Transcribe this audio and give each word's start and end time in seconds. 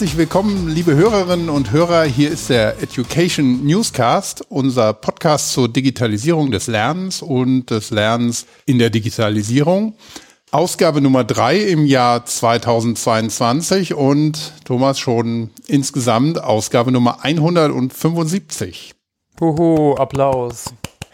Herzlich 0.00 0.16
willkommen, 0.16 0.66
liebe 0.68 0.94
Hörerinnen 0.94 1.50
und 1.50 1.72
Hörer. 1.72 2.04
Hier 2.04 2.30
ist 2.30 2.48
der 2.48 2.82
Education 2.82 3.66
Newscast, 3.66 4.42
unser 4.48 4.94
Podcast 4.94 5.52
zur 5.52 5.68
Digitalisierung 5.68 6.50
des 6.50 6.68
Lernens 6.68 7.20
und 7.20 7.66
des 7.66 7.90
Lernens 7.90 8.46
in 8.64 8.78
der 8.78 8.88
Digitalisierung. 8.88 9.94
Ausgabe 10.52 11.02
Nummer 11.02 11.24
drei 11.24 11.58
im 11.58 11.84
Jahr 11.84 12.24
2022 12.24 13.92
und 13.92 14.54
Thomas 14.64 14.98
schon 14.98 15.50
insgesamt 15.66 16.42
Ausgabe 16.42 16.92
Nummer 16.92 17.22
175. 17.22 18.94
Huhu, 19.38 19.96
Applaus. 19.96 20.72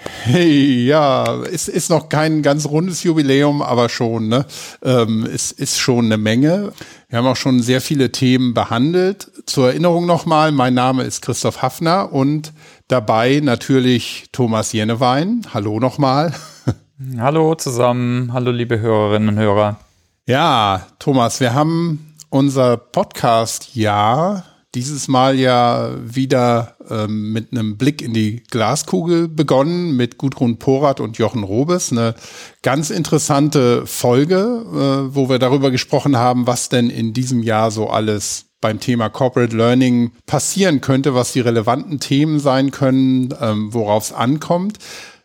Hey, 0.09 0.87
ja, 0.87 1.43
es 1.45 1.69
ist 1.69 1.89
noch 1.89 2.09
kein 2.09 2.43
ganz 2.43 2.67
rundes 2.67 3.03
Jubiläum, 3.05 3.63
aber 3.63 3.89
schon, 3.89 4.29
ne? 4.29 4.45
Ähm, 4.83 5.25
es 5.33 5.53
ist 5.53 5.79
schon 5.79 6.07
eine 6.07 6.17
Menge. 6.17 6.73
Wir 7.09 7.19
haben 7.19 7.27
auch 7.27 7.37
schon 7.37 7.61
sehr 7.63 7.81
viele 7.81 8.11
Themen 8.11 8.53
behandelt. 8.53 9.31
Zur 9.47 9.69
Erinnerung 9.69 10.07
nochmal, 10.07 10.51
mein 10.51 10.75
Name 10.75 11.05
ist 11.05 11.23
Christoph 11.23 11.63
Hafner 11.63 12.13
und 12.13 12.53
dabei 12.89 13.41
natürlich 13.43 14.27
Thomas 14.33 14.73
Jennewein. 14.73 15.47
Hallo 15.55 15.79
nochmal. 15.79 16.33
Hallo 17.19 17.55
zusammen, 17.55 18.33
hallo 18.33 18.51
liebe 18.51 18.81
Hörerinnen 18.81 19.29
und 19.29 19.39
Hörer. 19.39 19.77
Ja, 20.27 20.87
Thomas, 20.99 21.41
wir 21.41 21.53
haben 21.53 22.15
unser 22.31 22.79
Podcast-Jahr 22.79 24.45
dieses 24.77 25.09
Mal 25.09 25.39
ja 25.39 25.91
wieder 26.05 26.77
ähm, 26.91 27.33
mit 27.33 27.51
einem 27.51 27.79
Blick 27.79 28.03
in 28.03 28.13
die 28.13 28.43
Glaskugel 28.51 29.27
begonnen 29.27 29.97
mit 29.97 30.19
Gudrun 30.19 30.59
Porath 30.59 31.01
und 31.01 31.17
Jochen 31.17 31.45
Robes. 31.45 31.93
Eine 31.93 32.15
ganz 32.63 32.91
interessante 32.91 33.87
Folge, 33.87 34.37
äh, 34.37 35.15
wo 35.15 35.31
wir 35.31 35.39
darüber 35.39 35.71
gesprochen 35.71 36.19
haben, 36.19 36.47
was 36.47 36.69
denn 36.69 36.91
in 36.91 37.15
diesem 37.15 37.43
Jahr 37.43 37.71
so 37.71 37.89
alles 37.89 38.51
beim 38.61 38.79
Thema 38.79 39.09
Corporate 39.09 39.57
Learning 39.57 40.13
passieren 40.27 40.83
könnte, 40.83 41.15
was 41.15 41.33
die 41.33 41.41
relevanten 41.41 41.99
Themen 41.99 42.39
sein 42.39 42.71
können, 42.71 43.35
ähm, 43.41 43.73
worauf 43.73 44.05
es 44.05 44.13
ankommt. 44.13 44.79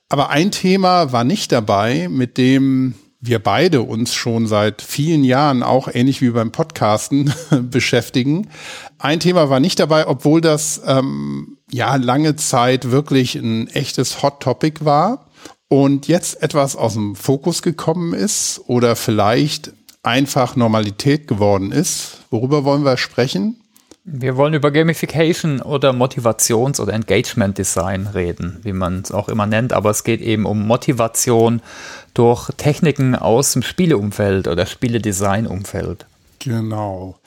Aber 0.08 0.30
ein 0.30 0.52
Thema 0.52 1.12
war 1.12 1.26
nicht 1.26 1.52
dabei, 1.52 2.08
mit 2.10 2.38
dem 2.38 2.96
wir 3.22 3.38
beide 3.40 3.84
uns 3.84 4.16
schon 4.16 4.48
seit 4.48 4.82
vielen 4.82 5.24
Jahren 5.24 5.62
auch 5.62 5.88
ähnlich 5.94 6.22
wie 6.22 6.32
beim 6.32 6.52
Podcasten 6.52 7.32
beschäftigen. 7.70 8.50
Ein 8.98 9.20
Thema 9.20 9.50
war 9.50 9.60
nicht 9.60 9.80
dabei, 9.80 10.08
obwohl 10.08 10.42
das 10.42 10.82
ähm, 10.86 11.58
ja 11.72 11.96
lange 11.96 12.36
Zeit 12.36 12.90
wirklich 12.90 13.36
ein 13.36 13.68
echtes 13.68 14.24
Hot 14.24 14.42
Topic 14.42 14.84
war 14.84 15.28
und 15.68 16.08
jetzt 16.08 16.42
etwas 16.42 16.76
aus 16.76 16.96
dem 16.96 17.16
Fokus 17.16 17.62
gekommen 17.62 18.14
ist 18.14 18.60
oder 18.66 18.96
vielleicht 18.96 19.72
einfach 20.02 20.56
Normalität 20.56 21.28
geworden 21.28 21.72
ist. 21.72 22.22
Worüber 22.32 22.66
wollen 22.66 22.84
wir 22.84 22.98
sprechen? 22.98 23.61
Wir 24.04 24.36
wollen 24.36 24.56
über 24.56 24.72
Gamification 24.72 25.62
oder 25.62 25.92
Motivations- 25.92 26.80
oder 26.82 26.94
Engagement 26.94 27.60
Design 27.60 28.08
reden, 28.08 28.60
wie 28.64 28.74
man 28.74 29.02
es 29.02 29.12
auch 29.12 29.30
immer 29.30 29.46
nennt, 29.46 29.74
aber 29.74 29.92
es 29.92 30.04
geht 30.04 30.22
eben 30.22 30.46
um 30.46 30.66
Motivation 30.66 31.62
durch 32.16 32.50
Techniken 32.58 33.16
aus 33.16 33.54
dem 33.54 33.62
Spieleumfeld 33.62 34.48
oder 34.48 34.66
Spieledesign-Umfeld. 34.66 36.08
Genau. 36.40 37.20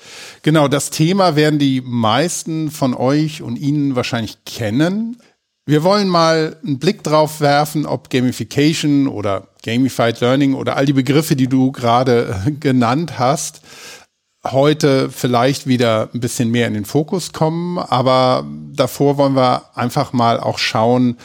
Genau, 0.42 0.66
das 0.66 0.90
Thema 0.90 1.36
werden 1.36 1.60
die 1.60 1.80
meisten 1.80 2.72
von 2.72 2.94
euch 2.94 3.40
und 3.40 3.56
Ihnen 3.56 3.94
wahrscheinlich 3.94 4.44
kennen. 4.44 5.18
Wir 5.66 5.84
wollen 5.84 6.08
mal 6.08 6.56
einen 6.66 6.80
Blick 6.80 7.04
drauf 7.04 7.40
werfen, 7.40 7.86
ob 7.86 8.10
Gamification 8.10 9.06
oder 9.06 9.46
Gamified 9.64 10.20
Learning 10.20 10.54
oder 10.54 10.76
all 10.76 10.86
die 10.86 10.92
Begriffe, 10.92 11.36
die 11.36 11.46
du 11.46 11.70
gerade 11.70 12.34
genannt 12.60 13.18
hast, 13.20 13.62
heute 14.44 15.10
vielleicht 15.10 15.66
wieder 15.66 16.08
ein 16.12 16.20
bisschen 16.20 16.50
mehr 16.50 16.66
in 16.66 16.74
den 16.74 16.84
Fokus 16.84 17.32
kommen. 17.32 17.78
Aber 17.78 18.46
davor 18.72 19.16
wollen 19.16 19.34
wir 19.34 19.62
einfach 19.74 20.12
mal 20.12 20.38
auch 20.38 20.58
schauen, 20.58 21.16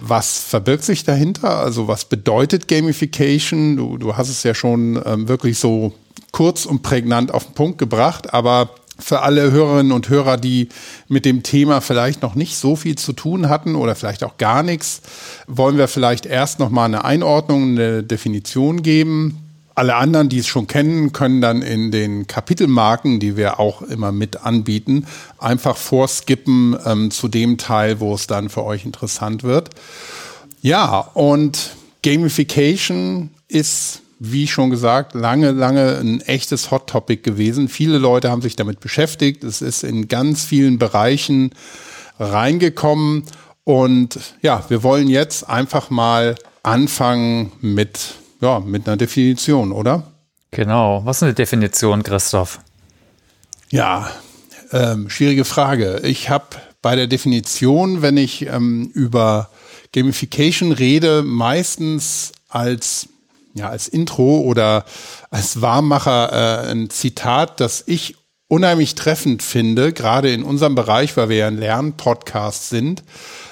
was 0.00 0.38
verbirgt 0.38 0.84
sich 0.84 1.04
dahinter? 1.04 1.58
Also 1.58 1.88
was 1.88 2.04
bedeutet 2.04 2.68
Gamification? 2.68 3.76
Du, 3.76 3.96
du 3.96 4.16
hast 4.16 4.28
es 4.28 4.42
ja 4.42 4.54
schon 4.54 5.00
ähm, 5.04 5.28
wirklich 5.28 5.58
so 5.58 5.92
kurz 6.32 6.66
und 6.66 6.82
prägnant 6.82 7.32
auf 7.32 7.44
den 7.44 7.54
Punkt 7.54 7.78
gebracht, 7.78 8.34
aber 8.34 8.70
für 8.98 9.22
alle 9.22 9.50
Hörerinnen 9.50 9.92
und 9.92 10.08
Hörer, 10.08 10.36
die 10.36 10.68
mit 11.08 11.24
dem 11.24 11.42
Thema 11.42 11.80
vielleicht 11.80 12.22
noch 12.22 12.34
nicht 12.34 12.56
so 12.56 12.76
viel 12.76 12.96
zu 12.96 13.12
tun 13.12 13.48
hatten 13.48 13.74
oder 13.74 13.94
vielleicht 13.94 14.22
auch 14.22 14.36
gar 14.38 14.62
nichts, 14.62 15.02
wollen 15.46 15.78
wir 15.78 15.88
vielleicht 15.88 16.26
erst 16.26 16.60
noch 16.60 16.70
mal 16.70 16.84
eine 16.84 17.04
Einordnung, 17.04 17.70
eine 17.70 18.02
Definition 18.02 18.82
geben. 18.82 19.43
Alle 19.76 19.96
anderen, 19.96 20.28
die 20.28 20.38
es 20.38 20.46
schon 20.46 20.68
kennen, 20.68 21.12
können 21.12 21.40
dann 21.40 21.60
in 21.60 21.90
den 21.90 22.26
Kapitelmarken, 22.28 23.18
die 23.18 23.36
wir 23.36 23.58
auch 23.58 23.82
immer 23.82 24.12
mit 24.12 24.44
anbieten, 24.44 25.06
einfach 25.38 25.76
vorskippen 25.76 26.76
ähm, 26.84 27.10
zu 27.10 27.26
dem 27.26 27.58
Teil, 27.58 27.98
wo 27.98 28.14
es 28.14 28.28
dann 28.28 28.50
für 28.50 28.64
euch 28.64 28.84
interessant 28.84 29.42
wird. 29.42 29.70
Ja, 30.62 30.98
und 31.14 31.72
Gamification 32.04 33.30
ist, 33.48 34.02
wie 34.18 34.46
schon 34.46 34.70
gesagt, 34.70 35.14
lange, 35.14 35.50
lange 35.50 35.98
ein 35.98 36.20
echtes 36.20 36.70
Hot 36.70 36.88
Topic 36.88 37.22
gewesen. 37.22 37.68
Viele 37.68 37.98
Leute 37.98 38.30
haben 38.30 38.42
sich 38.42 38.56
damit 38.56 38.80
beschäftigt. 38.80 39.42
Es 39.42 39.60
ist 39.60 39.82
in 39.82 40.06
ganz 40.06 40.44
vielen 40.44 40.78
Bereichen 40.78 41.50
reingekommen. 42.20 43.24
Und 43.64 44.18
ja, 44.40 44.64
wir 44.68 44.82
wollen 44.82 45.08
jetzt 45.08 45.48
einfach 45.48 45.90
mal 45.90 46.36
anfangen 46.62 47.52
mit 47.60 48.14
ja, 48.40 48.60
mit 48.60 48.86
einer 48.86 48.96
Definition, 48.96 49.72
oder? 49.72 50.04
Genau. 50.50 51.02
Was 51.04 51.18
ist 51.18 51.22
eine 51.24 51.34
Definition, 51.34 52.02
Christoph? 52.02 52.60
Ja, 53.70 54.08
ähm, 54.72 55.10
schwierige 55.10 55.44
Frage. 55.44 56.00
Ich 56.04 56.30
habe 56.30 56.44
bei 56.82 56.96
der 56.96 57.06
Definition, 57.06 58.02
wenn 58.02 58.16
ich 58.16 58.46
ähm, 58.46 58.90
über 58.94 59.50
Gamification 59.92 60.72
rede, 60.72 61.22
meistens 61.22 62.32
als 62.48 63.08
ja 63.54 63.68
als 63.68 63.88
Intro 63.88 64.40
oder 64.40 64.84
als 65.30 65.60
Warmmacher 65.60 66.66
äh, 66.66 66.70
ein 66.70 66.90
Zitat, 66.90 67.60
das 67.60 67.84
ich 67.86 68.16
unheimlich 68.48 68.94
treffend 68.94 69.42
finde, 69.42 69.92
gerade 69.92 70.32
in 70.32 70.42
unserem 70.42 70.74
Bereich, 70.74 71.16
weil 71.16 71.28
wir 71.28 71.36
ja 71.36 71.46
ein 71.46 71.58
Lernpodcast 71.58 72.68
sind. 72.68 73.02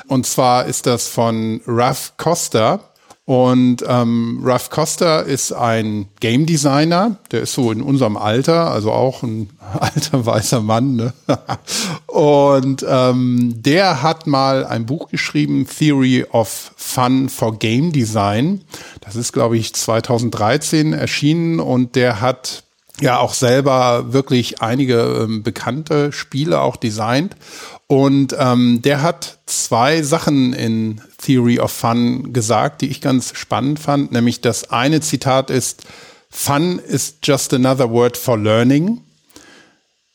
Und 0.06 0.26
zwar 0.26 0.66
ist 0.66 0.87
das 0.87 1.09
von 1.09 1.60
Ralph 1.66 2.14
Costa. 2.16 2.91
Und 3.25 3.84
ähm, 3.87 4.41
Ralph 4.43 4.71
Costa 4.71 5.21
ist 5.21 5.53
ein 5.53 6.09
Game 6.19 6.44
Designer, 6.44 7.19
der 7.31 7.43
ist 7.43 7.55
so 7.55 7.71
in 7.71 7.81
unserem 7.81 8.16
Alter, 8.16 8.72
also 8.72 8.91
auch 8.91 9.22
ein 9.22 9.50
alter 9.78 10.27
weißer 10.27 10.60
Mann. 10.60 10.97
Ne? 10.97 11.12
Und 12.06 12.84
ähm, 12.88 13.55
der 13.62 14.03
hat 14.03 14.27
mal 14.27 14.66
ein 14.66 14.87
Buch 14.87 15.09
geschrieben, 15.09 15.69
Theory 15.69 16.27
of 16.32 16.72
Fun 16.77 17.28
for 17.28 17.59
Game 17.59 17.93
Design. 17.93 18.62
Das 19.00 19.15
ist, 19.15 19.32
glaube 19.32 19.56
ich, 19.56 19.72
2013 19.72 20.93
erschienen 20.93 21.61
und 21.61 21.94
der 21.97 22.21
hat 22.21 22.65
ja 23.00 23.19
auch 23.19 23.34
selber 23.34 24.12
wirklich 24.12 24.61
einige 24.61 25.25
ähm, 25.25 25.43
bekannte 25.43 26.12
Spiele 26.12 26.61
auch 26.61 26.77
designt. 26.77 27.37
Und 27.92 28.34
ähm, 28.38 28.80
der 28.80 29.03
hat 29.03 29.41
zwei 29.44 30.00
Sachen 30.00 30.54
in 30.54 31.03
Theory 31.19 31.58
of 31.58 31.70
Fun 31.70 32.32
gesagt, 32.32 32.80
die 32.80 32.88
ich 32.88 33.03
ganz 33.03 33.36
spannend 33.36 33.80
fand. 33.80 34.12
Nämlich 34.12 34.41
das 34.41 34.70
eine 34.70 35.03
Zitat 35.03 35.50
ist, 35.50 35.82
Fun 36.31 36.78
is 36.78 37.19
just 37.22 37.52
another 37.52 37.91
word 37.91 38.16
for 38.16 38.38
learning 38.38 39.02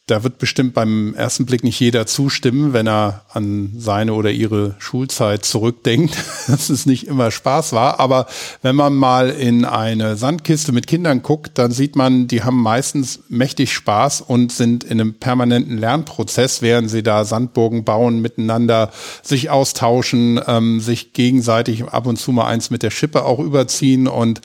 da 0.08 0.24
wird 0.24 0.38
bestimmt 0.38 0.74
beim 0.74 1.14
ersten 1.16 1.46
Blick 1.46 1.66
nicht 1.66 1.82
jeder 1.82 2.08
zustimmen, 2.08 2.72
wenn 2.72 2.88
er 2.88 3.26
an 3.34 3.74
seine 3.78 4.14
oder 4.14 4.32
ihre 4.32 4.76
Schulzeit 4.80 5.44
zurückdenkt, 5.44 6.16
dass 6.48 6.70
es 6.70 6.86
nicht 6.86 7.08
immer 7.08 7.30
Spaß 7.30 7.74
war. 7.74 8.00
Aber 8.00 8.28
wenn 8.62 8.78
man 8.78 8.96
mal 8.96 9.30
in 9.30 9.66
eine 9.66 10.16
Sandkiste 10.16 10.72
mit 10.72 10.88
Kindern 10.88 11.24
guckt, 11.24 11.58
dann 11.58 11.72
sieht 11.72 11.98
man, 11.98 12.28
die 12.28 12.44
haben 12.44 12.62
meistens 12.62 13.20
mächtig 13.28 13.74
Spaß 13.74 14.22
und 14.22 14.54
sind 14.54 14.86
in 14.86 15.02
einem 15.02 15.16
permanenten 15.16 15.78
Lernprozess, 15.78 16.62
während 16.62 16.90
sie 16.90 17.04
da 17.04 17.26
Sandburgen 17.26 17.84
bauen, 17.84 18.22
miteinander 18.22 18.92
sich 19.22 19.50
austauschen, 19.50 20.40
ähm, 20.48 20.80
sich 20.80 21.12
gegenseitig 21.12 21.84
ab 21.84 22.08
und 22.08 22.18
zu 22.18 22.32
mal 22.32 22.46
eins 22.46 22.70
mit 22.70 22.82
der 22.82 22.92
Schippe 22.92 23.26
auch 23.26 23.40
überziehen 23.40 24.08
und 24.08 24.40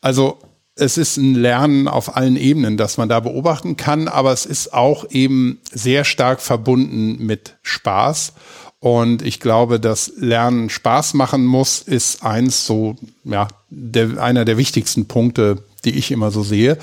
also 0.00 0.38
es 0.76 0.98
ist 0.98 1.16
ein 1.16 1.34
Lernen 1.34 1.88
auf 1.88 2.16
allen 2.16 2.36
Ebenen, 2.36 2.76
das 2.76 2.98
man 2.98 3.08
da 3.08 3.20
beobachten 3.20 3.76
kann, 3.76 4.08
aber 4.08 4.32
es 4.32 4.44
ist 4.44 4.74
auch 4.74 5.10
eben 5.10 5.58
sehr 5.72 6.04
stark 6.04 6.40
verbunden 6.40 7.16
mit 7.24 7.56
Spaß. 7.62 8.34
Und 8.78 9.22
ich 9.22 9.40
glaube, 9.40 9.80
dass 9.80 10.12
Lernen 10.18 10.68
Spaß 10.68 11.14
machen 11.14 11.46
muss, 11.46 11.80
ist 11.80 12.22
eins 12.22 12.66
so, 12.66 12.96
ja, 13.24 13.48
der, 13.70 14.22
einer 14.22 14.44
der 14.44 14.58
wichtigsten 14.58 15.06
Punkte, 15.06 15.64
die 15.86 15.96
ich 15.96 16.10
immer 16.10 16.30
so 16.30 16.42
sehe. 16.42 16.76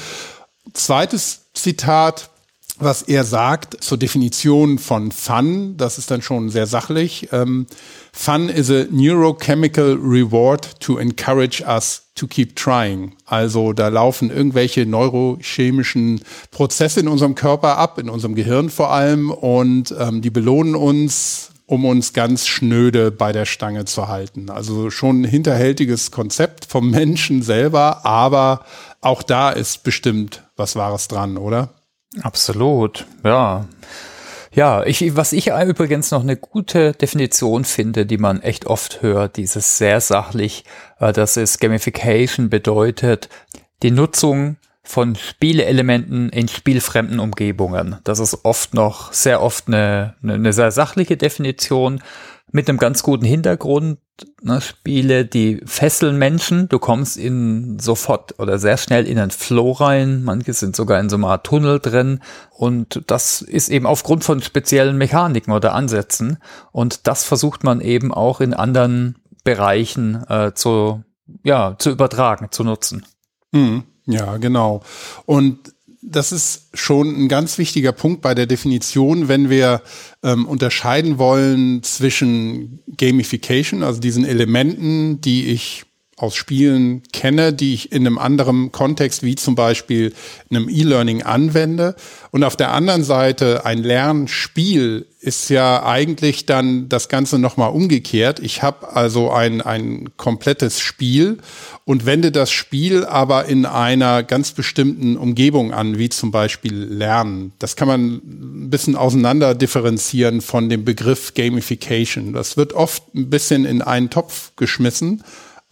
Zweites 0.73 1.45
Zitat 1.53 2.31
was 2.79 3.03
er 3.03 3.23
sagt 3.23 3.83
zur 3.83 3.97
Definition 3.97 4.79
von 4.79 5.11
Fun. 5.11 5.77
Das 5.77 5.97
ist 5.97 6.09
dann 6.11 6.21
schon 6.21 6.49
sehr 6.49 6.65
sachlich. 6.65 7.29
Ähm, 7.31 7.67
Fun 8.11 8.49
is 8.49 8.69
a 8.69 8.85
neurochemical 8.89 9.97
reward 10.01 10.79
to 10.79 10.97
encourage 10.97 11.63
us 11.65 12.03
to 12.15 12.27
keep 12.27 12.55
trying. 12.55 13.15
Also 13.25 13.73
da 13.73 13.87
laufen 13.87 14.29
irgendwelche 14.29 14.85
neurochemischen 14.85 16.21
Prozesse 16.51 16.99
in 16.99 17.07
unserem 17.07 17.35
Körper 17.35 17.77
ab, 17.77 17.97
in 17.97 18.09
unserem 18.09 18.35
Gehirn 18.35 18.69
vor 18.69 18.91
allem, 18.91 19.31
und 19.31 19.93
ähm, 19.99 20.21
die 20.21 20.29
belohnen 20.29 20.75
uns, 20.75 21.51
um 21.65 21.85
uns 21.85 22.13
ganz 22.13 22.45
schnöde 22.45 23.09
bei 23.11 23.31
der 23.31 23.45
Stange 23.45 23.85
zu 23.85 24.07
halten. 24.07 24.49
Also 24.49 24.89
schon 24.89 25.21
ein 25.21 25.25
hinterhältiges 25.25 26.11
Konzept 26.11 26.65
vom 26.65 26.91
Menschen 26.91 27.41
selber, 27.41 28.05
aber 28.05 28.65
auch 29.01 29.23
da 29.23 29.49
ist 29.49 29.83
bestimmt 29.83 30.43
was 30.55 30.75
Wahres 30.75 31.07
dran, 31.07 31.37
oder? 31.37 31.69
Absolut, 32.21 33.05
ja. 33.23 33.65
Ja, 34.55 34.83
ich, 34.83 35.15
was 35.15 35.33
ich 35.33 35.47
übrigens 35.47 36.11
noch 36.11 36.21
eine 36.21 36.37
gute 36.37 36.93
Definition 36.93 37.65
finde, 37.65 38.05
die 38.05 38.19
man 38.19 38.41
echt 38.41 38.67
oft 38.67 39.01
hört, 39.01 39.37
dieses 39.37 39.79
sehr 39.79 39.99
sachlich, 39.99 40.63
äh, 40.99 41.11
dass 41.11 41.37
es 41.37 41.57
Gamification 41.57 42.49
bedeutet, 42.49 43.29
die 43.81 43.89
Nutzung 43.89 44.57
von 44.83 45.15
Spielelementen 45.15 46.29
in 46.29 46.47
spielfremden 46.47 47.19
Umgebungen. 47.19 47.97
Das 48.03 48.19
ist 48.19 48.43
oft 48.43 48.73
noch 48.73 49.11
sehr 49.13 49.41
oft 49.41 49.67
eine, 49.67 50.15
eine 50.21 50.53
sehr 50.53 50.71
sachliche 50.71 51.17
Definition 51.17 52.03
mit 52.53 52.69
einem 52.69 52.77
ganz 52.77 53.03
guten 53.03 53.25
Hintergrund. 53.25 53.97
Ne, 54.43 54.61
Spiele, 54.61 55.25
die 55.25 55.61
fesseln 55.65 56.19
Menschen. 56.19 56.69
Du 56.69 56.77
kommst 56.77 57.17
in 57.17 57.79
sofort 57.79 58.39
oder 58.39 58.59
sehr 58.59 58.77
schnell 58.77 59.07
in 59.07 59.17
einen 59.17 59.31
Flow 59.31 59.71
rein. 59.71 60.23
Manche 60.23 60.53
sind 60.53 60.75
sogar 60.75 60.99
in 60.99 61.09
so 61.09 61.15
einer 61.15 61.29
Art 61.29 61.47
Tunnel 61.47 61.79
drin. 61.79 62.19
Und 62.51 63.01
das 63.07 63.41
ist 63.41 63.69
eben 63.69 63.87
aufgrund 63.87 64.23
von 64.23 64.41
speziellen 64.41 64.97
Mechaniken 64.99 65.51
oder 65.51 65.73
Ansätzen. 65.73 66.37
Und 66.71 67.07
das 67.07 67.23
versucht 67.23 67.63
man 67.63 67.81
eben 67.81 68.13
auch 68.13 68.39
in 68.39 68.53
anderen 68.53 69.17
Bereichen 69.43 70.23
äh, 70.29 70.53
zu, 70.53 71.03
ja, 71.43 71.75
zu 71.79 71.89
übertragen, 71.89 72.49
zu 72.51 72.63
nutzen. 72.63 73.03
Mhm. 73.51 73.83
Ja, 74.05 74.37
genau. 74.37 74.83
Und 75.25 75.72
das 76.05 76.31
ist 76.31 76.69
schon 76.73 77.23
ein 77.23 77.27
ganz 77.27 77.57
wichtiger 77.57 77.91
Punkt 77.91 78.21
bei 78.21 78.35
der 78.35 78.45
Definition, 78.45 79.27
wenn 79.27 79.49
wir 79.49 79.81
ähm, 80.21 80.45
unterscheiden 80.45 81.17
wollen 81.17 81.83
zwischen 81.83 82.79
Gamification, 82.97 83.83
also 83.83 83.99
diesen 83.99 84.25
Elementen, 84.25 85.21
die 85.21 85.47
ich 85.47 85.85
aus 86.23 86.35
Spielen 86.35 87.03
kenne, 87.11 87.51
die 87.51 87.73
ich 87.73 87.91
in 87.91 88.07
einem 88.07 88.17
anderen 88.17 88.71
Kontext, 88.71 89.23
wie 89.23 89.35
zum 89.35 89.55
Beispiel 89.55 90.13
in 90.49 90.55
einem 90.55 90.69
E-Learning 90.69 91.21
anwende. 91.21 91.95
Und 92.31 92.45
auf 92.45 92.55
der 92.55 92.71
anderen 92.71 93.03
Seite 93.03 93.65
ein 93.65 93.83
Lernspiel 93.83 95.05
ist 95.19 95.49
ja 95.49 95.85
eigentlich 95.85 96.45
dann 96.45 96.87
das 96.87 97.09
Ganze 97.09 97.39
nochmal 97.39 97.71
umgekehrt. 97.71 98.39
Ich 98.39 98.63
habe 98.63 98.95
also 98.95 99.31
ein, 99.31 99.61
ein 99.61 100.09
komplettes 100.15 100.79
Spiel 100.79 101.39
und 101.83 102.05
wende 102.05 102.31
das 102.31 102.51
Spiel 102.51 103.03
aber 103.05 103.45
in 103.45 103.65
einer 103.65 104.23
ganz 104.23 104.53
bestimmten 104.53 105.17
Umgebung 105.17 105.73
an, 105.73 105.97
wie 105.97 106.07
zum 106.07 106.31
Beispiel 106.31 106.73
Lernen. 106.73 107.51
Das 107.59 107.75
kann 107.75 107.89
man 107.89 108.21
ein 108.23 108.69
bisschen 108.69 108.95
auseinander 108.95 109.55
differenzieren 109.55 110.41
von 110.41 110.69
dem 110.69 110.85
Begriff 110.85 111.33
Gamification. 111.33 112.31
Das 112.31 112.55
wird 112.55 112.71
oft 112.71 113.13
ein 113.13 113.29
bisschen 113.29 113.65
in 113.65 113.81
einen 113.81 114.09
Topf 114.09 114.51
geschmissen. 114.55 115.21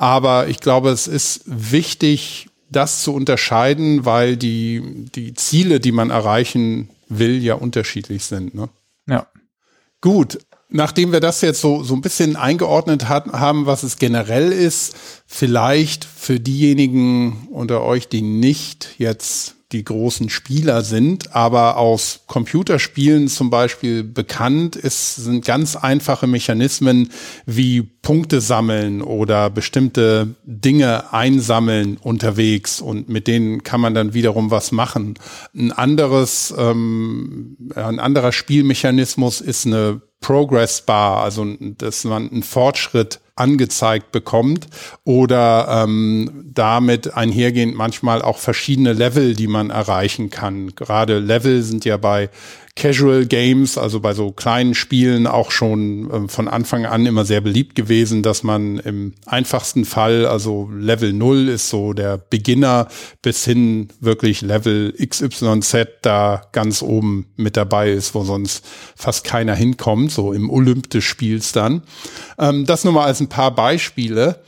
Aber 0.01 0.47
ich 0.47 0.59
glaube, 0.59 0.89
es 0.89 1.05
ist 1.05 1.43
wichtig, 1.45 2.49
das 2.71 3.03
zu 3.03 3.13
unterscheiden, 3.13 4.03
weil 4.03 4.35
die, 4.35 5.05
die 5.13 5.35
Ziele, 5.35 5.79
die 5.79 5.91
man 5.91 6.09
erreichen 6.09 6.89
will, 7.07 7.43
ja 7.43 7.53
unterschiedlich 7.53 8.25
sind. 8.25 8.55
Ne? 8.55 8.67
Ja. 9.07 9.27
Gut. 10.01 10.39
Nachdem 10.69 11.11
wir 11.11 11.19
das 11.19 11.41
jetzt 11.41 11.61
so, 11.61 11.83
so 11.83 11.93
ein 11.93 12.01
bisschen 12.01 12.35
eingeordnet 12.35 13.09
hat, 13.09 13.27
haben, 13.27 13.67
was 13.67 13.83
es 13.83 13.99
generell 13.99 14.51
ist, 14.51 14.95
vielleicht 15.27 16.03
für 16.03 16.39
diejenigen 16.39 17.47
unter 17.51 17.83
euch, 17.83 18.07
die 18.07 18.23
nicht 18.23 18.95
jetzt 18.97 19.53
die 19.71 19.83
großen 19.83 20.29
Spieler 20.29 20.81
sind, 20.83 21.35
aber 21.35 21.77
aus 21.77 22.21
Computerspielen 22.27 23.27
zum 23.27 23.49
Beispiel 23.49 24.03
bekannt 24.03 24.75
ist, 24.75 25.15
sind 25.15 25.45
ganz 25.45 25.75
einfache 25.75 26.27
Mechanismen 26.27 27.09
wie 27.45 27.81
Punkte 27.81 28.41
sammeln 28.41 29.01
oder 29.01 29.49
bestimmte 29.49 30.35
Dinge 30.43 31.13
einsammeln 31.13 31.97
unterwegs 31.97 32.81
und 32.81 33.09
mit 33.09 33.27
denen 33.27 33.63
kann 33.63 33.81
man 33.81 33.93
dann 33.93 34.13
wiederum 34.13 34.51
was 34.51 34.71
machen. 34.71 35.15
Ein 35.55 35.71
anderes, 35.71 36.53
ähm, 36.57 37.57
ein 37.75 37.99
anderer 37.99 38.31
Spielmechanismus 38.31 39.41
ist 39.41 39.65
eine 39.65 40.01
Progress 40.19 40.83
Bar, 40.83 41.23
also 41.23 41.45
dass 41.59 42.03
man 42.03 42.29
einen 42.29 42.43
Fortschritt 42.43 43.19
angezeigt 43.35 44.11
bekommt 44.11 44.67
oder 45.03 45.83
ähm, 45.83 46.45
damit 46.53 47.13
einhergehend 47.13 47.75
manchmal 47.75 48.21
auch 48.21 48.37
verschiedene 48.37 48.93
Level, 48.93 49.35
die 49.35 49.47
man 49.47 49.69
erreichen 49.69 50.29
kann. 50.29 50.75
Gerade 50.75 51.19
Level 51.19 51.61
sind 51.63 51.85
ja 51.85 51.97
bei 51.97 52.29
Casual 52.75 53.25
Games, 53.25 53.77
also 53.77 53.99
bei 53.99 54.13
so 54.13 54.31
kleinen 54.31 54.75
Spielen 54.75 55.27
auch 55.27 55.51
schon 55.51 56.09
äh, 56.09 56.27
von 56.27 56.47
Anfang 56.47 56.85
an 56.85 57.05
immer 57.05 57.25
sehr 57.25 57.41
beliebt 57.41 57.75
gewesen, 57.75 58.23
dass 58.23 58.43
man 58.43 58.79
im 58.79 59.13
einfachsten 59.25 59.83
Fall, 59.83 60.25
also 60.25 60.69
Level 60.73 61.11
0 61.11 61.49
ist 61.49 61.69
so 61.69 61.93
der 61.93 62.17
Beginner 62.17 62.87
bis 63.21 63.43
hin 63.43 63.89
wirklich 63.99 64.41
Level 64.41 64.93
XYZ 64.93 65.87
da 66.01 66.43
ganz 66.53 66.81
oben 66.81 67.27
mit 67.35 67.57
dabei 67.57 67.91
ist, 67.91 68.15
wo 68.15 68.23
sonst 68.23 68.65
fast 68.95 69.25
keiner 69.25 69.53
hinkommt, 69.53 70.11
so 70.11 70.31
im 70.31 70.49
Olymp 70.49 70.89
des 70.89 71.03
Spiels 71.03 71.51
dann. 71.51 71.83
Ähm, 72.39 72.65
das 72.65 72.85
nur 72.85 72.93
mal 72.93 73.05
als 73.05 73.19
ein 73.19 73.29
paar 73.31 73.55
Beispiele. 73.55 74.43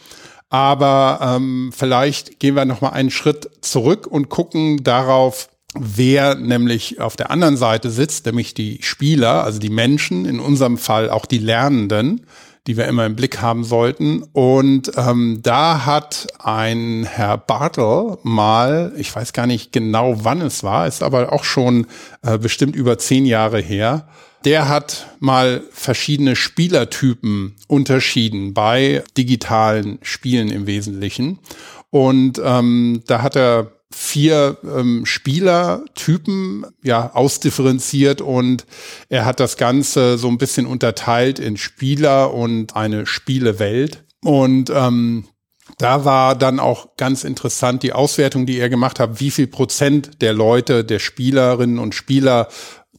Aber 0.50 1.19
ähm, 1.21 1.71
vielleicht 1.75 2.39
gehen 2.39 2.56
wir 2.56 2.65
noch 2.65 2.81
mal 2.81 2.89
einen 2.89 3.09
Schritt 3.09 3.50
zurück 3.62 4.06
und 4.06 4.30
gucken 4.30 4.83
darauf, 4.83 5.50
wer 5.74 6.35
nämlich 6.35 7.01
auf 7.01 7.15
der 7.15 7.31
anderen 7.31 7.57
Seite 7.57 7.89
sitzt, 7.89 8.27
nämlich 8.27 8.53
die 8.53 8.77
Spieler, 8.83 9.44
also 9.44 9.57
die 9.57 9.71
Menschen, 9.71 10.25
in 10.25 10.39
unserem 10.39 10.77
Fall 10.77 11.09
auch 11.09 11.25
die 11.25 11.39
Lernenden, 11.39 12.27
die 12.68 12.77
wir 12.77 12.85
immer 12.85 13.06
im 13.06 13.15
Blick 13.15 13.41
haben 13.41 13.63
sollten. 13.63 14.24
Und 14.31 14.91
ähm, 14.95 15.39
da 15.41 15.86
hat 15.86 16.27
ein 16.39 17.07
Herr 17.09 17.38
Bartel 17.38 18.18
mal, 18.24 18.94
ich 18.95 19.13
weiß 19.13 19.33
gar 19.33 19.47
nicht 19.47 19.71
genau, 19.71 20.24
wann 20.24 20.41
es 20.41 20.63
war, 20.63 20.88
ist 20.88 21.03
aber 21.03 21.33
auch 21.33 21.44
schon 21.44 21.88
äh, 22.21 22.38
bestimmt 22.38 22.75
über 22.75 22.97
zehn 22.97 23.25
Jahre 23.25 23.59
her, 23.59 24.08
der 24.45 24.67
hat 24.67 25.07
mal 25.19 25.63
verschiedene 25.71 26.35
Spielertypen 26.35 27.55
unterschieden 27.67 28.53
bei 28.53 29.03
digitalen 29.17 30.00
Spielen 30.01 30.50
im 30.50 30.67
Wesentlichen. 30.67 31.39
Und 31.89 32.41
ähm, 32.43 33.03
da 33.07 33.21
hat 33.21 33.35
er 33.35 33.71
vier 33.93 34.57
ähm, 34.63 35.05
Spielertypen 35.05 36.65
ja 36.83 37.12
ausdifferenziert 37.13 38.21
und 38.21 38.65
er 39.09 39.25
hat 39.25 39.39
das 39.39 39.57
Ganze 39.57 40.17
so 40.17 40.27
ein 40.27 40.39
bisschen 40.39 40.65
unterteilt 40.65 41.39
in 41.39 41.57
Spieler 41.57 42.33
und 42.33 42.75
eine 42.75 43.05
Spielewelt. 43.05 44.03
Und 44.23 44.71
ähm, 44.73 45.25
da 45.77 46.05
war 46.05 46.35
dann 46.35 46.59
auch 46.59 46.97
ganz 46.97 47.23
interessant 47.23 47.83
die 47.83 47.93
Auswertung, 47.93 48.45
die 48.45 48.59
er 48.59 48.69
gemacht 48.69 49.00
hat, 49.00 49.19
wie 49.19 49.31
viel 49.31 49.47
Prozent 49.47 50.21
der 50.21 50.33
Leute, 50.33 50.83
der 50.83 51.00
Spielerinnen 51.00 51.79
und 51.79 51.95
Spieler 51.95 52.47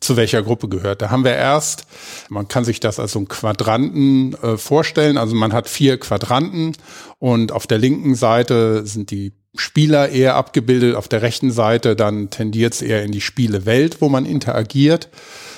zu 0.01 0.17
welcher 0.17 0.43
Gruppe 0.43 0.69
gehört. 0.69 1.03
Da 1.03 1.11
haben 1.11 1.25
wir 1.25 1.35
erst, 1.35 1.87
man 2.29 2.49
kann 2.49 2.65
sich 2.65 2.81
das 2.81 3.01
als 3.01 3.13
so 3.13 3.21
ein 3.21 3.29
Quadranten 3.29 4.35
äh, 4.43 4.57
vorstellen, 4.57 5.17
also 5.17 5.35
man 5.35 5.53
hat 5.53 5.69
vier 5.69 5.99
Quadranten 5.99 6.73
und 7.19 7.53
auf 7.53 7.67
der 7.67 7.79
linken 7.79 8.15
Seite 8.15 8.87
sind 8.87 9.11
die 9.11 9.33
Spieler 9.57 10.09
eher 10.09 10.35
abgebildet. 10.35 10.97
Auf 10.97 11.09
der 11.09 11.23
rechten 11.23 11.53
Seite 11.53 11.97
dann 11.97 12.31
tendiert 12.31 12.75
es 12.75 12.83
eher 12.83 13.05
in 13.05 13.13
die 13.13 13.21
Spielewelt, 13.21 14.01
wo 14.01 14.09
man 14.09 14.27
interagiert. 14.27 15.09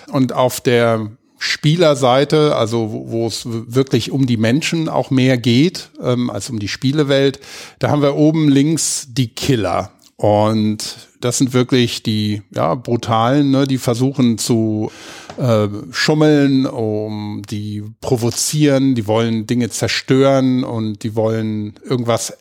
Und 0.08 0.32
auf 0.32 0.60
der 0.60 1.10
Spielerseite, 1.38 2.56
also 2.56 2.92
wo, 2.92 3.10
wo 3.10 3.26
es 3.26 3.42
wirklich 3.46 4.10
um 4.10 4.26
die 4.26 4.36
Menschen 4.36 4.88
auch 4.88 5.10
mehr 5.10 5.38
geht 5.38 5.90
ähm, 6.02 6.30
als 6.30 6.50
um 6.50 6.58
die 6.58 6.68
Spielewelt, 6.68 7.40
da 7.78 7.90
haben 7.90 8.02
wir 8.02 8.16
oben 8.16 8.48
links 8.48 9.08
die 9.10 9.28
Killer. 9.28 9.92
Und 10.16 10.96
das 11.20 11.36
sind 11.36 11.52
wirklich 11.52 12.02
die 12.02 12.42
ja, 12.54 12.74
brutalen, 12.74 13.50
ne, 13.50 13.66
die 13.66 13.76
versuchen 13.76 14.38
zu 14.38 14.90
äh, 15.36 15.68
schummeln, 15.90 16.64
um 16.64 17.42
die 17.50 17.84
provozieren, 18.00 18.94
die 18.94 19.06
wollen 19.06 19.46
Dinge 19.46 19.68
zerstören 19.68 20.64
und 20.64 21.02
die 21.02 21.14
wollen 21.14 21.74
irgendwas 21.84 22.30
äh, 22.30 22.34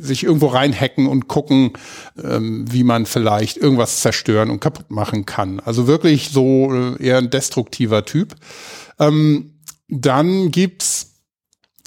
sich 0.00 0.24
irgendwo 0.24 0.46
reinhacken 0.46 1.06
und 1.06 1.28
gucken, 1.28 1.72
ähm, 2.22 2.64
wie 2.70 2.84
man 2.84 3.04
vielleicht 3.04 3.58
irgendwas 3.58 4.00
zerstören 4.00 4.48
und 4.48 4.60
kaputt 4.60 4.90
machen 4.90 5.26
kann. 5.26 5.60
Also 5.60 5.86
wirklich 5.86 6.30
so 6.30 6.72
äh, 6.72 7.02
eher 7.04 7.18
ein 7.18 7.28
destruktiver 7.28 8.06
Typ. 8.06 8.34
Ähm, 8.98 9.58
dann 9.88 10.50
gibt's 10.50 11.09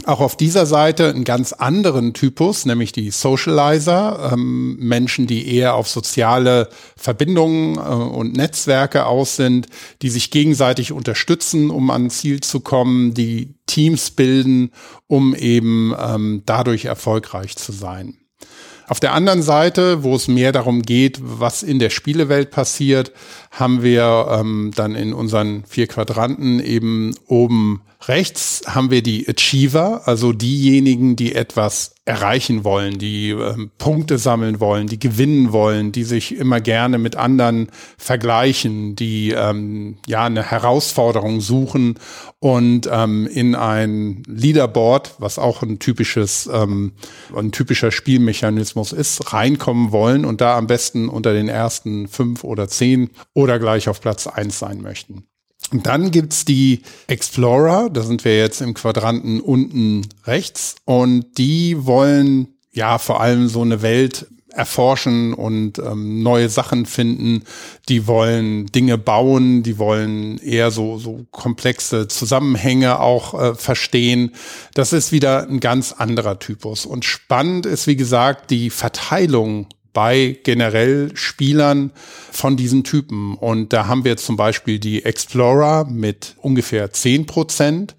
auch 0.05 0.19
auf 0.19 0.36
dieser 0.36 0.65
Seite 0.65 1.10
einen 1.10 1.24
ganz 1.24 1.53
anderen 1.53 2.13
Typus, 2.13 2.65
nämlich 2.65 2.91
die 2.91 3.12
Socializer, 3.12 4.31
ähm, 4.33 4.77
Menschen, 4.79 5.27
die 5.27 5.55
eher 5.55 5.75
auf 5.75 5.88
soziale 5.88 6.69
Verbindungen 6.95 7.77
äh, 7.77 7.79
und 7.79 8.36
Netzwerke 8.36 9.05
aus 9.05 9.36
sind, 9.36 9.67
die 10.01 10.10
sich 10.10 10.31
gegenseitig 10.31 10.91
unterstützen, 10.91 11.69
um 11.69 11.89
an 11.89 12.10
Ziel 12.10 12.41
zu 12.41 12.60
kommen, 12.60 13.13
die 13.13 13.55
Teams 13.65 14.12
bilden, 14.12 14.72
um 15.07 15.36
eben 15.36 15.93
ähm, 15.98 16.43
dadurch 16.45 16.86
erfolgreich 16.86 17.55
zu 17.55 17.72
sein. 17.72 18.17
Auf 18.88 19.00
der 19.00 19.13
anderen 19.13 19.41
Seite, 19.41 20.03
wo 20.03 20.15
es 20.15 20.27
mehr 20.27 20.51
darum 20.51 20.81
geht, 20.81 21.19
was 21.22 21.63
in 21.63 21.79
der 21.79 21.89
Spielewelt 21.89 22.51
passiert, 22.51 23.13
haben 23.51 23.81
wir 23.81 24.27
ähm, 24.29 24.72
dann 24.75 24.95
in 24.95 25.13
unseren 25.13 25.63
vier 25.65 25.88
Quadranten 25.88 26.60
eben 26.60 27.15
oben 27.27 27.81
rechts 28.07 28.63
haben 28.67 28.91
wir 28.91 29.01
die 29.01 29.27
Achiever, 29.27 30.07
also 30.07 30.33
diejenigen, 30.33 31.15
die 31.15 31.36
etwas 31.36 31.95
erreichen 32.05 32.63
wollen, 32.65 33.00
die 33.00 33.29
ähm, 33.29 33.72
Punkte 33.77 34.17
sammeln 34.17 34.60
wollen, 34.60 34.88
die 34.88 35.00
gewinnen 35.00 35.53
wollen, 35.53 35.93
die 35.93 36.03
sich 36.03 36.36
immer 36.36 36.60
gerne 36.60 36.98
mit 36.98 37.15
anderen 37.15 37.69
vergleichen, 37.98 38.95
die 38.95 39.31
ähm, 39.31 39.98
ja 40.05 40.25
eine 40.25 40.43
Herausforderung 40.43 41.39
suchen 41.39 41.98
und 42.39 42.89
ähm, 42.91 43.25
in 43.27 43.55
ein 43.55 44.24
Leaderboard, 44.27 45.15
was 45.19 45.39
auch 45.39 45.62
ein 45.62 45.79
typisches, 45.79 46.50
ähm, 46.51 46.93
ein 47.33 47.53
typischer 47.53 47.91
Spielmechanismus 47.91 48.91
ist, 48.91 49.31
reinkommen 49.31 49.93
wollen 49.93 50.25
und 50.25 50.41
da 50.41 50.57
am 50.57 50.67
besten 50.67 51.07
unter 51.07 51.33
den 51.33 51.48
ersten 51.48 52.10
fünf 52.10 52.43
oder 52.43 52.67
zehn 52.67 53.12
oder 53.33 53.60
gleich 53.60 53.88
auf 53.88 54.01
Platz 54.01 54.27
eins 54.27 54.60
sein 54.60 54.81
möchten. 54.81 55.25
Und 55.74 55.88
dann 55.88 56.12
gibt's 56.12 56.46
die 56.46 56.84
Explorer, 57.08 57.89
da 57.89 58.03
sind 58.03 58.24
wir 58.25 58.38
jetzt 58.38 58.62
im 58.62 58.75
Quadranten 58.75 59.42
unten 59.42 60.08
rechts 60.25 60.75
und 60.86 61.39
die 61.39 61.84
wollen 61.88 62.50
ja 62.72 63.00
vor 63.00 63.22
allem 63.22 63.48
so 63.48 63.63
eine 63.63 63.82
Welt 63.82 64.27
erforschen 64.53 65.34
und 65.34 65.80
ähm, 65.80 66.22
neue 66.22 66.48
Sachen 66.48 66.86
finden. 66.86 67.44
Die 67.89 68.06
wollen 68.06 68.68
Dinge 68.68 69.00
bauen, 69.00 69.63
die 69.63 69.80
wollen 69.80 70.38
eher 70.38 70.70
so, 70.70 71.00
so 71.00 71.25
komplexe 71.32 72.08
Zusammenhänge 72.08 73.00
auch 73.00 73.34
äh, 73.34 73.56
verstehen. 73.56 74.34
Das 74.75 74.94
ist 74.94 75.12
wieder 75.12 75.48
ein 75.48 75.60
ganz 75.60 75.92
anderer 75.92 76.38
Typus. 76.38 76.86
Und 76.86 77.03
spannend 77.03 77.65
ist, 77.65 77.88
wie 77.88 77.96
gesagt, 77.96 78.51
die 78.51 78.70
Verteilung 78.70 79.65
bei 79.94 80.40
generell 80.44 81.16
Spielern 81.16 81.92
von 82.32 82.58
diesen 82.58 82.84
Typen. 82.84 83.36
Und 83.36 83.74
da 83.74 83.88
haben 83.88 84.04
wir 84.04 84.18
zum 84.18 84.36
Beispiel 84.36 84.80
die 84.80 85.06
Explorer 85.06 85.86
mit 85.86 86.36
ungefähr 86.42 86.92
zehn 86.92 87.26
Prozent, 87.26 87.96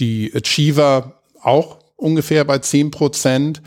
die 0.00 0.32
Achiever 0.34 1.20
auch 1.42 1.78
ungefähr 1.96 2.44
bei 2.44 2.58
zehn 2.58 2.90
Prozent, 2.90 3.62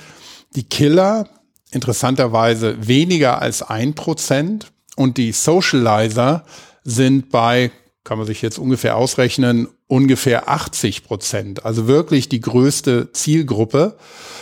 die 0.55 0.63
Killer 0.63 1.29
interessanterweise 1.71 2.87
weniger 2.87 3.41
als 3.41 3.61
ein 3.61 3.93
Prozent 3.93 4.71
und 4.95 5.17
die 5.17 5.31
Socializer 5.31 6.45
sind 6.83 7.29
bei, 7.29 7.71
kann 8.03 8.17
man 8.17 8.25
sich 8.25 8.41
jetzt 8.41 8.57
ungefähr 8.57 8.95
ausrechnen, 8.95 9.67
ungefähr 9.87 10.49
80 10.49 11.03
Prozent. 11.03 11.65
Also 11.65 11.87
wirklich 11.87 12.29
die 12.29 12.41
größte 12.41 13.11
Zielgruppe 13.13 13.97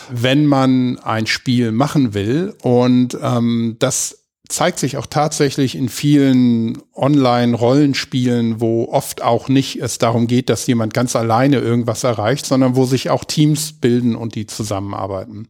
wenn 0.09 0.45
man 0.45 0.99
ein 0.99 1.27
Spiel 1.27 1.71
machen 1.71 2.13
will. 2.13 2.53
Und 2.61 3.17
ähm, 3.21 3.75
das 3.79 4.25
zeigt 4.47 4.79
sich 4.79 4.97
auch 4.97 5.07
tatsächlich 5.07 5.75
in 5.75 5.89
vielen 5.89 6.77
Online-Rollenspielen, 6.93 8.61
wo 8.61 8.85
oft 8.85 9.23
auch 9.23 9.49
nicht 9.49 9.81
es 9.81 9.97
darum 9.97 10.27
geht, 10.27 10.49
dass 10.49 10.67
jemand 10.67 10.93
ganz 10.93 11.15
alleine 11.15 11.57
irgendwas 11.57 12.03
erreicht, 12.03 12.45
sondern 12.45 12.75
wo 12.75 12.85
sich 12.85 13.09
auch 13.09 13.23
Teams 13.23 13.73
bilden 13.73 14.15
und 14.15 14.35
die 14.35 14.45
zusammenarbeiten. 14.45 15.47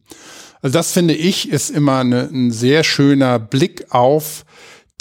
Also 0.62 0.72
das 0.72 0.92
finde 0.92 1.14
ich 1.14 1.50
ist 1.50 1.70
immer 1.70 1.98
eine, 1.98 2.22
ein 2.32 2.50
sehr 2.50 2.84
schöner 2.84 3.38
Blick 3.38 3.86
auf 3.90 4.46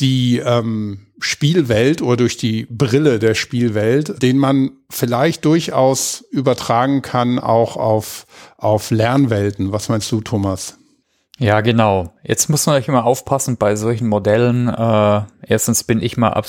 die 0.02 0.42
ähm, 0.44 1.05
Spielwelt 1.20 2.02
oder 2.02 2.18
durch 2.18 2.38
die 2.38 2.68
Brille 2.70 3.20
der 3.20 3.36
Spielwelt, 3.36 4.22
den 4.22 4.38
man 4.38 4.72
vielleicht 4.90 5.46
durchaus 5.46 6.26
übertragen 6.32 7.02
kann 7.02 7.40
auch 7.40 7.78
auf, 7.78 8.26
auf 8.58 8.92
Lernwelten. 8.92 9.72
Was 9.72 9.90
meinst 9.90 10.12
du, 10.12 10.22
Thomas? 10.22 10.78
Ja, 11.38 11.60
genau. 11.62 12.14
Jetzt 12.24 12.50
muss 12.50 12.66
man 12.66 12.78
euch 12.78 12.88
immer 12.88 13.06
aufpassen 13.06 13.58
bei 13.58 13.76
solchen 13.76 14.08
Modellen. 14.08 14.70
Äh, 14.70 15.22
erstens 15.46 15.84
bin 15.84 16.02
ich 16.02 16.16
mal 16.16 16.42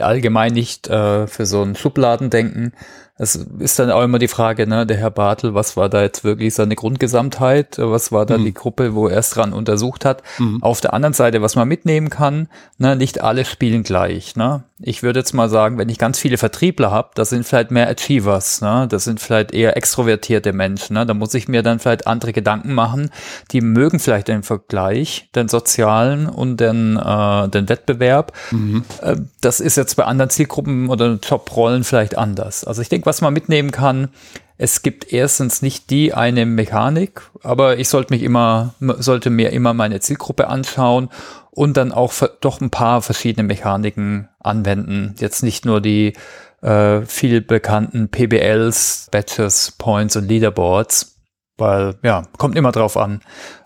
allgemein 0.00 0.52
nicht 0.54 0.88
äh, 0.88 1.26
für 1.26 1.44
so 1.44 1.62
ein 1.62 1.76
Schubladendenken. 1.76 2.72
Es 3.16 3.36
ist 3.36 3.78
dann 3.78 3.92
auch 3.92 4.02
immer 4.02 4.18
die 4.18 4.28
Frage, 4.28 4.66
ne, 4.66 4.86
der 4.86 4.96
Herr 4.96 5.10
Bartel, 5.10 5.54
was 5.54 5.76
war 5.76 5.88
da 5.88 6.02
jetzt 6.02 6.24
wirklich 6.24 6.52
seine 6.52 6.74
Grundgesamtheit? 6.74 7.78
Was 7.78 8.10
war 8.10 8.26
da 8.26 8.38
mhm. 8.38 8.44
die 8.44 8.54
Gruppe, 8.54 8.94
wo 8.94 9.06
er 9.06 9.18
es 9.18 9.30
dran 9.30 9.52
untersucht 9.52 10.04
hat? 10.04 10.22
Mhm. 10.38 10.60
Auf 10.62 10.80
der 10.80 10.94
anderen 10.94 11.12
Seite, 11.14 11.40
was 11.40 11.54
man 11.54 11.68
mitnehmen 11.68 12.10
kann, 12.10 12.48
ne, 12.78 12.96
nicht 12.96 13.22
alle 13.22 13.44
spielen 13.44 13.84
gleich. 13.84 14.34
Ne? 14.34 14.64
Ich 14.86 15.02
würde 15.02 15.20
jetzt 15.20 15.32
mal 15.32 15.48
sagen, 15.48 15.78
wenn 15.78 15.88
ich 15.88 15.96
ganz 15.96 16.18
viele 16.18 16.36
Vertriebler 16.36 16.90
habe, 16.90 17.10
das 17.14 17.30
sind 17.30 17.44
vielleicht 17.44 17.70
mehr 17.70 17.88
Achievers, 17.88 18.60
ne? 18.60 18.86
das 18.88 19.04
sind 19.04 19.18
vielleicht 19.18 19.54
eher 19.54 19.78
extrovertierte 19.78 20.52
Menschen. 20.52 20.92
Ne? 20.94 21.06
Da 21.06 21.14
muss 21.14 21.32
ich 21.32 21.48
mir 21.48 21.62
dann 21.62 21.78
vielleicht 21.78 22.06
andere 22.06 22.34
Gedanken 22.34 22.74
machen. 22.74 23.10
Die 23.50 23.62
mögen 23.62 23.98
vielleicht 23.98 24.28
den 24.28 24.42
Vergleich, 24.42 25.30
den 25.34 25.48
sozialen 25.48 26.26
und 26.26 26.58
den, 26.58 26.98
äh, 26.98 27.48
den 27.48 27.70
Wettbewerb. 27.70 28.32
Mhm. 28.50 28.84
Äh, 29.00 29.16
das 29.40 29.60
ist 29.60 29.76
jetzt 29.76 29.94
bei 29.94 30.04
anderen 30.04 30.28
Zielgruppen 30.28 30.90
oder 30.90 31.18
Jobrollen 31.22 31.82
vielleicht 31.82 32.18
anders. 32.18 32.64
Also 32.64 32.82
ich 32.82 32.90
denke, 32.90 33.06
was 33.06 33.22
man 33.22 33.32
mitnehmen 33.32 33.70
kann, 33.70 34.10
es 34.56 34.82
gibt 34.82 35.12
erstens 35.12 35.62
nicht 35.62 35.90
die 35.90 36.14
eine 36.14 36.46
Mechanik, 36.46 37.22
aber 37.42 37.78
ich 37.78 37.88
sollte 37.88 38.14
mich 38.14 38.22
immer, 38.22 38.74
sollte 38.78 39.30
mir 39.30 39.50
immer 39.50 39.74
meine 39.74 40.00
Zielgruppe 40.00 40.46
anschauen 40.48 41.08
und 41.50 41.76
dann 41.76 41.92
auch 41.92 42.12
doch 42.40 42.60
ein 42.60 42.70
paar 42.70 43.02
verschiedene 43.02 43.46
Mechaniken 43.46 44.28
anwenden. 44.40 45.14
Jetzt 45.18 45.42
nicht 45.42 45.64
nur 45.64 45.80
die 45.80 46.14
äh, 46.62 47.02
viel 47.02 47.40
bekannten 47.40 48.08
PBLs, 48.08 49.08
Batches, 49.10 49.72
Points 49.72 50.16
und 50.16 50.28
Leaderboards, 50.28 51.13
weil, 51.56 51.94
ja, 52.02 52.24
kommt 52.36 52.56
immer 52.56 52.72
drauf 52.72 52.96
an, 52.96 53.20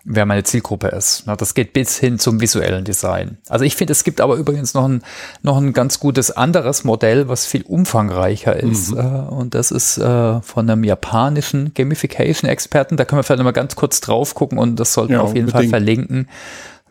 wer 0.05 0.27
meine 0.27 0.43
Zielgruppe 0.43 0.89
ist. 0.89 1.23
Das 1.25 1.55
geht 1.55 1.73
bis 1.73 1.97
hin 1.97 2.19
zum 2.19 2.39
visuellen 2.39 2.85
Design. 2.85 3.39
Also 3.47 3.65
ich 3.65 3.75
finde, 3.75 3.93
es 3.93 4.03
gibt 4.03 4.21
aber 4.21 4.35
übrigens 4.35 4.75
noch 4.75 4.87
ein, 4.87 5.01
noch 5.41 5.57
ein 5.57 5.73
ganz 5.73 5.99
gutes 5.99 6.29
anderes 6.29 6.83
Modell, 6.83 7.29
was 7.29 7.47
viel 7.47 7.63
umfangreicher 7.63 8.55
ist. 8.55 8.91
Mhm. 8.91 8.99
Äh, 8.99 9.01
und 9.29 9.55
das 9.55 9.71
ist 9.71 9.97
äh, 9.97 10.41
von 10.41 10.69
einem 10.69 10.83
japanischen 10.83 11.73
Gamification-Experten. 11.73 12.95
Da 12.95 13.05
können 13.05 13.19
wir 13.19 13.23
vielleicht 13.23 13.43
mal 13.43 13.51
ganz 13.51 13.75
kurz 13.75 14.01
drauf 14.01 14.35
gucken 14.35 14.59
und 14.59 14.79
das 14.79 14.93
sollten 14.93 15.13
ja, 15.13 15.19
wir 15.19 15.23
auf 15.23 15.35
jeden 15.35 15.47
unbedingt. 15.47 15.71
Fall 15.71 15.79
verlinken. 15.79 16.29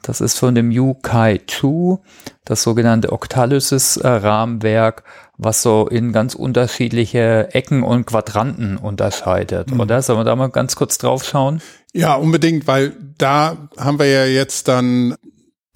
Das 0.02 0.20
ist 0.20 0.38
von 0.38 0.54
dem 0.54 0.70
Yu 0.70 0.94
Kai 0.94 1.40
Chu, 1.46 1.98
das 2.44 2.62
sogenannte 2.62 3.12
Octalysis-Rahmenwerk, 3.12 5.04
was 5.36 5.62
so 5.62 5.86
in 5.86 6.12
ganz 6.12 6.34
unterschiedliche 6.34 7.48
Ecken 7.52 7.82
und 7.82 8.06
Quadranten 8.06 8.76
unterscheidet. 8.76 9.70
Mhm. 9.70 9.80
Oder 9.80 10.02
sollen 10.02 10.18
wir 10.18 10.24
da 10.24 10.36
mal 10.36 10.50
ganz 10.50 10.76
kurz 10.76 10.98
drauf 10.98 11.24
schauen? 11.24 11.60
Ja, 11.92 12.14
unbedingt, 12.14 12.66
weil 12.66 12.94
da 13.18 13.68
haben 13.76 13.98
wir 13.98 14.06
ja 14.06 14.24
jetzt 14.24 14.68
dann 14.68 15.14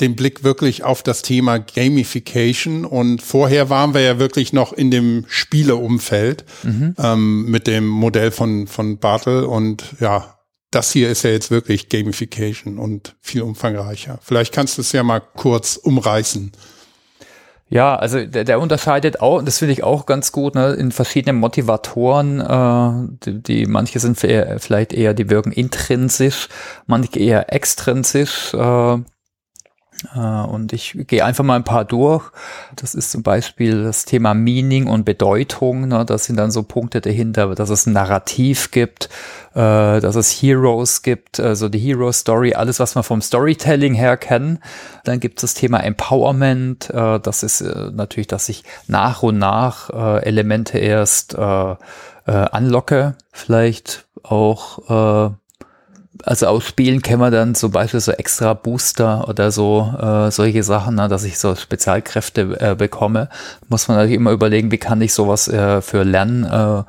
den 0.01 0.17
Blick 0.17 0.43
wirklich 0.43 0.83
auf 0.83 1.03
das 1.03 1.23
Thema 1.23 1.59
Gamification 1.59 2.85
und 2.85 3.23
vorher 3.23 3.71
waren 3.71 3.95
wir 3.95 4.01
ja 4.01 4.19
wirklich 4.19 4.53
noch 4.53 4.73
in 4.73 4.91
dem 4.91 5.25
Spieleumfeld 5.29 6.45
mhm. 6.65 6.95
ähm, 6.99 7.51
mit 7.51 7.67
dem 7.67 7.87
Modell 7.87 8.33
von, 8.33 8.67
von 8.67 8.99
Bartel 8.99 9.45
und 9.45 9.85
ja, 10.01 10.39
das 10.73 10.91
hier 10.91 11.11
ist 11.11 11.23
ja 11.23 11.31
jetzt 11.31 11.51
wirklich 11.51 11.89
Gamification 11.89 12.79
und 12.79 13.15
viel 13.21 13.43
umfangreicher. 13.43 14.19
Vielleicht 14.23 14.53
kannst 14.53 14.79
du 14.79 14.83
es 14.83 14.91
ja 14.93 15.03
mal 15.03 15.21
kurz 15.21 15.77
umreißen. 15.77 16.51
Ja, 17.69 17.97
also 17.97 18.27
der, 18.27 18.45
der 18.45 18.61
unterscheidet 18.61 19.21
auch, 19.21 19.41
das 19.43 19.59
finde 19.59 19.73
ich 19.73 19.83
auch 19.83 20.05
ganz 20.05 20.31
gut, 20.33 20.55
ne, 20.55 20.75
in 20.75 20.93
verschiedenen 20.93 21.39
Motivatoren, 21.41 22.41
äh, 22.41 23.09
die, 23.25 23.43
die 23.43 23.67
manche 23.67 23.99
sind 23.99 24.19
vielleicht 24.19 24.93
eher, 24.93 25.15
die 25.15 25.31
wirken 25.31 25.53
intrinsisch, 25.53 26.49
manche 26.87 27.19
eher 27.19 27.51
extrinsisch. 27.51 28.53
Äh, 28.53 28.99
und 30.15 30.73
ich 30.73 30.97
gehe 31.07 31.25
einfach 31.25 31.45
mal 31.45 31.57
ein 31.57 31.65
paar 31.65 31.85
durch. 31.85 32.31
Das 32.77 32.95
ist 32.95 33.11
zum 33.11 33.23
Beispiel 33.23 33.85
das 33.85 34.05
Thema 34.05 34.35
Meaning 34.35 34.87
und 34.87 35.05
Bedeutung. 35.05 35.89
Ne? 35.89 36.05
Das 36.05 36.25
sind 36.25 36.37
dann 36.37 36.51
so 36.51 36.63
Punkte 36.63 37.01
dahinter, 37.01 37.55
dass 37.55 37.71
es 37.71 37.87
ein 37.87 37.93
Narrativ 37.93 38.71
gibt, 38.71 39.09
äh, 39.55 40.01
dass 40.01 40.17
es 40.17 40.31
Heroes 40.31 41.03
gibt, 41.03 41.41
also 41.41 41.69
die 41.69 41.79
Hero 41.79 42.11
Story, 42.13 42.55
alles, 42.55 42.81
was 42.81 42.95
wir 42.95 43.03
vom 43.03 43.23
Storytelling 43.23 43.95
her 43.95 44.17
kennen. 44.17 44.59
Dann 45.05 45.21
gibt 45.21 45.39
es 45.39 45.53
das 45.53 45.55
Thema 45.55 45.79
Empowerment. 45.79 46.91
Äh, 46.91 47.21
das 47.21 47.43
ist 47.43 47.61
natürlich, 47.61 48.29
dass 48.29 48.49
ich 48.49 48.65
nach 48.87 49.23
und 49.23 49.39
nach 49.39 49.91
Elemente 49.91 50.79
erst 50.79 51.37
anlocke, 52.25 53.17
vielleicht 53.33 54.07
auch 54.23 55.33
also 56.25 56.47
aus 56.47 56.65
Spielen 56.65 57.03
kennen 57.03 57.21
wir 57.21 57.31
dann 57.31 57.55
zum 57.55 57.73
Beispiel 57.73 58.01
so 58.01 58.13
extra 58.13 58.55
Booster 58.55 59.29
oder 59.29 59.51
so, 59.51 59.95
äh, 60.01 60.31
solche 60.31 60.63
Sachen, 60.63 60.97
ne, 60.97 61.09
dass 61.09 61.25
ich 61.25 61.39
so 61.39 61.55
Spezialkräfte 61.55 62.57
äh, 62.61 62.75
bekomme. 62.75 63.29
Muss 63.69 63.89
man 63.89 63.97
natürlich 63.97 64.17
immer 64.17 64.33
überlegen, 64.33 64.71
wie 64.71 64.79
kann 64.79 65.01
ich 65.01 65.15
sowas 65.15 65.49
äh, 65.49 65.81
für 65.81 66.03
Lernen 66.03 66.45
äh, 66.45 66.83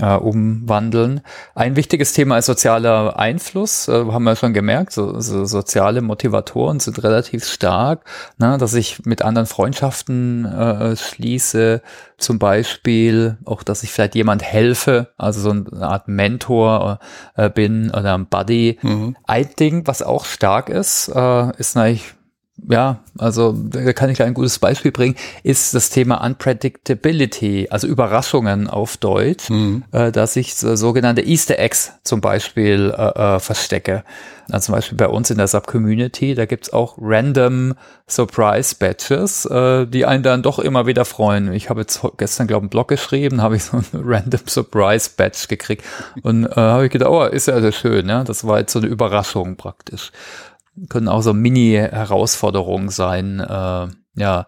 äh, 0.00 0.14
umwandeln. 0.14 1.20
Ein 1.54 1.76
wichtiges 1.76 2.12
Thema 2.12 2.38
ist 2.38 2.46
sozialer 2.46 3.18
Einfluss, 3.18 3.88
äh, 3.88 3.92
haben 3.92 4.24
wir 4.24 4.36
schon 4.36 4.52
gemerkt. 4.52 4.92
So, 4.92 5.20
so 5.20 5.44
soziale 5.44 6.00
Motivatoren 6.00 6.80
sind 6.80 7.02
relativ 7.02 7.44
stark, 7.44 8.04
ne, 8.38 8.58
dass 8.58 8.74
ich 8.74 9.04
mit 9.04 9.22
anderen 9.22 9.46
Freundschaften 9.46 10.44
äh, 10.44 10.96
schließe, 10.96 11.82
zum 12.18 12.38
Beispiel 12.38 13.36
auch, 13.44 13.62
dass 13.62 13.82
ich 13.82 13.90
vielleicht 13.90 14.14
jemand 14.14 14.42
helfe, 14.42 15.08
also 15.18 15.40
so 15.40 15.50
eine 15.50 15.86
Art 15.86 16.08
Mentor 16.08 17.00
äh, 17.34 17.50
bin 17.50 17.90
oder 17.90 18.14
ein 18.14 18.26
Buddy. 18.26 18.78
Mhm. 18.82 19.16
Ein 19.26 19.48
Ding, 19.58 19.86
was 19.86 20.02
auch 20.02 20.24
stark 20.24 20.68
ist, 20.68 21.08
äh, 21.08 21.50
ist 21.58 21.74
natürlich 21.74 22.14
ja, 22.68 23.00
also 23.18 23.52
da 23.52 23.92
kann 23.92 24.10
ich 24.10 24.22
ein 24.22 24.34
gutes 24.34 24.58
Beispiel 24.58 24.92
bringen, 24.92 25.16
ist 25.42 25.74
das 25.74 25.90
Thema 25.90 26.24
Unpredictability, 26.24 27.68
also 27.70 27.86
Überraschungen 27.86 28.68
auf 28.68 28.96
Deutsch, 28.96 29.50
mhm. 29.50 29.84
äh, 29.92 30.12
dass 30.12 30.36
ich 30.36 30.54
so, 30.54 30.76
sogenannte 30.76 31.22
Easter 31.22 31.58
Eggs 31.58 31.92
zum 32.04 32.20
Beispiel 32.20 32.94
äh, 32.96 33.36
äh, 33.36 33.40
verstecke. 33.40 34.04
Also 34.50 34.66
zum 34.66 34.74
Beispiel 34.74 34.98
bei 34.98 35.08
uns 35.08 35.30
in 35.30 35.38
der 35.38 35.48
Sub-Community, 35.48 36.34
da 36.34 36.46
gibt's 36.46 36.72
auch 36.72 36.96
random 37.00 37.74
Surprise 38.06 38.74
Badges, 38.78 39.44
äh, 39.46 39.86
die 39.86 40.04
einen 40.04 40.22
dann 40.22 40.42
doch 40.42 40.58
immer 40.58 40.86
wieder 40.86 41.04
freuen. 41.04 41.52
Ich 41.52 41.70
habe 41.70 41.80
jetzt 41.80 42.00
gestern, 42.18 42.46
glaube 42.46 42.60
ich, 42.60 42.64
einen 42.64 42.70
Blog 42.70 42.88
geschrieben, 42.88 43.42
habe 43.42 43.56
ich 43.56 43.64
so 43.64 43.78
ein 43.78 43.84
random 43.92 44.40
Surprise 44.46 45.10
Badge 45.16 45.46
gekriegt 45.48 45.84
und 46.22 46.44
äh, 46.44 46.54
habe 46.54 46.86
ich 46.86 46.92
gedacht, 46.92 47.10
oh, 47.10 47.24
ist 47.24 47.46
ja 47.46 47.60
sehr 47.60 47.72
schön, 47.72 48.08
ja, 48.08 48.24
das 48.24 48.46
war 48.46 48.58
jetzt 48.58 48.72
so 48.72 48.78
eine 48.78 48.88
Überraschung 48.88 49.56
praktisch 49.56 50.12
können 50.88 51.08
auch 51.08 51.22
so 51.22 51.34
Mini-Herausforderungen 51.34 52.88
sein. 52.88 53.40
Äh, 53.40 53.88
ja. 54.14 54.46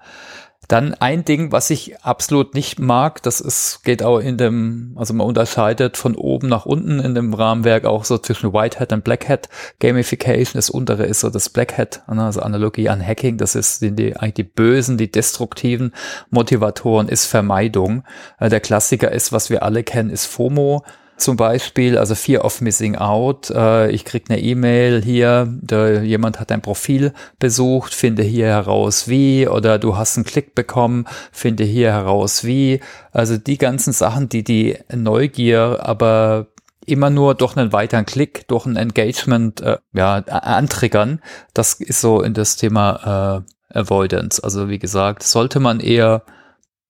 Dann 0.69 0.95
ein 0.95 1.26
Ding, 1.26 1.52
was 1.52 1.69
ich 1.69 2.00
absolut 2.00 2.54
nicht 2.54 2.78
mag, 2.78 3.23
das 3.23 3.43
ist, 3.43 3.83
geht 3.85 4.02
auch 4.02 4.19
in 4.19 4.38
dem, 4.38 4.95
also 4.97 5.12
man 5.12 5.26
unterscheidet 5.26 5.99
von 5.99 6.14
oben 6.14 6.49
nach 6.49 6.64
unten 6.64 7.00
in 7.00 7.14
dem 7.14 7.35
Rahmenwerk 7.35 7.85
auch 7.85 8.07
so 8.07 8.16
zwischen 8.16 8.54
White 8.54 8.81
Hat 8.81 8.93
und 8.95 9.04
Black 9.04 9.28
Hat 9.28 9.50
Gamification. 9.81 10.54
Das 10.54 10.71
untere 10.71 11.04
ist 11.04 11.21
so 11.21 11.28
das 11.28 11.50
Black 11.50 11.76
Hat, 11.76 12.02
ne, 12.09 12.25
also 12.25 12.40
Analogie 12.40 12.88
an 12.88 13.07
Hacking. 13.07 13.37
Das 13.37 13.54
ist 13.54 13.83
die, 13.83 13.95
die 13.95 14.16
eigentlich 14.16 14.35
die 14.35 14.45
bösen, 14.45 14.97
die 14.97 15.11
destruktiven 15.11 15.93
Motivatoren 16.31 17.09
ist 17.09 17.26
Vermeidung. 17.26 18.04
Äh, 18.38 18.49
der 18.49 18.61
Klassiker 18.61 19.12
ist, 19.12 19.33
was 19.33 19.50
wir 19.50 19.62
alle 19.62 19.85
kennen, 19.85 20.09
ist 20.09 20.25
FOMO 20.25 20.83
zum 21.16 21.37
Beispiel, 21.37 21.97
also 21.97 22.14
Fear 22.14 22.44
of 22.44 22.61
Missing 22.61 22.97
Out. 22.97 23.50
Äh, 23.50 23.90
ich 23.90 24.04
krieg 24.04 24.25
eine 24.28 24.40
E-Mail 24.40 25.02
hier, 25.02 25.52
da, 25.62 26.00
jemand 26.00 26.40
hat 26.40 26.50
dein 26.50 26.62
Profil 26.62 27.12
besucht, 27.38 27.94
finde 27.94 28.23
hier 28.23 28.47
heraus 28.47 29.09
wie, 29.09 29.47
oder 29.47 29.78
du 29.78 29.97
hast 29.97 30.16
einen 30.16 30.25
Klick 30.25 30.54
bekommen, 30.54 31.06
finde 31.33 31.64
hier 31.64 31.92
heraus 31.92 32.44
wie. 32.44 32.80
Also 33.12 33.37
die 33.37 33.59
ganzen 33.59 33.92
Sachen, 33.92 34.28
die 34.28 34.42
die 34.42 34.76
Neugier 34.92 35.80
aber 35.83 36.49
immer 36.87 37.11
nur 37.11 37.35
durch 37.35 37.56
einen 37.56 37.73
weiteren 37.73 38.06
Klick, 38.06 38.47
durch 38.49 38.66
ein 38.66 38.76
Engagement 38.76 39.61
äh, 39.61 39.78
ja, 39.92 40.16
antriggern, 40.16 41.21
das 41.54 41.75
ist 41.75 42.00
so 42.00 42.23
in 42.23 42.35
das 42.35 42.56
Thema 42.56 43.44
äh, 43.73 43.78
Avoidance. 43.78 44.42
Also 44.42 44.68
wie 44.68 44.78
gesagt, 44.78 45.23
sollte 45.23 45.61
man 45.61 45.80
eher 45.80 46.23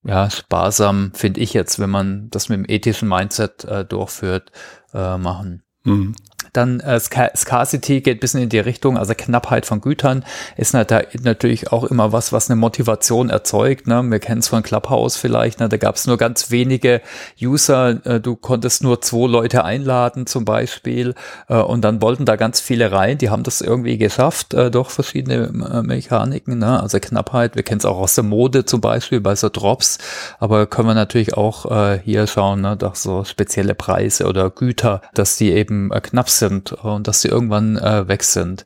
ja, 0.05 0.29
sparsam, 0.29 1.11
finde 1.13 1.41
ich 1.41 1.53
jetzt, 1.53 1.79
wenn 1.79 1.89
man 1.89 2.29
das 2.29 2.49
mit 2.49 2.59
dem 2.59 2.65
ethischen 2.67 3.09
Mindset 3.09 3.63
äh, 3.65 3.85
durchführt, 3.85 4.51
äh, 4.93 5.17
machen. 5.17 5.63
Mhm. 5.83 6.15
Dann 6.55 6.79
äh, 6.79 6.99
Scarcity 6.99 8.01
geht 8.01 8.17
ein 8.17 8.19
bisschen 8.19 8.41
in 8.41 8.49
die 8.49 8.59
Richtung, 8.59 8.97
also 8.97 9.13
Knappheit 9.15 9.65
von 9.65 9.81
Gütern 9.81 10.23
ist 10.55 10.73
natürlich 10.73 11.71
auch 11.71 11.83
immer 11.83 12.13
was, 12.13 12.31
was 12.31 12.49
eine 12.49 12.55
Motivation 12.55 13.29
erzeugt. 13.29 13.87
Ne? 13.87 14.01
Wir 14.03 14.19
kennen 14.19 14.39
es 14.39 14.47
von 14.47 14.63
Clubhouse 14.63 15.17
vielleicht, 15.17 15.59
ne? 15.59 15.67
da 15.67 15.77
gab 15.77 15.95
es 15.95 16.07
nur 16.07 16.17
ganz 16.17 16.51
wenige 16.51 17.01
User, 17.41 18.05
äh, 18.05 18.21
du 18.21 18.35
konntest 18.35 18.83
nur 18.83 19.01
zwei 19.01 19.27
Leute 19.27 19.65
einladen 19.65 20.27
zum 20.27 20.45
Beispiel 20.45 21.13
äh, 21.49 21.55
und 21.55 21.81
dann 21.81 22.01
wollten 22.01 22.25
da 22.25 22.37
ganz 22.37 22.61
viele 22.61 22.91
rein, 22.91 23.17
die 23.17 23.29
haben 23.29 23.43
das 23.43 23.59
irgendwie 23.59 23.97
geschafft 23.97 24.53
äh, 24.53 24.71
durch 24.71 24.91
verschiedene 24.91 25.47
äh, 25.47 25.81
Mechaniken, 25.81 26.59
ne? 26.59 26.81
also 26.81 26.99
Knappheit, 26.99 27.55
wir 27.55 27.63
kennen 27.63 27.79
es 27.79 27.85
auch 27.85 27.97
aus 27.97 28.15
der 28.15 28.23
Mode 28.23 28.65
zum 28.65 28.79
Beispiel 28.79 29.19
bei 29.19 29.35
so 29.35 29.49
Drops, 29.49 29.97
aber 30.39 30.67
können 30.67 30.87
wir 30.87 30.95
natürlich 30.95 31.35
auch 31.35 31.69
äh, 31.69 31.99
hier 32.03 32.27
schauen, 32.27 32.61
ne? 32.61 32.77
durch 32.77 32.95
so 32.95 33.25
spezielle 33.25 33.75
Preise 33.75 34.25
oder 34.25 34.49
Güter, 34.49 35.01
dass 35.13 35.35
die 35.35 35.51
eben 35.51 35.91
äh, 35.91 35.99
knapp 35.99 36.29
sind 36.29 36.44
sind 36.49 36.73
und 36.73 37.07
dass 37.07 37.21
sie 37.21 37.27
irgendwann 37.27 37.77
äh, 37.77 38.07
weg 38.07 38.23
sind. 38.23 38.65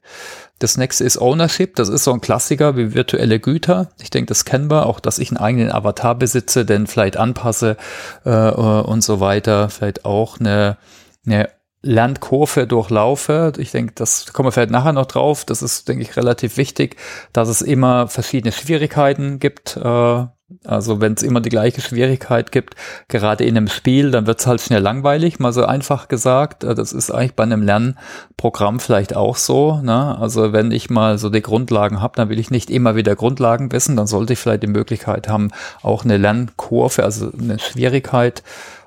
Das 0.60 0.78
nächste 0.78 1.06
ist 1.06 1.20
Ownership. 1.20 1.76
Das 1.76 1.90
ist 1.90 2.04
so 2.04 2.12
ein 2.12 2.22
Klassiker 2.22 2.76
wie 2.76 2.94
virtuelle 2.94 3.40
Güter. 3.40 3.92
Ich 4.02 4.10
denke, 4.10 4.28
das 4.28 4.46
kennen 4.46 4.70
wir 4.70 4.86
auch, 4.86 5.00
dass 5.00 5.20
ich 5.20 5.30
einen 5.32 5.38
eigenen 5.38 5.72
Avatar 5.72 6.16
besitze, 6.16 6.66
den 6.66 6.86
vielleicht 6.86 7.18
anpasse 7.18 7.78
äh, 8.26 8.50
und 8.52 9.02
so 9.02 9.22
weiter. 9.22 9.70
Vielleicht 9.70 10.04
auch 10.04 10.40
eine, 10.40 10.78
eine 11.26 11.50
Lernkurve 11.82 12.68
durchlaufe. 12.68 13.54
Ich 13.58 13.72
denke, 13.72 13.94
das 13.96 14.34
kommen 14.34 14.48
wir 14.48 14.52
vielleicht 14.52 14.72
nachher 14.72 14.94
noch 14.94 15.06
drauf. 15.06 15.46
Das 15.46 15.62
ist, 15.62 15.88
denke 15.88 16.04
ich, 16.04 16.18
relativ 16.18 16.58
wichtig, 16.58 16.98
dass 17.32 17.48
es 17.48 17.62
immer 17.62 18.10
verschiedene 18.10 18.52
Schwierigkeiten 18.52 19.40
gibt. 19.40 19.78
Äh, 19.78 20.26
also 20.66 21.00
wenn 21.00 21.14
es 21.14 21.24
immer 21.24 21.42
die 21.42 21.50
gleiche 21.50 21.82
Schwierigkeit 21.82 22.52
gibt, 22.52 22.76
gerade 23.08 23.44
in 23.44 23.56
einem 23.56 23.68
Spiel, 23.68 24.12
dann 24.12 24.28
wird 24.28 24.40
es 24.40 24.48
halt 24.48 24.62
schnell 24.62 24.82
langweilig, 24.82 25.40
mal 25.40 25.54
so 25.54 25.66
einfach 25.66 26.08
gesagt. 26.08 26.64
Äh, 26.64 26.76
das 26.76 26.92
ist 26.92 27.12
eigentlich 27.12 27.36
bei 27.36 27.44
einem 27.44 27.62
Lernprogramm 27.62 28.80
vielleicht 28.80 29.16
auch 29.16 29.36
so. 29.36 29.80
Ne? 29.82 30.18
Also 30.20 30.52
wenn 30.54 30.72
ich 30.72 30.90
mal 30.90 31.18
so 31.18 31.30
die 31.30 31.42
Grundlagen 31.42 32.02
habe, 32.02 32.16
dann 32.16 32.30
will 32.30 32.40
ich 32.40 32.52
nicht 32.52 32.70
immer 32.70 32.96
wieder 32.96 33.16
Grundlagen 33.16 33.72
wissen, 33.72 33.96
dann 33.96 34.08
sollte 34.08 34.34
ich 34.34 34.40
vielleicht 34.40 34.64
die 34.64 34.68
Möglichkeit 34.68 35.28
haben, 35.28 35.52
auch 35.82 36.04
eine 36.04 36.18
Lernkurve, 36.18 37.04
also 37.04 37.32
eine 37.32 37.60
Schwierigkeit 37.60 38.44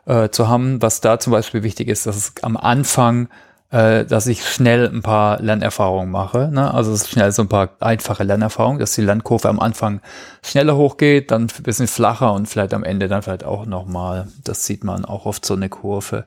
äh, 0.07 0.29
zu 0.31 0.49
haben. 0.49 0.83
Was 0.83 1.01
da 1.01 1.19
zum 1.19 1.33
Beispiel 1.33 1.63
wichtig 1.63 1.89
ist, 1.89 2.07
dass 2.07 2.17
es 2.17 2.35
am 2.43 2.57
Anfang 2.57 3.29
äh, 3.73 4.05
dass 4.05 4.27
ich 4.27 4.47
schnell 4.47 4.89
ein 4.89 5.03
paar 5.03 5.41
Lernerfahrungen 5.41 6.11
mache. 6.11 6.51
Ne? 6.53 6.73
Also 6.73 6.97
schnell 6.97 7.33
so 7.33 7.43
ein 7.43 7.49
paar 7.49 7.71
einfache 7.81 8.23
Lernerfahrungen, 8.23 8.79
dass 8.79 8.95
die 8.95 9.01
Lernkurve 9.01 9.49
am 9.49 9.59
Anfang 9.59 10.03
schneller 10.43 10.77
hochgeht, 10.77 11.31
dann 11.31 11.45
ein 11.45 11.63
bisschen 11.63 11.89
flacher 11.89 12.35
und 12.35 12.47
vielleicht 12.47 12.75
am 12.75 12.85
Ende 12.85 13.09
dann 13.09 13.23
vielleicht 13.23 13.45
auch 13.45 13.65
nochmal. 13.65 14.29
Das 14.45 14.67
sieht 14.67 14.85
man 14.85 15.05
auch 15.07 15.25
oft 15.25 15.45
so 15.45 15.55
eine 15.55 15.71
Kurve. 15.71 16.27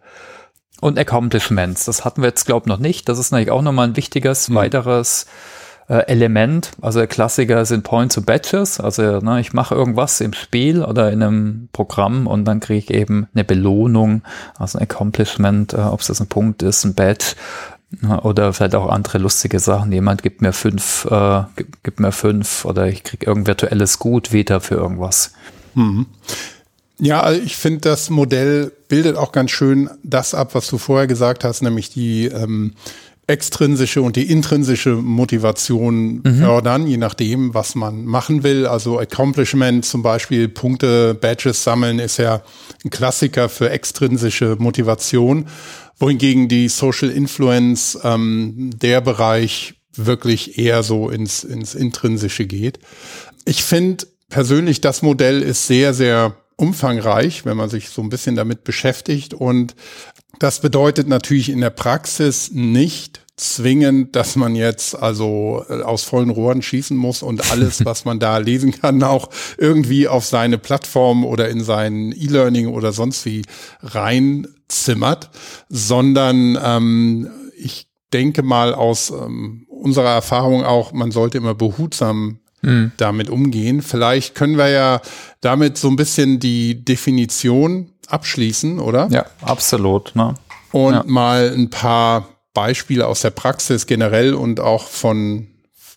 Und 0.82 1.00
Accomplishments, 1.00 1.86
das 1.86 2.04
hatten 2.04 2.22
wir 2.22 2.30
jetzt, 2.30 2.46
glaube 2.46 2.66
ich, 2.66 2.68
noch 2.68 2.80
nicht. 2.80 3.08
Das 3.08 3.20
ist 3.20 3.32
natürlich 3.32 3.52
auch 3.52 3.62
nochmal 3.62 3.88
ein 3.88 3.96
wichtiges, 3.96 4.50
mhm. 4.50 4.56
weiteres 4.56 5.28
Element. 5.94 6.72
Also 6.82 7.00
der 7.00 7.08
Klassiker 7.08 7.64
sind 7.66 7.84
Points 7.84 8.18
und 8.18 8.26
Badges. 8.26 8.80
Also 8.80 9.20
ne, 9.20 9.40
ich 9.40 9.54
mache 9.54 9.76
irgendwas 9.76 10.20
im 10.22 10.34
Spiel 10.34 10.84
oder 10.84 11.12
in 11.12 11.22
einem 11.22 11.70
Programm 11.74 12.28
und 12.28 12.46
dann 12.46 12.60
kriege 12.60 12.80
ich 12.80 12.90
eben 12.90 13.28
eine 13.34 13.44
Belohnung, 13.44 14.24
also 14.58 14.80
ein 14.80 14.84
Accomplishment, 14.84 15.74
äh, 15.74 15.78
ob 15.78 16.02
es 16.02 16.08
das 16.08 16.20
ein 16.20 16.28
Punkt 16.28 16.64
ist, 16.64 16.84
ein 16.86 16.96
Badge 16.96 17.36
oder 18.24 18.52
vielleicht 18.52 18.76
auch 18.76 18.90
andere 18.90 19.20
lustige 19.20 19.60
Sachen. 19.60 19.92
Jemand 19.92 20.24
gibt 20.24 20.42
mir 20.42 20.54
fünf, 20.54 21.06
äh, 21.06 21.44
gibt 21.84 22.00
mir 22.00 22.12
fünf 22.12 22.66
oder 22.66 22.88
ich 22.88 23.04
kriege 23.04 23.26
irgendein 23.26 23.48
virtuelles 23.48 24.00
Gut 24.00 24.34
wieder 24.34 24.62
für 24.62 24.76
irgendwas. 24.76 25.34
Mhm. 25.76 26.08
Ja, 26.98 27.22
also 27.22 27.42
ich 27.42 27.58
finde, 27.58 27.82
das 27.82 28.10
Modell 28.10 28.72
bildet 28.88 29.18
auch 29.18 29.32
ganz 29.34 29.52
schön 29.52 29.90
das 30.04 30.34
ab, 30.34 30.56
was 30.56 30.68
du 30.68 30.78
vorher 30.78 31.08
gesagt 31.08 31.44
hast, 31.44 31.62
nämlich 31.62 31.90
die 31.90 32.28
ähm, 32.28 32.74
extrinsische 33.28 34.02
und 34.02 34.16
die 34.16 34.30
intrinsische 34.30 34.96
Motivation 34.96 36.22
mhm. 36.24 36.40
fördern, 36.40 36.88
je 36.88 36.98
nachdem, 36.98 37.54
was 37.54 37.74
man 37.74 38.06
machen 38.06 38.44
will. 38.44 38.68
Also 38.68 39.00
Accomplishment 39.00 39.84
zum 39.84 40.04
Beispiel, 40.04 40.48
Punkte, 40.48 41.16
Badges 41.16 41.64
sammeln 41.64 42.00
ist 42.00 42.18
ja 42.18 42.44
ein 42.84 42.92
Klassiker 42.92 43.50
für 43.50 43.72
extrinsische 43.72 44.58
Motivation, 44.60 45.48
wohingegen 45.98 46.48
die 46.48 46.70
Social 46.70 47.10
Influence 47.10 47.98
ähm, 48.04 48.70
der 48.76 49.02
Bereich 49.02 49.76
wirklich 49.96 50.60
eher 50.60 50.84
so 50.84 51.10
ins, 51.10 51.44
ins 51.44 51.74
Intrinsische 51.74 52.46
geht. 52.46 52.80
Ich 53.46 53.64
finde 53.64 54.06
persönlich, 54.30 54.82
das 54.82 55.02
Modell 55.02 55.42
ist 55.42 55.68
sehr, 55.68 55.94
sehr 55.94 56.36
umfangreich, 56.58 57.46
wenn 57.46 57.58
man 57.58 57.70
sich 57.70 57.90
so 57.90 58.02
ein 58.02 58.10
bisschen 58.10 58.36
damit 58.36 58.64
beschäftigt 58.64 59.34
und 59.34 59.76
das 60.40 60.60
bedeutet 60.60 61.08
natürlich 61.08 61.50
in 61.50 61.62
der 61.62 61.70
Praxis 61.70 62.52
nicht 62.52 63.26
zwingend, 63.38 64.16
dass 64.16 64.36
man 64.36 64.56
jetzt 64.56 64.96
also 64.96 65.66
äh, 65.70 65.82
aus 65.82 66.04
vollen 66.04 66.30
Rohren 66.30 66.62
schießen 66.62 66.96
muss 66.96 67.22
und 67.22 67.52
alles, 67.52 67.84
was 67.86 68.06
man 68.06 68.20
da 68.20 68.38
lesen 68.38 68.72
kann, 68.72 69.04
auch 69.04 69.30
irgendwie 69.58 70.08
auf 70.08 70.26
seine 70.26 70.58
Plattform 70.58 71.26
oder 71.26 71.50
in 71.50 71.64
sein 71.64 72.14
E-Learning 72.14 72.68
oder 72.68 72.94
sonst 72.94 73.26
wie 73.26 73.44
reinzimmert, 73.82 75.30
sondern 75.70 76.58
ähm, 76.64 77.30
ich 77.58 77.88
denke 78.14 78.44
mal 78.44 78.74
aus 78.74 79.12
ähm, 79.12 79.66
unserer 79.68 80.12
Erfahrung 80.12 80.64
auch, 80.64 80.94
man 80.94 81.12
sollte 81.12 81.38
immer 81.38 81.56
behutsam 81.56 82.40
mhm. 82.62 82.92
damit 82.98 83.30
umgehen. 83.30 83.82
Vielleicht 83.82 84.36
können 84.36 84.58
wir 84.58 84.70
ja 84.70 85.02
damit 85.42 85.78
so 85.78 85.90
ein 85.90 85.96
bisschen 85.96 86.40
die 86.40 86.84
Definition 86.84 87.92
abschließen, 88.08 88.80
oder? 88.80 89.08
Ja, 89.12 89.26
absolut. 89.42 90.16
Ne? 90.16 90.36
Und 90.72 90.94
ja. 90.94 91.04
mal 91.06 91.52
ein 91.54 91.70
paar 91.70 92.28
Beispiele 92.54 93.06
aus 93.08 93.22
der 93.22 93.32
Praxis 93.32 93.86
generell 93.86 94.34
und 94.34 94.60
auch 94.60 94.88
von, 94.88 95.48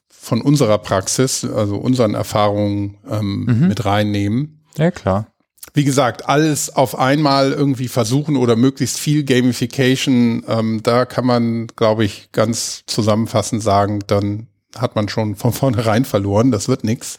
von 0.09 0.43
unserer 0.43 0.79
Praxis, 0.79 1.45
also 1.45 1.77
unseren 1.77 2.15
Erfahrungen 2.15 2.99
ähm, 3.09 3.45
mhm. 3.45 3.69
mit 3.69 3.85
reinnehmen. 3.85 4.65
Ja, 4.77 4.91
klar. 4.91 5.27
wie 5.75 5.85
gesagt, 5.85 6.29
alles 6.29 6.75
auf 6.75 6.99
einmal 6.99 7.53
irgendwie 7.53 7.89
versuchen 7.89 8.37
oder 8.37 8.57
möglichst 8.57 8.99
viel 8.99 9.25
Gamification, 9.25 10.45
ähm, 10.49 10.83
da 10.83 11.05
kann 11.05 11.27
man, 11.27 11.67
glaube 11.69 12.05
ich, 12.05 12.31
ganz 12.33 12.83
zusammenfassend 12.87 13.63
sagen, 13.63 14.01
dann 14.07 14.49
hat 14.81 14.97
man 14.97 15.09
schon 15.09 15.37
von 15.37 15.53
vornherein 15.53 16.05
verloren, 16.05 16.51
das 16.51 16.69
wird 16.69 16.85
nichts. 16.85 17.17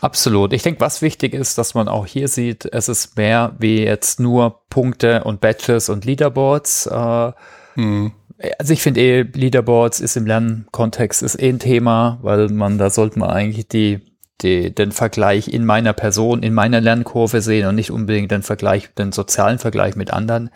Absolut. 0.00 0.52
Ich 0.52 0.62
denke, 0.62 0.80
was 0.80 1.02
wichtig 1.02 1.34
ist, 1.34 1.58
dass 1.58 1.74
man 1.74 1.88
auch 1.88 2.06
hier 2.06 2.28
sieht, 2.28 2.64
es 2.64 2.88
ist 2.88 3.16
mehr 3.16 3.54
wie 3.58 3.82
jetzt 3.82 4.20
nur 4.20 4.62
Punkte 4.70 5.24
und 5.24 5.40
Badges 5.40 5.88
und 5.88 6.04
Leaderboards. 6.04 6.86
Äh, 6.86 7.32
hm. 7.74 8.12
Also 8.58 8.72
ich 8.72 8.82
finde 8.82 9.00
eh, 9.00 9.22
Leaderboards 9.22 10.00
ist 10.00 10.16
im 10.16 10.26
Lernkontext 10.26 11.22
ist 11.22 11.40
eh 11.40 11.50
ein 11.50 11.58
Thema, 11.58 12.18
weil 12.22 12.48
man, 12.48 12.78
da 12.78 12.88
sollte 12.88 13.18
man 13.18 13.30
eigentlich 13.30 13.68
die, 13.68 14.00
die, 14.42 14.74
den 14.74 14.92
Vergleich 14.92 15.48
in 15.48 15.64
meiner 15.64 15.92
Person, 15.92 16.42
in 16.42 16.54
meiner 16.54 16.80
Lernkurve 16.80 17.40
sehen 17.40 17.66
und 17.66 17.74
nicht 17.74 17.90
unbedingt 17.90 18.30
den 18.30 18.42
Vergleich, 18.42 18.92
den 18.94 19.12
sozialen 19.12 19.58
Vergleich 19.58 19.96
mit 19.96 20.12
anderen. 20.12 20.50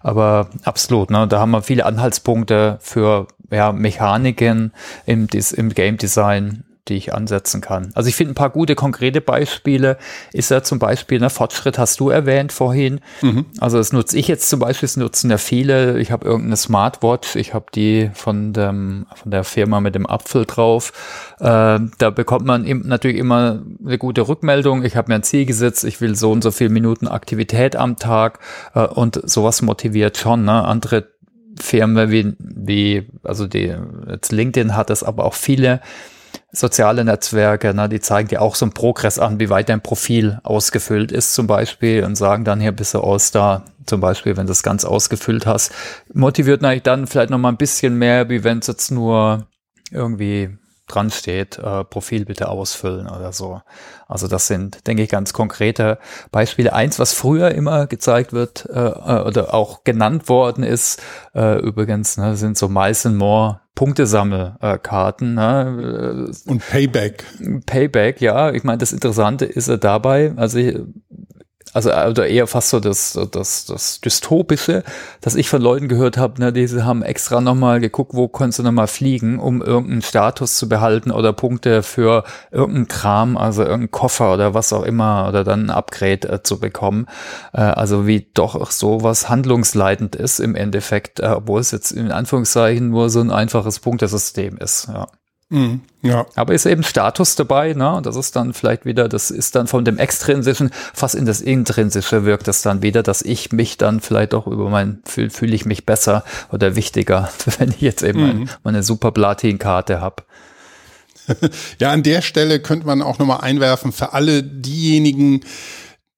Aber 0.00 0.50
absolut, 0.64 1.10
ne, 1.10 1.26
da 1.28 1.40
haben 1.40 1.50
wir 1.50 1.62
viele 1.62 1.86
Anhaltspunkte 1.86 2.78
für 2.80 3.28
ja, 3.50 3.72
Mechaniken 3.72 4.72
im, 5.06 5.26
im 5.56 5.68
Game 5.70 5.96
Design, 5.96 6.64
die 6.88 6.94
ich 6.94 7.14
ansetzen 7.14 7.60
kann. 7.60 7.90
Also 7.94 8.08
ich 8.08 8.16
finde 8.16 8.32
ein 8.32 8.34
paar 8.34 8.50
gute 8.50 8.74
konkrete 8.74 9.20
Beispiele. 9.20 9.98
Ist 10.32 10.50
ja 10.50 10.62
zum 10.62 10.78
Beispiel, 10.78 11.20
ne, 11.20 11.30
Fortschritt 11.30 11.78
hast 11.78 12.00
du 12.00 12.10
erwähnt 12.10 12.52
vorhin. 12.52 13.00
Mhm. 13.22 13.46
Also 13.60 13.78
das 13.78 13.92
nutze 13.92 14.18
ich 14.18 14.28
jetzt 14.28 14.48
zum 14.48 14.60
Beispiel, 14.60 14.86
das 14.86 14.96
nutzen 14.96 15.30
ja 15.30 15.38
viele. 15.38 15.98
Ich 16.00 16.10
habe 16.10 16.26
irgendeine 16.26 16.56
Smartwatch, 16.56 17.36
ich 17.36 17.54
habe 17.54 17.66
die 17.74 18.10
von, 18.14 18.52
dem, 18.52 19.06
von 19.14 19.30
der 19.30 19.44
Firma 19.44 19.80
mit 19.80 19.94
dem 19.94 20.06
Apfel 20.06 20.46
drauf. 20.46 20.92
Äh, 21.38 21.80
da 21.98 22.10
bekommt 22.10 22.46
man 22.46 22.64
im, 22.64 22.86
natürlich 22.86 23.18
immer 23.18 23.62
eine 23.84 23.98
gute 23.98 24.26
Rückmeldung. 24.26 24.84
Ich 24.84 24.96
habe 24.96 25.10
mir 25.10 25.16
ein 25.16 25.22
Ziel 25.22 25.46
gesetzt, 25.46 25.84
ich 25.84 26.00
will 26.00 26.16
so 26.16 26.32
und 26.32 26.42
so 26.42 26.50
viele 26.50 26.70
Minuten 26.70 27.08
Aktivität 27.08 27.76
am 27.76 27.96
Tag 27.96 28.40
äh, 28.74 28.86
und 28.86 29.20
sowas 29.28 29.62
motiviert 29.62 30.16
schon. 30.16 30.44
Ne? 30.44 30.64
Andere 30.64 31.08
Firmen 31.58 32.10
wie, 32.10 32.34
wie 32.38 33.08
also 33.22 33.46
die, 33.46 33.74
jetzt 34.08 34.32
LinkedIn 34.32 34.76
hat 34.76 34.90
das 34.90 35.02
aber 35.02 35.24
auch 35.24 35.34
viele 35.34 35.80
soziale 36.52 37.04
Netzwerke, 37.04 37.74
ne, 37.74 37.88
die 37.88 38.00
zeigen 38.00 38.28
dir 38.28 38.42
auch 38.42 38.54
so 38.54 38.64
einen 38.64 38.72
Progress 38.72 39.18
an, 39.18 39.38
wie 39.38 39.50
weit 39.50 39.68
dein 39.68 39.80
Profil 39.80 40.40
ausgefüllt 40.42 41.12
ist 41.12 41.34
zum 41.34 41.46
Beispiel 41.46 42.04
und 42.04 42.16
sagen 42.16 42.44
dann 42.44 42.60
hier 42.60 42.72
bist 42.72 42.94
du 42.94 43.00
All-Star 43.00 43.64
zum 43.86 44.00
Beispiel, 44.00 44.36
wenn 44.36 44.46
du 44.46 44.52
es 44.52 44.62
ganz 44.62 44.84
ausgefüllt 44.84 45.46
hast. 45.46 45.72
Motiviert 46.12 46.62
natürlich 46.62 46.82
dann 46.82 47.06
vielleicht 47.06 47.30
noch 47.30 47.38
mal 47.38 47.48
ein 47.48 47.56
bisschen 47.56 47.96
mehr, 47.96 48.28
wie 48.28 48.44
wenn 48.44 48.58
es 48.58 48.66
jetzt 48.66 48.90
nur 48.90 49.46
irgendwie 49.90 50.56
dran 50.94 51.10
steht, 51.10 51.58
äh, 51.58 51.84
Profil 51.84 52.24
bitte 52.24 52.48
ausfüllen 52.48 53.08
oder 53.08 53.32
so. 53.32 53.62
Also 54.08 54.28
das 54.28 54.46
sind, 54.46 54.86
denke 54.86 55.02
ich, 55.02 55.08
ganz 55.08 55.32
konkrete 55.32 55.98
Beispiele. 56.30 56.72
Eins, 56.72 56.98
was 56.98 57.12
früher 57.12 57.52
immer 57.52 57.86
gezeigt 57.86 58.32
wird 58.32 58.68
äh, 58.72 58.78
äh 58.78 59.22
oder 59.22 59.54
auch 59.54 59.84
genannt 59.84 60.28
worden 60.28 60.64
ist, 60.64 61.00
äh, 61.34 61.58
übrigens, 61.60 62.16
ne, 62.16 62.36
sind 62.36 62.58
so 62.58 62.66
and 62.68 63.16
More 63.16 63.60
Punktesammelkarten. 63.74 65.34
Ne? 65.34 66.30
Und 66.46 66.68
Payback. 66.68 67.24
Payback, 67.64 68.20
ja. 68.20 68.52
Ich 68.52 68.62
meine, 68.62 68.78
das 68.78 68.92
Interessante 68.92 69.46
ist 69.46 69.68
ja 69.68 69.78
dabei, 69.78 70.34
also 70.36 70.58
also 71.72 71.90
oder 71.90 72.26
eher 72.26 72.46
fast 72.46 72.70
so 72.70 72.80
das, 72.80 73.18
das, 73.30 73.66
das 73.66 74.00
Dystopische, 74.00 74.82
dass 75.20 75.36
ich 75.36 75.48
von 75.48 75.62
Leuten 75.62 75.88
gehört 75.88 76.16
habe, 76.16 76.40
ne, 76.40 76.52
diese 76.52 76.84
haben 76.84 77.02
extra 77.02 77.40
nochmal 77.40 77.80
geguckt, 77.80 78.14
wo 78.14 78.28
kannst 78.28 78.58
du 78.58 78.62
nochmal 78.62 78.88
fliegen, 78.88 79.38
um 79.38 79.62
irgendeinen 79.62 80.02
Status 80.02 80.56
zu 80.56 80.68
behalten 80.68 81.10
oder 81.10 81.32
Punkte 81.32 81.82
für 81.82 82.24
irgendeinen 82.50 82.88
Kram, 82.88 83.36
also 83.36 83.62
irgendeinen 83.62 83.90
Koffer 83.90 84.34
oder 84.34 84.54
was 84.54 84.72
auch 84.72 84.82
immer, 84.82 85.26
oder 85.28 85.44
dann 85.44 85.66
ein 85.66 85.70
Upgrade 85.70 86.28
äh, 86.28 86.42
zu 86.42 86.58
bekommen. 86.58 87.06
Äh, 87.52 87.60
also 87.60 88.06
wie 88.06 88.28
doch 88.34 88.70
sowas 88.70 89.28
handlungsleitend 89.28 90.16
ist 90.16 90.40
im 90.40 90.54
Endeffekt, 90.54 91.20
äh, 91.20 91.28
obwohl 91.28 91.60
es 91.60 91.70
jetzt 91.70 91.92
in 91.92 92.10
Anführungszeichen 92.10 92.90
nur 92.90 93.10
so 93.10 93.20
ein 93.20 93.30
einfaches 93.30 93.78
Punktesystem 93.78 94.56
ist. 94.58 94.88
Ja. 94.88 95.06
Mhm, 95.50 95.80
ja. 96.02 96.26
Aber 96.36 96.54
ist 96.54 96.64
eben 96.64 96.84
Status 96.84 97.34
dabei, 97.34 97.74
ne? 97.74 98.00
Das 98.04 98.14
ist 98.14 98.36
dann 98.36 98.54
vielleicht 98.54 98.84
wieder, 98.86 99.08
das 99.08 99.32
ist 99.32 99.56
dann 99.56 99.66
von 99.66 99.84
dem 99.84 99.98
Extrinsischen 99.98 100.70
fast 100.94 101.16
in 101.16 101.26
das 101.26 101.40
Intrinsische 101.40 102.24
wirkt 102.24 102.46
das 102.46 102.62
dann 102.62 102.82
wieder, 102.82 103.02
dass 103.02 103.20
ich 103.22 103.50
mich 103.50 103.76
dann 103.76 104.00
vielleicht 104.00 104.32
auch 104.32 104.46
über 104.46 104.70
mein, 104.70 105.00
fühle 105.04 105.30
fühl 105.30 105.52
ich 105.52 105.66
mich 105.66 105.84
besser 105.84 106.24
oder 106.52 106.76
wichtiger, 106.76 107.30
wenn 107.58 107.70
ich 107.70 107.80
jetzt 107.80 108.02
eben 108.02 108.20
mhm. 108.20 108.30
ein, 108.42 108.50
meine 108.62 108.82
super 108.82 109.10
Platin-Karte 109.10 110.00
habe. 110.00 110.22
Ja, 111.78 111.92
an 111.92 112.02
der 112.02 112.22
Stelle 112.22 112.58
könnte 112.58 112.86
man 112.86 113.02
auch 113.02 113.20
nochmal 113.20 113.42
einwerfen 113.42 113.92
für 113.92 114.14
alle 114.14 114.42
diejenigen, 114.42 115.42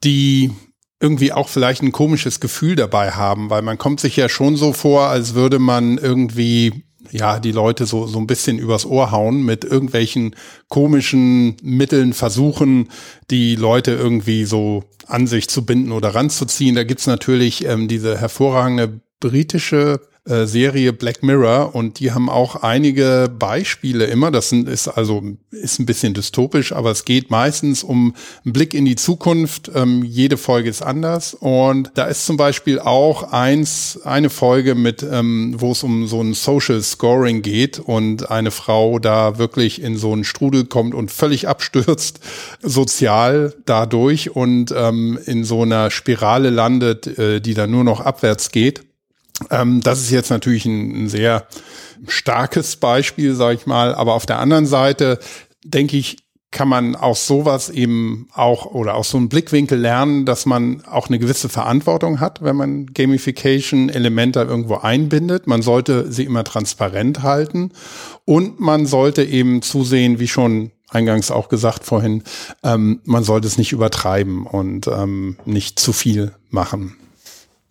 die 0.04 0.50
irgendwie 1.00 1.32
auch 1.32 1.48
vielleicht 1.48 1.82
ein 1.82 1.92
komisches 1.92 2.40
Gefühl 2.40 2.76
dabei 2.76 3.10
haben, 3.10 3.50
weil 3.50 3.60
man 3.60 3.76
kommt 3.76 4.00
sich 4.00 4.16
ja 4.16 4.30
schon 4.30 4.56
so 4.56 4.72
vor, 4.72 5.08
als 5.08 5.34
würde 5.34 5.58
man 5.58 5.98
irgendwie 5.98 6.84
ja, 7.10 7.40
die 7.40 7.52
Leute 7.52 7.86
so, 7.86 8.06
so 8.06 8.18
ein 8.18 8.26
bisschen 8.26 8.58
übers 8.58 8.86
Ohr 8.86 9.10
hauen 9.10 9.42
mit 9.42 9.64
irgendwelchen 9.64 10.34
komischen 10.68 11.56
Mitteln 11.62 12.12
versuchen, 12.12 12.88
die 13.30 13.56
Leute 13.56 13.92
irgendwie 13.92 14.44
so 14.44 14.84
an 15.06 15.26
sich 15.26 15.48
zu 15.48 15.66
binden 15.66 15.92
oder 15.92 16.14
ranzuziehen. 16.14 16.74
Da 16.74 16.84
gibt's 16.84 17.06
natürlich 17.06 17.64
ähm, 17.64 17.88
diese 17.88 18.18
hervorragende 18.18 19.00
britische 19.20 20.00
äh, 20.24 20.46
Serie 20.46 20.92
Black 20.92 21.24
Mirror 21.24 21.74
und 21.74 21.98
die 21.98 22.12
haben 22.12 22.30
auch 22.30 22.56
einige 22.62 23.28
Beispiele 23.36 24.04
immer. 24.04 24.30
Das 24.30 24.50
sind, 24.50 24.68
ist 24.68 24.86
also 24.86 25.22
ist 25.50 25.80
ein 25.80 25.86
bisschen 25.86 26.14
dystopisch, 26.14 26.72
aber 26.72 26.92
es 26.92 27.04
geht 27.04 27.30
meistens 27.30 27.82
um 27.82 28.14
einen 28.44 28.52
Blick 28.52 28.72
in 28.72 28.84
die 28.84 28.94
Zukunft. 28.94 29.70
Ähm, 29.74 30.04
jede 30.04 30.36
Folge 30.36 30.70
ist 30.70 30.80
anders 30.80 31.34
und 31.34 31.90
da 31.94 32.04
ist 32.04 32.24
zum 32.24 32.36
Beispiel 32.36 32.78
auch 32.78 33.32
eins 33.32 33.98
eine 34.04 34.30
Folge 34.30 34.76
mit, 34.76 35.02
ähm, 35.02 35.56
wo 35.58 35.72
es 35.72 35.82
um 35.82 36.06
so 36.06 36.20
ein 36.20 36.34
Social 36.34 36.80
Scoring 36.82 37.42
geht 37.42 37.80
und 37.80 38.30
eine 38.30 38.52
Frau 38.52 39.00
da 39.00 39.38
wirklich 39.38 39.82
in 39.82 39.96
so 39.96 40.12
einen 40.12 40.22
Strudel 40.22 40.66
kommt 40.66 40.94
und 40.94 41.10
völlig 41.10 41.48
abstürzt 41.48 42.20
sozial 42.62 43.54
dadurch 43.66 44.30
und 44.30 44.72
ähm, 44.76 45.18
in 45.26 45.42
so 45.42 45.62
einer 45.62 45.90
Spirale 45.90 46.50
landet, 46.50 47.18
äh, 47.18 47.40
die 47.40 47.54
dann 47.54 47.72
nur 47.72 47.82
noch 47.82 48.00
abwärts 48.00 48.52
geht. 48.52 48.84
Ähm, 49.50 49.80
das 49.80 50.00
ist 50.00 50.10
jetzt 50.10 50.30
natürlich 50.30 50.64
ein, 50.66 51.04
ein 51.04 51.08
sehr 51.08 51.46
starkes 52.06 52.76
Beispiel, 52.76 53.34
sage 53.34 53.54
ich 53.56 53.66
mal. 53.66 53.94
Aber 53.94 54.14
auf 54.14 54.26
der 54.26 54.38
anderen 54.38 54.66
Seite 54.66 55.18
denke 55.64 55.96
ich, 55.96 56.18
kann 56.52 56.68
man 56.68 56.94
aus 56.94 57.26
sowas 57.26 57.70
eben 57.70 58.28
auch 58.34 58.66
oder 58.66 58.94
aus 58.94 59.10
so 59.10 59.16
einem 59.16 59.30
Blickwinkel 59.30 59.78
lernen, 59.78 60.26
dass 60.26 60.44
man 60.44 60.84
auch 60.84 61.08
eine 61.08 61.18
gewisse 61.18 61.48
Verantwortung 61.48 62.20
hat, 62.20 62.42
wenn 62.42 62.56
man 62.56 62.86
Gamification-Elemente 62.86 64.42
irgendwo 64.42 64.76
einbindet. 64.76 65.46
Man 65.46 65.62
sollte 65.62 66.12
sie 66.12 66.24
immer 66.24 66.44
transparent 66.44 67.22
halten 67.22 67.72
und 68.26 68.60
man 68.60 68.84
sollte 68.84 69.24
eben 69.24 69.62
zusehen, 69.62 70.20
wie 70.20 70.28
schon 70.28 70.72
eingangs 70.90 71.30
auch 71.30 71.48
gesagt 71.48 71.84
vorhin, 71.84 72.22
ähm, 72.62 73.00
man 73.04 73.24
sollte 73.24 73.48
es 73.48 73.56
nicht 73.56 73.72
übertreiben 73.72 74.46
und 74.46 74.86
ähm, 74.88 75.38
nicht 75.46 75.78
zu 75.78 75.94
viel 75.94 76.32
machen. 76.50 76.96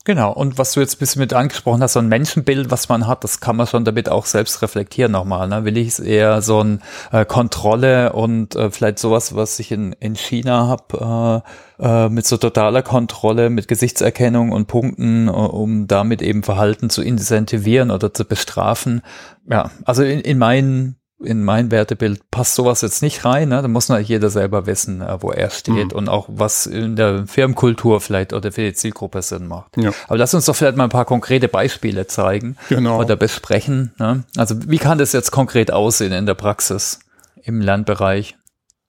Genau, 0.04 0.34
und 0.34 0.58
was 0.58 0.74
du 0.74 0.80
jetzt 0.80 0.96
ein 0.96 1.00
bisschen 1.00 1.20
mit 1.20 1.32
angesprochen 1.34 1.84
hast, 1.84 1.94
so 1.94 2.00
ein 2.00 2.08
Menschenbild, 2.08 2.72
was 2.72 2.90
man 2.90 3.06
hat, 3.06 3.24
das 3.24 3.40
kann 3.40 3.56
man 3.56 3.68
schon 3.68 3.86
damit 3.86 4.10
auch 4.10 4.26
selbst 4.26 4.64
reflektieren 4.64 5.12
nochmal. 5.12 5.48
Ne? 5.48 5.64
Will 5.64 5.78
ich 5.78 5.90
es 5.90 6.00
eher 6.00 6.42
so 6.42 6.64
ein 6.64 6.82
äh, 7.12 7.24
Kontrolle 7.24 8.14
und 8.14 8.56
äh, 8.56 8.72
vielleicht 8.72 8.98
sowas, 8.98 9.36
was 9.36 9.60
ich 9.60 9.72
in, 9.72 9.94
in 9.94 10.16
China 10.16 10.68
habe, 10.68 11.44
äh, 11.80 12.06
äh, 12.06 12.10
mit 12.10 12.26
so 12.26 12.38
totaler 12.38 12.82
Kontrolle, 12.82 13.52
mit 13.52 13.68
Gesichtserkennung 13.68 14.52
und 14.52 14.66
Punkten, 14.66 15.30
uh, 15.30 15.34
um 15.34 15.86
damit 15.86 16.24
eben 16.24 16.42
Verhalten 16.42 16.90
zu 16.90 17.04
incentivieren 17.04 17.92
oder 17.92 18.12
zu 18.12 18.26
bestrafen. 18.26 19.02
Ja, 19.48 19.70
also 19.86 20.04
in, 20.04 20.22
in 20.22 20.40
meinen 20.40 21.01
in 21.24 21.44
mein 21.44 21.72
Wertebild 21.72 22.30
passt 22.32 22.56
sowas 22.56 22.82
jetzt 22.82 23.02
nicht 23.02 23.26
rein. 23.26 23.50
Ne? 23.50 23.62
Da 23.62 23.68
muss 23.68 23.90
natürlich 23.90 24.10
jeder 24.10 24.30
selber 24.30 24.66
wissen, 24.66 25.02
äh, 25.02 25.22
wo 25.22 25.32
er 25.32 25.50
steht 25.50 25.92
mhm. 25.92 25.98
und 25.98 26.10
auch 26.10 26.28
was 26.30 26.66
in 26.66 26.96
der 26.96 27.28
Firmenkultur 27.28 28.02
vielleicht 28.02 28.34
oder 28.34 28.52
für 28.52 28.62
die 28.62 28.74
Zielgruppe 28.74 29.22
Sinn 29.22 29.48
macht. 29.48 29.78
Ja. 29.78 29.92
Aber 30.08 30.18
lass 30.18 30.34
uns 30.34 30.46
doch 30.46 30.56
vielleicht 30.56 30.78
mal 30.78 30.86
ein 30.86 30.90
paar 30.90 31.06
konkrete 31.06 31.48
Beispiele 31.48 32.08
zeigen 32.08 32.58
genau. 32.70 33.00
oder 33.00 33.16
besprechen. 33.16 33.94
Ne? 33.98 34.24
Also 34.38 34.56
wie 34.68 34.78
kann 34.78 34.98
das 34.98 35.14
jetzt 35.14 35.32
konkret 35.32 35.72
aussehen 35.72 36.14
in 36.14 36.26
der 36.26 36.36
Praxis 36.36 37.00
im 37.44 37.62
Lernbereich? 37.62 38.38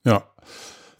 Ja, 0.05 0.23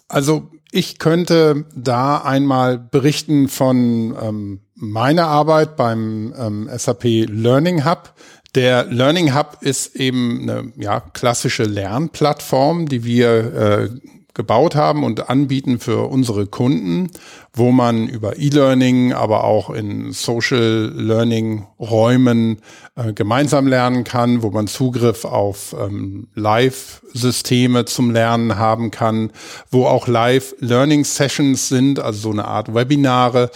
also 0.08 0.50
ich 0.72 0.98
könnte 0.98 1.66
da 1.76 2.18
einmal 2.18 2.80
berichten 2.80 3.48
von 3.48 4.16
ähm, 4.20 4.62
meiner 4.76 5.28
Arbeit 5.28 5.76
beim 5.76 6.34
ähm, 6.38 6.70
SAP 6.76 7.04
Learning 7.04 7.86
Hub. 7.86 8.14
Der 8.56 8.86
Learning 8.86 9.36
Hub 9.36 9.58
ist 9.62 9.96
eben 9.96 10.42
eine 10.44 10.72
ja, 10.78 11.00
klassische 11.00 11.64
Lernplattform, 11.64 12.88
die 12.88 13.04
wir 13.04 13.54
äh, 13.56 13.90
gebaut 14.36 14.76
haben 14.76 15.04
und 15.04 15.30
anbieten 15.30 15.80
für 15.80 16.10
unsere 16.10 16.48
Kunden, 16.48 17.12
wo 17.54 17.72
man 17.72 18.08
über 18.08 18.38
E-Learning, 18.38 19.14
aber 19.14 19.44
auch 19.44 19.70
in 19.70 20.12
Social 20.12 20.92
Learning 20.96 21.68
Räumen 21.80 22.60
äh, 22.96 23.14
gemeinsam 23.14 23.68
lernen 23.68 24.04
kann, 24.04 24.42
wo 24.42 24.50
man 24.50 24.68
Zugriff 24.68 25.26
auf 25.26 25.76
ähm, 25.80 26.28
Live-Systeme 26.34 27.86
zum 27.86 28.12
Lernen 28.12 28.58
haben 28.58 28.90
kann, 28.90 29.32
wo 29.70 29.86
auch 29.86 30.08
Live-Learning-Sessions 30.08 31.70
sind, 31.70 32.00
also 32.00 32.20
so 32.20 32.32
eine 32.32 32.46
Art 32.46 32.74
Webinare. 32.74 33.52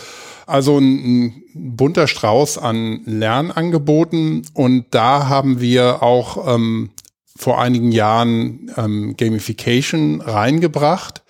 Also 0.48 0.78
ein, 0.78 1.26
ein 1.26 1.44
bunter 1.54 2.08
Strauß 2.08 2.58
an 2.58 3.02
Lernangeboten 3.06 4.44
und 4.54 4.86
da 4.92 5.28
haben 5.28 5.60
wir 5.60 6.02
auch 6.02 6.56
ähm, 6.56 6.92
vor 7.36 7.62
einigen 7.62 7.92
Jahren 7.92 8.72
ähm, 8.78 9.16
Gamification 9.18 10.22
reingebracht. 10.22 11.22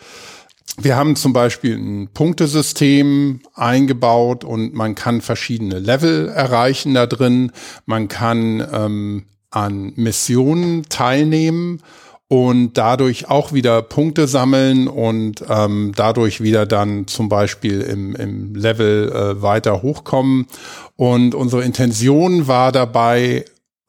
Wir 0.80 0.96
haben 0.96 1.16
zum 1.16 1.34
Beispiel 1.34 1.76
ein 1.76 2.10
Punktesystem 2.14 3.40
eingebaut 3.56 4.44
und 4.44 4.76
man 4.76 4.94
kann 4.94 5.22
verschiedene 5.22 5.80
Level 5.80 6.30
erreichen 6.30 6.94
da 6.94 7.08
drin. 7.08 7.52
Man 7.88 8.10
kann 8.10 8.66
ähm, 8.72 9.26
an 9.50 9.94
Missionen 9.96 10.84
teilnehmen 10.90 11.82
und 12.30 12.78
dadurch 12.78 13.30
auch 13.30 13.54
wieder 13.54 13.82
Punkte 13.82 14.28
sammeln 14.28 14.88
und 14.88 15.44
ähm, 15.50 15.94
dadurch 15.96 16.42
wieder 16.42 16.66
dann 16.66 17.08
zum 17.08 17.30
Beispiel 17.30 17.82
im, 17.82 18.16
im 18.16 18.54
Level 18.54 19.12
äh, 19.12 19.42
weiter 19.42 19.82
hochkommen. 19.82 20.48
Und 20.96 21.36
unsere 21.36 21.64
Intention 21.64 22.48
war 22.48 22.72
dabei, 22.72 23.46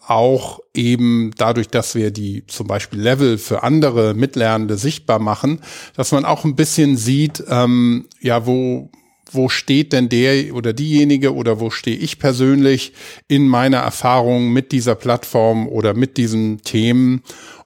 auch 0.08 0.60
eben 0.72 1.32
dadurch, 1.36 1.68
dass 1.68 1.94
wir 1.94 2.10
die 2.10 2.46
zum 2.46 2.66
Beispiel 2.66 3.00
Level 3.00 3.36
für 3.36 3.62
andere 3.62 4.14
Mitlernende 4.14 4.76
sichtbar 4.76 5.18
machen, 5.18 5.60
dass 5.96 6.12
man 6.12 6.24
auch 6.24 6.44
ein 6.44 6.56
bisschen 6.56 6.96
sieht, 6.96 7.44
ähm, 7.48 8.06
ja, 8.20 8.46
wo, 8.46 8.90
wo 9.30 9.50
steht 9.50 9.92
denn 9.92 10.08
der 10.08 10.54
oder 10.54 10.72
diejenige 10.72 11.34
oder 11.34 11.60
wo 11.60 11.68
stehe 11.68 11.96
ich 11.96 12.18
persönlich 12.18 12.94
in 13.28 13.46
meiner 13.46 13.78
Erfahrung 13.78 14.50
mit 14.50 14.72
dieser 14.72 14.94
Plattform 14.94 15.68
oder 15.68 15.92
mit 15.92 16.16
diesen 16.16 16.62
Themen 16.62 17.22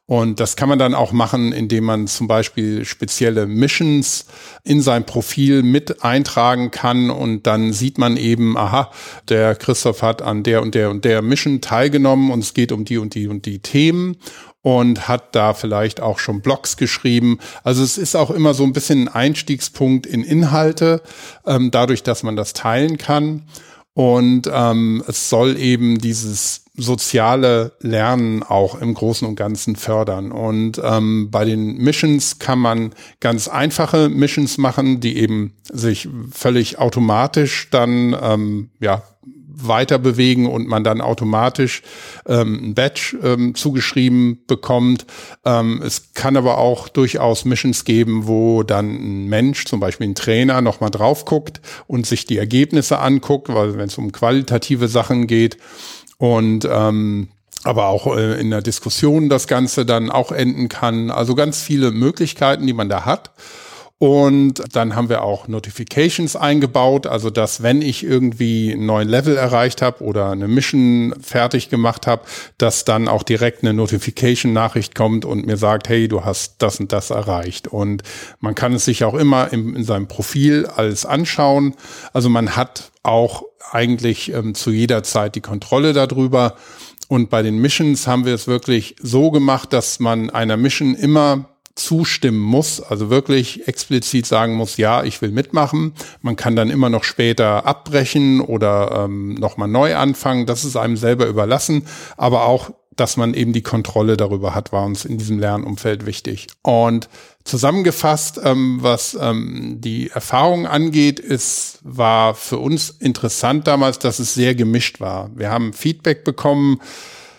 und 0.07 0.41
das 0.41 0.57
kann 0.57 0.69
man 0.69 0.79
dann 0.79 0.95
auch 0.95 1.13
machen, 1.13 1.53
indem 1.53 1.85
man 1.85 2.07
zum 2.07 2.27
Beispiel 2.27 2.85
spezielle 2.85 3.47
Missions 3.47 4.27
in 4.65 4.83
sein 4.83 5.07
Profil 5.07 5.63
mit 5.63 6.03
eintragen 6.05 6.71
kann 6.71 7.09
und 7.09 7.47
dann 7.47 7.73
sieht 7.73 7.99
man 7.99 8.17
eben, 8.17 8.59
aha, 8.59 8.91
der 9.29 9.55
Christoph 9.55 10.03
hat 10.03 10.21
an 10.21 10.43
der 10.43 10.61
und 10.61 10.75
der 10.75 10.91
und 10.91 11.05
der 11.05 11.23
Mission 11.23 11.61
teilgenommen 11.61 12.31
und 12.31 12.41
es 12.41 12.53
geht 12.53 12.73
um 12.73 12.85
die 12.85 12.99
und 12.99 13.15
die 13.15 13.29
und 13.29 13.47
die 13.47 13.61
Themen 13.61 14.17
und 14.61 15.09
hat 15.09 15.35
da 15.35 15.55
vielleicht 15.55 16.01
auch 16.01 16.19
schon 16.19 16.41
Blogs 16.41 16.77
geschrieben. 16.77 17.39
Also 17.63 17.83
es 17.83 17.97
ist 17.97 18.17
auch 18.17 18.31
immer 18.31 18.55
so 18.55 18.65
ein 18.65 18.73
bisschen 18.73 19.09
ein 19.09 19.15
Einstiegspunkt 19.15 20.07
in 20.07 20.25
Inhalte, 20.25 21.03
ähm, 21.47 21.71
dadurch, 21.71 22.03
dass 22.03 22.23
man 22.23 22.37
das 22.37 22.53
teilen 22.53 22.99
kann. 22.99 23.43
Und 23.95 24.49
ähm, 24.51 25.05
es 25.07 25.29
soll 25.29 25.59
eben 25.59 25.99
dieses 25.99 26.65
soziale 26.75 27.73
Lernen 27.81 28.43
auch 28.43 28.81
im 28.81 28.95
Großen 28.95 29.29
und 29.29 29.37
Ganzen 29.37 29.77
fördern. 29.77 30.33
Und 30.33 30.81
ähm, 30.83 31.31
bei 31.31 31.45
den 31.45 31.77
Missions 31.77 32.39
kann 32.39 32.59
man 32.59 32.95
ganz 33.21 33.49
einfache 33.49 34.09
Missions 34.09 34.57
machen, 34.57 35.01
die 35.01 35.19
eben 35.19 35.53
sich 35.71 36.09
völlig 36.31 36.79
automatisch 36.79 37.69
dann 37.71 38.17
ähm, 38.21 38.71
ja 38.81 39.03
weiter 39.55 39.99
bewegen 39.99 40.47
und 40.47 40.67
man 40.69 40.85
dann 40.85 41.01
automatisch 41.01 41.83
ähm, 42.27 42.71
ein 42.71 42.75
Badge 42.75 43.19
ähm, 43.23 43.55
zugeschrieben 43.55 44.45
bekommt. 44.47 45.07
Ähm, 45.45 45.83
es 45.85 46.15
kann 46.15 46.37
aber 46.37 46.59
auch 46.59 46.89
durchaus 46.89 47.45
Missions 47.45 47.85
geben, 47.85 48.27
wo 48.27 48.63
dann 48.63 48.87
ein 48.87 49.29
Mensch, 49.29 49.65
zum 49.67 49.81
Beispiel 49.81 50.09
ein 50.09 50.15
Trainer, 50.15 50.61
nochmal 50.61 50.91
drauf 50.91 51.25
guckt 51.25 51.61
und 51.87 52.07
sich 52.07 52.27
die 52.27 52.39
Ergebnisse 52.39 52.99
anguckt, 52.99 53.49
weil 53.53 53.77
wenn 53.77 53.89
es 53.89 53.99
um 53.99 54.13
qualitative 54.13 54.89
Sachen 54.89 55.27
geht 55.27 55.57
und 56.19 56.67
ähm, 56.71 57.29
aber 57.65 57.87
auch 57.87 58.17
äh, 58.17 58.41
in 58.41 58.51
der 58.51 58.63
Diskussion 58.63 59.29
das 59.29 59.47
Ganze 59.47 59.87
dann 59.87 60.11
auch 60.11 60.33
enden 60.33 60.69
kann. 60.69 61.11
Also 61.11 61.35
ganz 61.35 61.61
viele 61.63 61.93
Möglichkeiten, 61.93 62.67
die 62.67 62.73
man 62.73 62.89
da 62.89 63.05
hat. 63.05 63.31
Und 64.03 64.65
dann 64.73 64.97
haben 64.97 65.09
wir 65.09 65.23
auch 65.23 65.47
Notifications 65.47 66.35
eingebaut, 66.35 67.07
also 67.07 67.31
dass 67.31 67.63
wenn 67.63 67.81
ich 67.81 68.03
irgendwie 68.03 68.73
einen 68.73 68.85
neuen 68.85 69.09
Level 69.09 69.37
erreicht 69.37 69.81
habe 69.81 70.03
oder 70.03 70.33
eine 70.33 70.49
Mission 70.49 71.15
fertig 71.23 71.71
gemacht 71.71 72.09
habe, 72.09 72.23
dass 72.59 72.85
dann 72.85 73.07
auch 73.07 73.23
direkt 73.23 73.63
eine 73.63 73.73
Notification-Nachricht 73.75 74.97
kommt 74.97 75.25
und 75.25 75.47
mir 75.47 75.57
sagt, 75.57 75.89
hey, 75.89 76.09
du 76.09 76.25
hast 76.25 76.57
das 76.59 76.81
und 76.81 76.91
das 76.91 77.11
erreicht. 77.11 77.69
Und 77.69 78.03
man 78.41 78.57
kann 78.57 78.73
es 78.73 78.87
sich 78.87 79.05
auch 79.05 79.15
immer 79.15 79.53
in, 79.53 79.77
in 79.77 79.85
seinem 79.85 80.09
Profil 80.09 80.67
alles 80.67 81.07
anschauen. 81.07 81.77
Also 82.13 82.29
man 82.29 82.57
hat 82.57 82.91
auch 83.05 83.45
eigentlich 83.71 84.33
ähm, 84.33 84.57
zu 84.57 84.73
jeder 84.73 85.05
Zeit 85.05 85.37
die 85.37 85.41
Kontrolle 85.41 85.93
darüber. 85.93 86.57
Und 87.07 87.31
bei 87.31 87.43
den 87.43 87.59
Missions 87.59 88.09
haben 88.09 88.25
wir 88.25 88.35
es 88.35 88.49
wirklich 88.49 88.97
so 89.01 89.31
gemacht, 89.31 89.73
dass 89.73 90.01
man 90.01 90.29
einer 90.29 90.57
Mission 90.57 90.97
immer 90.97 91.52
zustimmen 91.75 92.41
muss, 92.41 92.81
also 92.81 93.11
wirklich 93.11 93.67
explizit 93.67 94.27
sagen 94.27 94.55
muss, 94.55 94.77
ja, 94.77 95.05
ich 95.05 95.23
will 95.23 95.31
mitmachen. 95.31 95.95
Man 96.21 96.37
kann 96.37 96.57
dann 96.57 96.71
immer 96.71 96.91
noch 96.91 97.05
später 97.05 97.67
abbrechen 97.67 98.41
oder 98.41 99.05
ähm, 99.05 99.35
nochmal 99.35 99.69
neu 99.69 99.97
anfangen. 99.97 100.47
Das 100.47 100.65
ist 100.65 100.77
einem 100.77 100.97
selber 100.97 101.27
überlassen. 101.27 101.87
Aber 102.17 102.45
auch, 102.45 102.71
dass 102.95 103.17
man 103.17 103.33
eben 103.33 103.53
die 103.53 103.63
Kontrolle 103.63 104.17
darüber 104.17 104.55
hat, 104.55 104.73
war 104.73 104.85
uns 104.85 105.05
in 105.05 105.17
diesem 105.17 105.39
Lernumfeld 105.39 106.05
wichtig. 106.05 106.47
Und 106.61 107.09
zusammengefasst, 107.45 108.41
ähm, 108.45 108.79
was 108.83 109.17
ähm, 109.21 109.77
die 109.81 110.11
Erfahrung 110.11 110.67
angeht, 110.67 111.19
ist, 111.21 111.79
war 111.83 112.35
für 112.35 112.59
uns 112.59 112.91
interessant 112.91 113.67
damals, 113.67 113.99
dass 113.99 114.19
es 114.19 114.35
sehr 114.35 114.55
gemischt 114.55 115.01
war. 115.01 115.31
Wir 115.35 115.51
haben 115.51 115.73
Feedback 115.73 116.25
bekommen, 116.25 116.81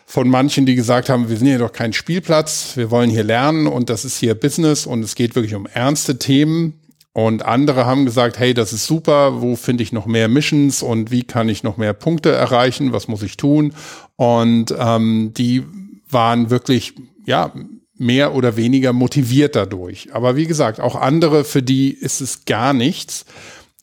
von 0.05 0.29
manchen, 0.29 0.65
die 0.65 0.75
gesagt 0.75 1.09
haben, 1.09 1.29
wir 1.29 1.37
sind 1.37 1.47
hier 1.47 1.59
doch 1.59 1.71
kein 1.71 1.93
Spielplatz, 1.93 2.73
wir 2.75 2.91
wollen 2.91 3.09
hier 3.09 3.23
lernen 3.23 3.67
und 3.67 3.89
das 3.89 4.05
ist 4.05 4.17
hier 4.17 4.35
Business 4.35 4.85
und 4.85 5.03
es 5.03 5.15
geht 5.15 5.35
wirklich 5.35 5.55
um 5.55 5.65
ernste 5.65 6.19
Themen. 6.19 6.79
Und 7.15 7.45
andere 7.45 7.85
haben 7.85 8.05
gesagt, 8.05 8.39
hey, 8.39 8.55
das 8.55 8.73
ist 8.73 8.87
super, 8.87 9.41
wo 9.41 9.55
finde 9.55 9.83
ich 9.83 9.91
noch 9.91 10.07
mehr 10.07 10.27
Missions 10.27 10.81
und 10.81 11.11
wie 11.11 11.23
kann 11.23 11.47
ich 11.47 11.61
noch 11.61 11.77
mehr 11.77 11.93
Punkte 11.93 12.31
erreichen, 12.31 12.91
was 12.91 13.07
muss 13.07 13.21
ich 13.21 13.37
tun? 13.37 13.73
Und 14.15 14.73
ähm, 14.77 15.31
die 15.37 15.63
waren 16.09 16.49
wirklich, 16.49 16.95
ja, 17.25 17.53
mehr 17.95 18.33
oder 18.33 18.57
weniger 18.57 18.93
motiviert 18.93 19.55
dadurch. 19.55 20.09
Aber 20.13 20.35
wie 20.35 20.47
gesagt, 20.47 20.79
auch 20.79 20.95
andere, 20.95 21.43
für 21.43 21.61
die 21.61 21.91
ist 21.91 22.21
es 22.21 22.45
gar 22.45 22.73
nichts. 22.73 23.25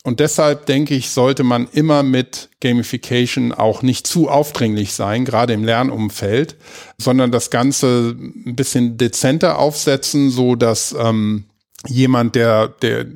Und 0.02 0.20
deshalb 0.20 0.64
denke 0.64 0.94
ich, 0.94 1.10
sollte 1.10 1.44
man 1.44 1.68
immer 1.72 2.02
mit 2.02 2.48
Gamification 2.60 3.52
auch 3.52 3.82
nicht 3.82 4.06
zu 4.06 4.30
aufdringlich 4.30 4.94
sein, 4.94 5.26
gerade 5.26 5.52
im 5.52 5.62
Lernumfeld, 5.62 6.56
sondern 6.96 7.30
das 7.30 7.50
Ganze 7.50 8.16
ein 8.18 8.56
bisschen 8.56 8.96
dezenter 8.96 9.58
aufsetzen, 9.58 10.30
so 10.30 10.54
dass 10.56 10.94
ähm, 10.98 11.44
jemand, 11.86 12.34
der, 12.34 12.68
der, 12.68 13.06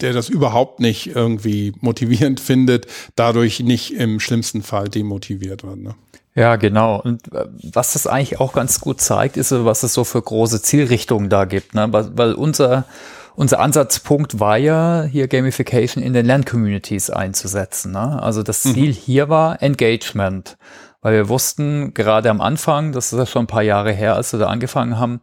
der 0.00 0.12
das 0.14 0.30
überhaupt 0.30 0.80
nicht 0.80 1.08
irgendwie 1.08 1.74
motivierend 1.80 2.40
findet, 2.40 2.86
dadurch 3.16 3.60
nicht 3.60 3.92
im 3.94 4.18
schlimmsten 4.18 4.62
Fall 4.62 4.88
demotiviert 4.88 5.62
wird. 5.62 5.78
Ne? 5.78 5.94
Ja, 6.34 6.56
genau. 6.56 7.00
Und 7.00 7.32
äh, 7.32 7.46
was 7.62 7.92
das 7.92 8.06
eigentlich 8.06 8.40
auch 8.40 8.54
ganz 8.54 8.80
gut 8.80 9.00
zeigt, 9.00 9.36
ist, 9.36 9.52
was 9.52 9.82
es 9.82 9.92
so 9.92 10.04
für 10.04 10.20
große 10.20 10.62
Zielrichtungen 10.62 11.28
da 11.28 11.44
gibt. 11.44 11.74
Ne? 11.74 11.86
Weil, 11.92 12.16
weil 12.16 12.32
unser 12.32 12.86
unser 13.36 13.60
Ansatzpunkt 13.60 14.40
war 14.40 14.56
ja, 14.56 15.02
hier 15.02 15.28
Gamification 15.28 16.02
in 16.02 16.12
den 16.12 16.26
Lerncommunities 16.26 17.10
einzusetzen. 17.10 17.92
Ne? 17.92 18.22
Also 18.22 18.42
das 18.42 18.64
mhm. 18.64 18.74
Ziel 18.74 18.88
mhm. 18.90 18.94
hier 18.94 19.28
war 19.28 19.62
Engagement, 19.62 20.56
weil 21.00 21.14
wir 21.14 21.28
wussten, 21.28 21.94
gerade 21.94 22.30
am 22.30 22.40
Anfang, 22.40 22.92
das 22.92 23.12
ist 23.12 23.18
ja 23.18 23.26
schon 23.26 23.44
ein 23.44 23.48
paar 23.48 23.62
Jahre 23.62 23.92
her, 23.92 24.14
als 24.14 24.32
wir 24.32 24.38
da 24.38 24.46
angefangen 24.46 24.98
haben, 24.98 25.20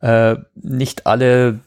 äh, 0.00 0.36
nicht 0.54 1.06
alle 1.06 1.60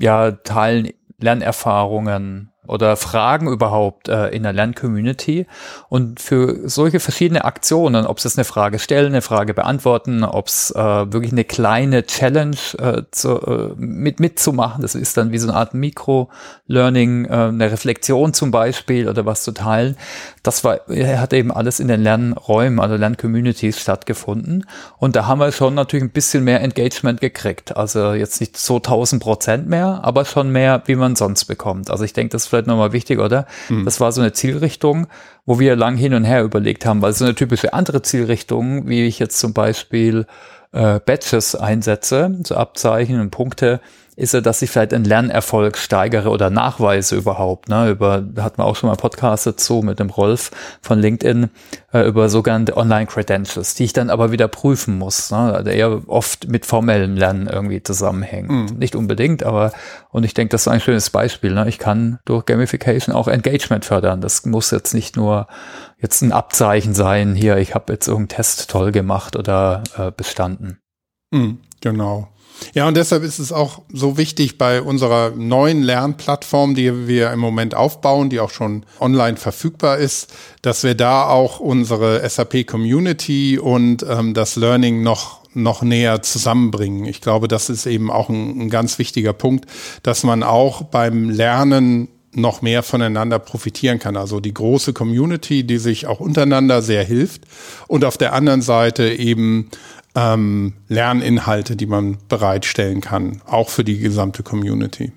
ja, 0.00 0.32
teilen 0.32 0.90
Lernerfahrungen 1.20 2.52
oder 2.68 2.96
Fragen 2.96 3.48
überhaupt 3.48 4.08
äh, 4.08 4.28
in 4.28 4.42
der 4.42 4.52
Lerncommunity. 4.52 5.46
Und 5.88 6.20
für 6.20 6.68
solche 6.68 7.00
verschiedene 7.00 7.44
Aktionen, 7.44 8.06
ob 8.06 8.18
es 8.18 8.36
eine 8.36 8.44
Frage 8.44 8.78
stellen, 8.78 9.06
eine 9.08 9.22
Frage 9.22 9.54
beantworten, 9.54 10.22
ob 10.22 10.48
es 10.48 10.70
äh, 10.70 10.78
wirklich 10.78 11.32
eine 11.32 11.44
kleine 11.44 12.04
Challenge 12.04 12.56
äh, 12.78 13.02
zu, 13.10 13.40
äh, 13.40 13.74
mit 13.76 14.20
mitzumachen, 14.20 14.82
das 14.82 14.94
ist 14.94 15.16
dann 15.16 15.32
wie 15.32 15.38
so 15.38 15.48
eine 15.48 15.56
Art 15.56 15.74
Mikro-Learning, 15.74 17.24
äh, 17.24 17.28
eine 17.28 17.72
Reflexion 17.72 18.34
zum 18.34 18.50
Beispiel 18.50 19.08
oder 19.08 19.26
was 19.26 19.42
zu 19.42 19.52
teilen. 19.52 19.96
Das 20.42 20.64
war, 20.64 20.80
hat 20.88 21.32
eben 21.32 21.50
alles 21.50 21.80
in 21.80 21.88
den 21.88 22.02
Lernräumen, 22.02 22.80
also 22.80 22.96
Lerncommunities 22.96 23.80
stattgefunden. 23.80 24.66
Und 24.98 25.16
da 25.16 25.26
haben 25.26 25.40
wir 25.40 25.52
schon 25.52 25.74
natürlich 25.74 26.04
ein 26.04 26.10
bisschen 26.10 26.44
mehr 26.44 26.60
Engagement 26.60 27.20
gekriegt. 27.20 27.76
Also 27.76 28.12
jetzt 28.12 28.40
nicht 28.40 28.56
so 28.56 28.76
1000 28.76 29.22
Prozent 29.22 29.68
mehr, 29.68 30.00
aber 30.02 30.24
schon 30.24 30.50
mehr, 30.50 30.82
wie 30.86 30.96
man 30.96 31.16
sonst 31.16 31.46
bekommt. 31.46 31.90
Also 31.90 32.04
ich 32.04 32.12
denke, 32.12 32.32
das 32.32 32.52
vielleicht 32.58 32.66
nochmal 32.66 32.92
wichtig, 32.92 33.18
oder? 33.18 33.46
Mhm. 33.68 33.84
Das 33.84 34.00
war 34.00 34.12
so 34.12 34.20
eine 34.20 34.32
Zielrichtung, 34.32 35.06
wo 35.46 35.58
wir 35.58 35.76
lang 35.76 35.96
hin 35.96 36.14
und 36.14 36.24
her 36.24 36.42
überlegt 36.42 36.84
haben, 36.84 37.02
weil 37.02 37.12
so 37.12 37.24
eine 37.24 37.34
typische 37.34 37.72
andere 37.72 38.02
Zielrichtung, 38.02 38.88
wie 38.88 39.06
ich 39.06 39.18
jetzt 39.18 39.38
zum 39.38 39.52
Beispiel 39.52 40.26
äh, 40.72 41.00
Badges 41.00 41.54
einsetze, 41.54 42.36
so 42.44 42.56
Abzeichen 42.56 43.20
und 43.20 43.30
Punkte, 43.30 43.80
ist 44.18 44.34
ja, 44.34 44.40
dass 44.40 44.60
ich 44.62 44.70
vielleicht 44.70 44.92
einen 44.92 45.04
Lernerfolg 45.04 45.78
steigere 45.78 46.30
oder 46.30 46.50
nachweise 46.50 47.14
überhaupt. 47.14 47.68
Ne? 47.68 47.90
Über, 47.90 48.20
da 48.20 48.42
hatten 48.42 48.58
wir 48.58 48.64
auch 48.64 48.74
schon 48.74 48.90
mal 48.90 48.96
Podcast 48.96 49.46
dazu 49.46 49.80
mit 49.82 50.00
dem 50.00 50.10
Rolf 50.10 50.50
von 50.82 50.98
LinkedIn 50.98 51.50
äh, 51.92 52.00
über 52.00 52.28
sogenannte 52.28 52.76
Online-Credentials, 52.76 53.76
die 53.76 53.84
ich 53.84 53.92
dann 53.92 54.10
aber 54.10 54.32
wieder 54.32 54.48
prüfen 54.48 54.98
muss. 54.98 55.30
Ne? 55.30 55.36
Also 55.36 55.70
eher 55.70 56.02
oft 56.08 56.48
mit 56.48 56.66
formellem 56.66 57.14
Lernen 57.14 57.46
irgendwie 57.46 57.80
zusammenhängt. 57.80 58.50
Mhm. 58.50 58.66
Nicht 58.76 58.96
unbedingt, 58.96 59.44
aber 59.44 59.70
und 60.10 60.24
ich 60.24 60.34
denke, 60.34 60.50
das 60.50 60.62
ist 60.62 60.68
ein 60.68 60.80
schönes 60.80 61.10
Beispiel. 61.10 61.52
Ne? 61.54 61.68
Ich 61.68 61.78
kann 61.78 62.18
durch 62.24 62.44
Gamification 62.44 63.14
auch 63.14 63.28
Engagement 63.28 63.84
fördern. 63.84 64.20
Das 64.20 64.44
muss 64.44 64.72
jetzt 64.72 64.94
nicht 64.94 65.16
nur 65.16 65.46
jetzt 66.00 66.22
ein 66.22 66.32
Abzeichen 66.32 66.92
sein, 66.92 67.36
hier, 67.36 67.58
ich 67.58 67.72
habe 67.76 67.92
jetzt 67.92 68.08
irgendeinen 68.08 68.36
Test 68.36 68.68
toll 68.68 68.90
gemacht 68.90 69.36
oder 69.36 69.84
äh, 69.96 70.10
bestanden. 70.10 70.80
Mhm, 71.30 71.60
genau. 71.80 72.28
Ja, 72.74 72.88
und 72.88 72.96
deshalb 72.96 73.22
ist 73.22 73.38
es 73.38 73.52
auch 73.52 73.82
so 73.92 74.16
wichtig 74.16 74.58
bei 74.58 74.82
unserer 74.82 75.30
neuen 75.30 75.82
Lernplattform, 75.82 76.74
die 76.74 77.06
wir 77.06 77.32
im 77.32 77.38
Moment 77.38 77.74
aufbauen, 77.74 78.30
die 78.30 78.40
auch 78.40 78.50
schon 78.50 78.84
online 79.00 79.36
verfügbar 79.36 79.98
ist, 79.98 80.32
dass 80.62 80.84
wir 80.84 80.94
da 80.94 81.28
auch 81.28 81.60
unsere 81.60 82.28
SAP 82.28 82.66
Community 82.66 83.58
und 83.58 84.04
ähm, 84.08 84.34
das 84.34 84.56
Learning 84.56 85.02
noch 85.02 85.38
noch 85.54 85.82
näher 85.82 86.22
zusammenbringen. 86.22 87.04
Ich 87.06 87.20
glaube, 87.20 87.48
das 87.48 87.68
ist 87.68 87.86
eben 87.86 88.10
auch 88.12 88.28
ein, 88.28 88.60
ein 88.60 88.70
ganz 88.70 88.98
wichtiger 88.98 89.32
Punkt, 89.32 89.66
dass 90.02 90.22
man 90.22 90.42
auch 90.42 90.82
beim 90.82 91.30
Lernen 91.30 92.08
noch 92.32 92.62
mehr 92.62 92.82
voneinander 92.82 93.38
profitieren 93.38 93.98
kann. 93.98 94.16
Also 94.16 94.40
die 94.40 94.54
große 94.54 94.92
Community, 94.92 95.64
die 95.64 95.78
sich 95.78 96.06
auch 96.06 96.20
untereinander 96.20 96.82
sehr 96.82 97.04
hilft 97.04 97.42
und 97.86 98.04
auf 98.04 98.18
der 98.18 98.32
anderen 98.32 98.62
Seite 98.62 99.10
eben 99.10 99.70
ähm, 100.14 100.74
Lerninhalte, 100.88 101.76
die 101.76 101.86
man 101.86 102.18
bereitstellen 102.28 103.00
kann, 103.00 103.42
auch 103.46 103.68
für 103.68 103.84
die 103.84 103.98
gesamte 103.98 104.42
Community. 104.42 105.12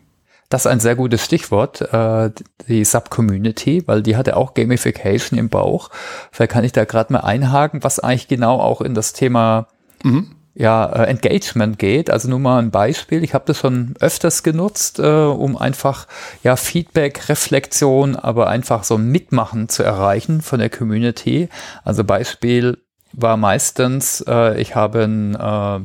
Das 0.51 0.65
ist 0.65 0.67
ein 0.67 0.82
sehr 0.82 0.97
gutes 0.97 1.23
Stichwort, 1.23 1.80
äh, 1.93 2.30
die 2.67 2.84
Sub-Community, 2.84 3.84
weil 3.86 4.04
die 4.04 4.17
hatte 4.17 4.36
auch 4.36 4.54
Gamification 4.54 5.39
im 5.39 5.47
Bauch. 5.47 5.89
Vielleicht 6.30 6.51
kann 6.51 6.65
ich 6.65 6.73
da 6.73 6.84
gerade 6.84 7.13
mal 7.13 7.21
einhaken, 7.21 7.84
was 7.86 7.99
eigentlich 7.99 8.27
genau 8.27 8.60
auch 8.60 8.82
in 8.82 8.93
das 8.93 9.13
Thema 9.13 9.67
mhm. 10.04 10.36
ja, 10.54 10.86
äh, 10.88 11.06
Engagement 11.06 11.80
geht. 11.80 12.10
Also 12.10 12.27
nur 12.27 12.39
mal 12.39 12.60
ein 12.60 12.69
Beispiel. 12.69 13.23
Ich 13.23 13.34
habe 13.34 13.45
das 13.47 13.60
schon 13.60 13.93
öfters 14.01 14.43
genutzt, 14.43 14.99
äh, 14.99 15.04
um 15.04 15.56
einfach 15.56 16.06
ja 16.43 16.58
Feedback, 16.58 17.30
Reflexion, 17.30 18.17
aber 18.17 18.47
einfach 18.47 18.84
so 18.84 18.95
ein 18.95 19.08
Mitmachen 19.08 19.69
zu 19.69 19.84
erreichen 19.84 20.41
von 20.41 20.60
der 20.60 20.69
Community. 20.69 21.47
Also 21.86 22.04
Beispiel 22.04 22.77
war 23.13 23.38
meistens, 23.38 24.24
äh, 24.28 24.60
ich 24.60 24.76
habe 24.76 25.04
ein 25.04 25.36
äh, 25.36 25.80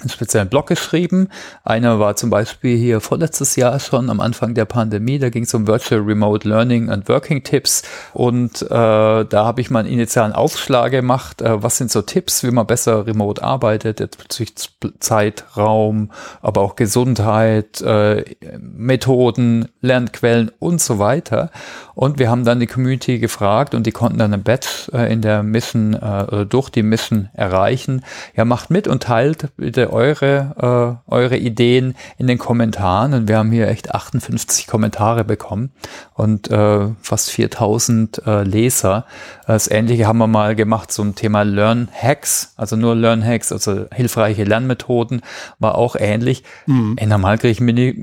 einen 0.00 0.10
speziellen 0.10 0.48
Blog 0.48 0.66
geschrieben. 0.66 1.28
Einer 1.64 1.98
war 1.98 2.16
zum 2.16 2.30
Beispiel 2.30 2.76
hier 2.76 3.00
vorletztes 3.00 3.56
Jahr 3.56 3.80
schon 3.80 4.10
am 4.10 4.20
Anfang 4.20 4.54
der 4.54 4.64
Pandemie. 4.64 5.18
Da 5.18 5.30
ging 5.30 5.44
es 5.44 5.54
um 5.54 5.66
Virtual 5.66 6.00
Remote 6.00 6.48
Learning 6.48 6.90
and 6.90 7.08
Working 7.08 7.42
Tipps. 7.42 7.82
Und 8.12 8.62
äh, 8.62 8.68
da 8.68 9.26
habe 9.32 9.60
ich 9.60 9.70
mal 9.70 9.80
einen 9.80 9.88
initialen 9.88 10.32
Aufschlag 10.32 10.90
gemacht. 10.90 11.42
Äh, 11.42 11.62
was 11.62 11.76
sind 11.76 11.90
so 11.90 12.02
Tipps, 12.02 12.44
wie 12.44 12.50
man 12.50 12.66
besser 12.66 13.06
remote 13.06 13.42
arbeitet, 13.42 13.98
bezüglich 14.18 14.54
Zeit, 15.00 15.44
Raum, 15.56 16.10
aber 16.40 16.60
auch 16.60 16.76
Gesundheit, 16.76 17.80
äh, 17.80 18.24
Methoden, 18.60 19.68
Lernquellen 19.80 20.50
und 20.58 20.80
so 20.80 20.98
weiter. 20.98 21.50
Und 21.94 22.18
wir 22.18 22.30
haben 22.30 22.44
dann 22.44 22.60
die 22.60 22.66
Community 22.66 23.18
gefragt 23.18 23.74
und 23.74 23.86
die 23.86 23.92
konnten 23.92 24.18
dann 24.18 24.32
ein 24.32 24.42
Badge 24.42 24.90
äh, 24.92 25.12
in 25.12 25.20
der 25.20 25.42
Mission 25.42 25.94
äh, 25.94 26.46
durch 26.46 26.70
die 26.70 26.82
Mission 26.82 27.28
erreichen. 27.32 28.04
Ja, 28.36 28.44
macht 28.44 28.70
mit 28.70 28.86
und 28.86 29.02
teilt 29.02 29.48
bitte 29.56 29.87
eure, 29.90 31.00
äh, 31.08 31.12
eure 31.12 31.36
Ideen 31.36 31.94
in 32.16 32.26
den 32.26 32.38
Kommentaren. 32.38 33.14
Und 33.14 33.28
wir 33.28 33.38
haben 33.38 33.50
hier 33.50 33.68
echt 33.68 33.94
58 33.94 34.66
Kommentare 34.66 35.24
bekommen 35.24 35.70
und 36.14 36.50
äh, 36.50 36.88
fast 37.00 37.30
4000 37.30 38.22
äh, 38.26 38.42
Leser. 38.42 39.06
Das 39.46 39.70
Ähnliche 39.70 40.06
haben 40.06 40.18
wir 40.18 40.26
mal 40.26 40.54
gemacht 40.54 40.92
zum 40.92 41.14
Thema 41.14 41.42
Learn 41.42 41.88
Hacks, 41.92 42.52
also 42.56 42.76
nur 42.76 42.94
Learn 42.94 43.24
Hacks, 43.24 43.52
also 43.52 43.86
hilfreiche 43.92 44.44
Lernmethoden, 44.44 45.22
war 45.58 45.74
auch 45.76 45.96
ähnlich. 45.98 46.44
Mhm. 46.66 46.96
Normal 47.06 47.38
kriege 47.38 47.52
ich 47.52 47.60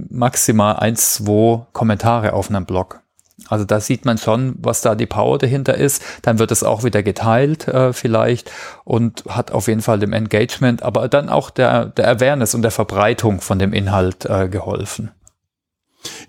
maximal 0.10 0.78
eins, 0.78 1.16
zwei 1.16 1.66
Kommentare 1.72 2.34
auf 2.34 2.50
einem 2.50 2.66
Blog. 2.66 3.05
Also 3.48 3.66
da 3.66 3.80
sieht 3.80 4.06
man 4.06 4.18
schon, 4.18 4.56
was 4.60 4.82
da 4.82 4.96
die 4.96 5.06
Power 5.06 5.38
dahinter 5.38 5.76
ist. 5.76 6.02
Dann 6.22 6.40
wird 6.40 6.52
es 6.52 6.64
auch 6.64 6.84
wieder 6.84 7.04
geteilt 7.04 7.68
äh, 7.68 7.92
vielleicht 7.92 8.50
und 8.86 9.24
hat 9.28 9.52
auf 9.52 9.68
jeden 9.68 9.82
Fall 9.82 10.00
dem 10.00 10.14
Engagement, 10.14 10.84
aber 10.84 11.08
dann 11.10 11.30
auch 11.30 11.50
der, 11.50 11.88
der 11.88 12.08
Awareness 12.08 12.56
und 12.56 12.62
der 12.62 12.72
Verbreitung 12.72 13.42
von 13.42 13.60
dem 13.60 13.74
Inhalt 13.74 14.26
äh, 14.26 14.48
geholfen. 14.48 15.12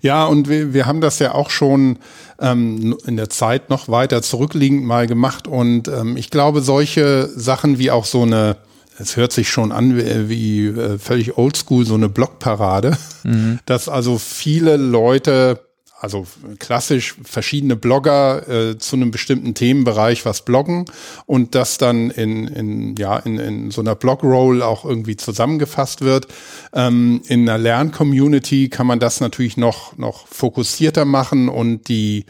Ja, 0.01 0.25
und 0.25 0.49
wir, 0.49 0.73
wir 0.73 0.85
haben 0.85 1.01
das 1.01 1.19
ja 1.19 1.33
auch 1.33 1.49
schon 1.49 1.99
ähm, 2.39 2.97
in 3.05 3.15
der 3.15 3.29
Zeit 3.29 3.69
noch 3.69 3.89
weiter 3.89 4.21
zurückliegend 4.21 4.83
mal 4.83 5.07
gemacht. 5.07 5.47
Und 5.47 5.87
ähm, 5.87 6.17
ich 6.17 6.29
glaube, 6.29 6.61
solche 6.61 7.27
Sachen 7.27 7.77
wie 7.77 7.91
auch 7.91 8.05
so 8.05 8.23
eine, 8.23 8.57
es 8.99 9.15
hört 9.15 9.31
sich 9.31 9.49
schon 9.49 9.71
an 9.71 9.95
wie, 9.97 10.29
wie 10.29 10.67
äh, 10.67 10.97
völlig 10.97 11.37
oldschool, 11.37 11.85
so 11.85 11.93
eine 11.93 12.09
Blockparade, 12.09 12.97
mhm. 13.23 13.59
dass 13.65 13.87
also 13.87 14.17
viele 14.17 14.77
Leute 14.77 15.66
also 15.99 16.27
klassisch 16.59 17.15
verschiedene 17.23 17.75
Blogger 17.75 18.47
äh, 18.47 18.77
zu 18.77 18.95
einem 18.95 19.09
bestimmten 19.09 19.55
Themenbereich 19.55 20.25
was 20.25 20.45
bloggen 20.45 20.85
und 21.25 21.55
das 21.55 21.79
dann 21.79 22.11
in, 22.11 22.47
in, 22.47 22.95
ja, 22.97 23.17
in, 23.17 23.39
in 23.39 23.71
so 23.71 23.81
einer 23.81 23.95
Blogroll 23.95 24.61
auch 24.61 24.85
irgendwie 24.85 25.17
zusammengefasst 25.17 26.01
wird. 26.01 26.27
Ähm, 26.73 27.21
in 27.27 27.49
einer 27.49 27.57
Lerncommunity 27.57 28.69
kann 28.69 28.85
man 28.85 28.99
das 28.99 29.21
natürlich 29.21 29.57
noch, 29.57 29.97
noch 29.97 30.27
fokussierter 30.27 31.05
machen 31.05 31.49
und 31.49 31.87
die, 31.87 32.25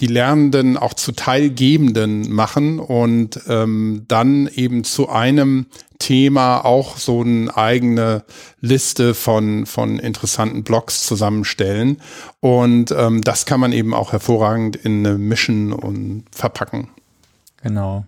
die 0.00 0.06
Lernenden 0.06 0.78
auch 0.78 0.94
zu 0.94 1.12
Teilgebenden 1.12 2.32
machen 2.32 2.78
und 2.78 3.38
ähm, 3.48 4.06
dann 4.08 4.48
eben 4.48 4.82
zu 4.84 5.10
einem 5.10 5.66
Thema 6.00 6.64
auch 6.64 6.96
so 6.96 7.20
eine 7.20 7.56
eigene 7.56 8.24
Liste 8.60 9.14
von, 9.14 9.66
von 9.66 10.00
interessanten 10.00 10.64
Blogs 10.64 11.06
zusammenstellen. 11.06 12.02
Und 12.40 12.90
ähm, 12.90 13.20
das 13.22 13.46
kann 13.46 13.60
man 13.60 13.72
eben 13.72 13.94
auch 13.94 14.10
hervorragend 14.10 14.74
in 14.74 15.06
eine 15.06 15.18
Mission 15.18 15.72
und 15.72 16.24
verpacken. 16.32 16.88
Genau. 17.62 18.04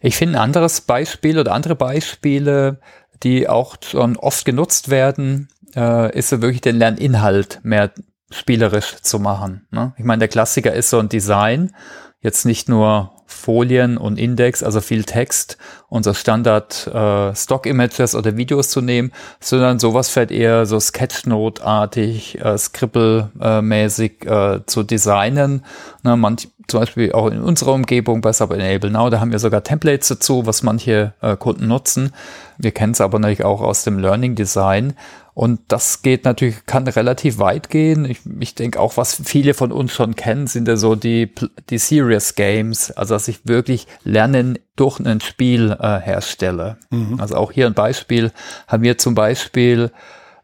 Ich 0.00 0.16
finde 0.16 0.38
ein 0.38 0.42
anderes 0.42 0.80
Beispiel 0.80 1.38
oder 1.38 1.52
andere 1.52 1.76
Beispiele, 1.76 2.80
die 3.22 3.48
auch 3.48 3.76
schon 3.84 4.16
oft 4.16 4.44
genutzt 4.44 4.88
werden, 4.88 5.48
äh, 5.76 6.16
ist 6.16 6.30
so 6.30 6.42
wirklich 6.42 6.60
den 6.60 6.76
Lerninhalt 6.76 7.60
mehr 7.62 7.92
spielerisch 8.30 8.96
zu 9.02 9.18
machen. 9.18 9.66
Ne? 9.70 9.92
Ich 9.98 10.04
meine, 10.04 10.20
der 10.20 10.28
Klassiker 10.28 10.72
ist 10.72 10.90
so 10.90 10.98
ein 10.98 11.08
Design, 11.08 11.74
jetzt 12.20 12.46
nicht 12.46 12.68
nur 12.68 13.12
Folien 13.32 13.98
und 13.98 14.18
Index, 14.18 14.62
also 14.62 14.80
viel 14.80 15.04
Text, 15.04 15.58
unser 15.88 16.14
Standard 16.14 16.86
äh, 16.86 17.34
Stock-Images 17.34 18.14
oder 18.14 18.36
Videos 18.36 18.70
zu 18.70 18.80
nehmen, 18.80 19.12
sondern 19.40 19.78
sowas 19.78 20.08
fällt 20.08 20.30
eher 20.30 20.66
so 20.66 20.78
Sketchnote-artig, 20.78 22.38
äh, 22.40 22.56
Scribble-mäßig 22.56 24.24
äh, 24.26 24.60
zu 24.66 24.82
designen. 24.84 25.64
Na, 26.02 26.16
manch, 26.16 26.48
zum 26.68 26.80
Beispiel 26.80 27.12
auch 27.12 27.26
in 27.26 27.40
unserer 27.40 27.72
Umgebung 27.72 28.20
bei 28.20 28.32
Sub 28.32 28.52
Enable 28.52 28.90
Now, 28.90 29.10
da 29.10 29.20
haben 29.20 29.32
wir 29.32 29.38
sogar 29.38 29.62
Templates 29.62 30.08
dazu, 30.08 30.46
was 30.46 30.62
manche 30.62 31.14
äh, 31.20 31.36
Kunden 31.36 31.68
nutzen. 31.68 32.12
Wir 32.58 32.70
kennen 32.70 32.92
es 32.92 33.00
aber 33.00 33.18
natürlich 33.18 33.44
auch 33.44 33.60
aus 33.60 33.84
dem 33.84 33.98
Learning 33.98 34.34
Design. 34.34 34.94
Und 35.34 35.60
das 35.68 36.02
geht 36.02 36.26
natürlich, 36.26 36.66
kann 36.66 36.86
relativ 36.86 37.38
weit 37.38 37.70
gehen. 37.70 38.04
Ich, 38.04 38.20
ich 38.38 38.54
denke 38.54 38.78
auch, 38.78 38.98
was 38.98 39.14
viele 39.24 39.54
von 39.54 39.72
uns 39.72 39.92
schon 39.92 40.14
kennen, 40.14 40.46
sind 40.46 40.68
ja 40.68 40.76
so 40.76 40.94
die, 40.94 41.32
die 41.70 41.78
Serious 41.78 42.34
Games, 42.34 42.90
also 42.90 43.14
dass 43.14 43.28
ich 43.28 43.46
wirklich 43.46 43.86
Lernen 44.04 44.58
durch 44.76 45.00
ein 45.00 45.20
Spiel 45.22 45.70
äh, 45.80 46.00
herstelle. 46.00 46.76
Mhm. 46.90 47.18
Also 47.18 47.36
auch 47.36 47.50
hier 47.50 47.66
ein 47.66 47.74
Beispiel, 47.74 48.30
haben 48.68 48.82
wir 48.82 48.98
zum 48.98 49.14
Beispiel 49.14 49.90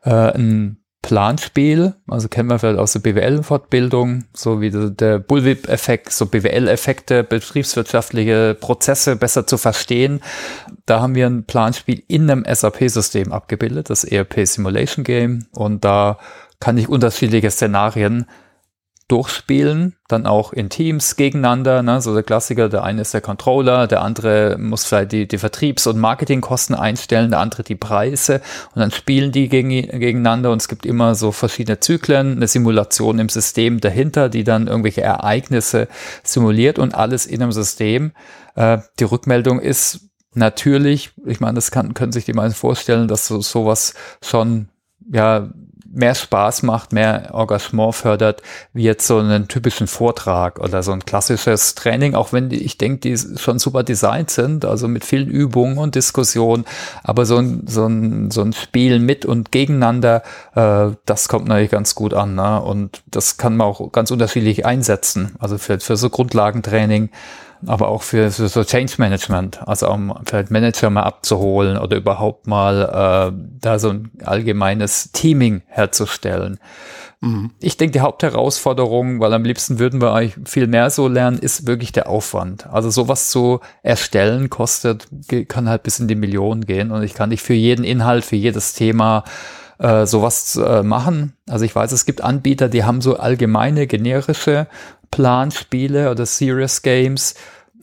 äh, 0.05 0.11
ein 0.11 0.79
Planspiel, 1.03 1.95
also 2.09 2.29
kennen 2.29 2.51
wir 2.51 2.59
vielleicht 2.59 2.79
aus 2.79 2.93
der 2.93 3.01
BWL-Fortbildung, 3.01 4.25
so 4.35 4.61
wie 4.61 4.71
der 4.71 5.19
Bullwhip-Effekt, 5.21 6.13
so 6.13 6.27
BWL-Effekte, 6.27 7.23
betriebswirtschaftliche 7.23 8.57
Prozesse 8.61 9.17
besser 9.17 9.47
zu 9.47 9.59
verstehen. 9.59 10.21
Da 10.87 11.01
haben 11.01 11.15
wir 11.15 11.27
ein 11.27 11.45
Planspiel 11.45 12.03
in 12.09 12.31
einem 12.31 12.45
SAP-System 12.45 13.33
abgebildet, 13.33 13.91
das 13.91 14.05
ERP 14.05 14.47
Simulation 14.47 15.05
Game. 15.05 15.47
Und 15.53 15.85
da 15.85 16.19
kann 16.61 16.77
ich 16.77 16.89
unterschiedliche 16.89 17.51
Szenarien 17.51 18.27
durchspielen, 19.09 19.97
dann 20.07 20.27
auch 20.27 20.53
in 20.53 20.69
Teams 20.69 21.17
gegeneinander. 21.17 21.83
Ne? 21.83 22.01
So 22.03 22.13
der 22.13 22.23
Klassiker, 22.23 22.69
der 22.69 22.85
eine 22.85 23.01
ist 23.01 23.15
der 23.15 23.23
Controller, 23.23 23.87
der 23.87 24.03
andere 24.03 24.57
muss 24.59 24.85
vielleicht 24.85 25.13
die, 25.13 25.27
die 25.27 25.39
Vertriebs- 25.39 25.87
und 25.87 25.99
Marketingkosten 25.99 26.77
einstellen, 26.77 27.31
der 27.31 27.41
andere 27.41 27.63
die 27.63 27.75
Preise 27.75 28.43
und 28.75 28.81
dann 28.81 28.91
spielen 28.91 29.33
die 29.33 29.49
gegen, 29.49 29.71
gegeneinander 29.71 30.53
und 30.53 30.61
es 30.61 30.69
gibt 30.69 30.85
immer 30.85 31.15
so 31.15 31.33
verschiedene 31.33 31.81
Zyklen, 31.81 32.37
eine 32.37 32.49
Simulation 32.49 33.19
im 33.19 33.31
System 33.31 33.81
dahinter, 33.81 34.29
die 34.29 34.45
dann 34.45 34.67
irgendwelche 34.67 35.01
Ereignisse 35.01 35.89
simuliert 36.23 36.79
und 36.79 36.95
alles 36.95 37.25
in 37.25 37.43
einem 37.43 37.53
System. 37.53 38.13
Äh, 38.57 38.79
die 38.99 39.05
Rückmeldung 39.05 39.59
ist 39.59 40.01
natürlich, 40.35 41.13
ich 41.25 41.41
meine, 41.41 41.55
das 41.55 41.71
kann, 41.71 41.95
können 41.95 42.13
sich 42.13 42.27
die 42.27 42.35
meisten 42.35 42.59
vorstellen, 42.59 43.09
dass 43.09 43.27
so 43.27 43.41
sowas 43.41 43.95
schon 44.23 44.69
ja 45.11 45.49
mehr 45.91 46.15
Spaß 46.15 46.63
macht, 46.65 46.93
mehr 46.93 47.31
Engagement 47.33 47.95
fördert, 47.95 48.43
wie 48.73 48.83
jetzt 48.83 49.07
so 49.07 49.19
einen 49.19 49.49
typischen 49.49 49.87
Vortrag 49.87 50.59
oder 50.59 50.83
so 50.83 50.93
ein 50.93 51.05
klassisches 51.05 51.75
Training, 51.75 52.15
auch 52.15 52.33
wenn 52.33 52.51
die, 52.51 52.63
ich 52.63 52.77
denke, 52.77 53.01
die 53.01 53.17
schon 53.39 53.59
super 53.59 53.83
designt 53.83 54.31
sind, 54.31 54.65
also 54.65 54.87
mit 54.87 55.05
vielen 55.05 55.29
Übungen 55.29 55.79
und 55.79 55.95
Diskussionen, 55.95 56.67
aber 57.03 57.25
so 57.25 57.39
ein, 57.39 57.67
so 57.67 57.87
ein, 57.87 58.31
so 58.31 58.43
ein 58.43 58.53
Spiel 58.53 58.99
mit 58.99 59.25
und 59.25 59.51
gegeneinander, 59.51 60.23
äh, 60.55 60.95
das 61.07 61.29
kommt 61.29 61.49
natürlich 61.49 61.71
ganz 61.71 61.95
gut 61.95 62.13
an. 62.13 62.35
Ne? 62.35 62.61
Und 62.61 63.03
das 63.07 63.39
kann 63.39 63.57
man 63.57 63.67
auch 63.67 63.91
ganz 63.93 64.11
unterschiedlich 64.11 64.67
einsetzen. 64.67 65.37
Also 65.39 65.59
für, 65.59 65.81
für 65.81 65.97
so 65.97 66.11
Grundlagentraining 66.11 67.11
aber 67.67 67.89
auch 67.89 68.03
für, 68.03 68.31
für 68.31 68.49
so 68.49 68.65
Change 68.65 68.95
Management, 68.99 69.67
also 69.67 69.89
um 69.91 70.15
vielleicht 70.25 70.51
Manager 70.51 70.91
mal 70.91 71.03
abzuholen 71.03 71.79
oder 71.79 71.97
überhaupt 71.97 72.47
mal 72.47 73.33
äh, 73.33 73.59
da 73.61 73.79
so 73.79 73.91
ein 73.91 74.11
allgemeines 74.25 75.13
Teaming 75.13 75.63
herzustellen. 75.67 76.59
Mhm. 77.21 77.51
Ich 77.61 77.77
denke, 77.77 77.93
die 77.93 78.01
Hauptherausforderung, 78.01 79.21
weil 79.21 79.33
am 79.33 79.45
liebsten 79.45 79.79
würden 79.79 80.01
wir 80.01 80.15
eigentlich 80.15 80.49
viel 80.49 80.67
mehr 80.67 80.91
so 80.91 81.09
lernen, 81.09 81.39
ist 81.39 81.67
wirklich 81.67 81.93
der 81.93 82.09
Aufwand. 82.09 82.67
Also 82.69 82.91
sowas 82.91 83.31
zu 83.31 83.61
erstellen 83.83 84.51
kostet, 84.51 85.09
kann 85.49 85.69
halt 85.69 85.83
bis 85.83 85.99
in 85.99 86.09
die 86.09 86.15
Millionen 86.15 86.65
gehen 86.65 86.93
und 86.93 87.03
ich 87.03 87.15
kann 87.15 87.31
nicht 87.31 87.43
für 87.43 87.55
jeden 87.55 87.85
Inhalt, 87.85 88.25
für 88.25 88.37
jedes 88.37 88.75
Thema 88.75 89.25
äh, 89.79 90.07
sowas 90.07 90.57
äh, 90.57 90.83
machen. 90.83 91.35
Also 91.49 91.65
ich 91.65 91.75
weiß, 91.75 91.93
es 91.93 92.05
gibt 92.05 92.21
Anbieter, 92.21 92.69
die 92.69 92.85
haben 92.85 93.01
so 93.01 93.17
allgemeine, 93.17 93.87
generische 93.87 94.67
Planspiele 95.11 96.11
oder 96.11 96.27
Serious 96.27 96.83
Games, 96.83 97.35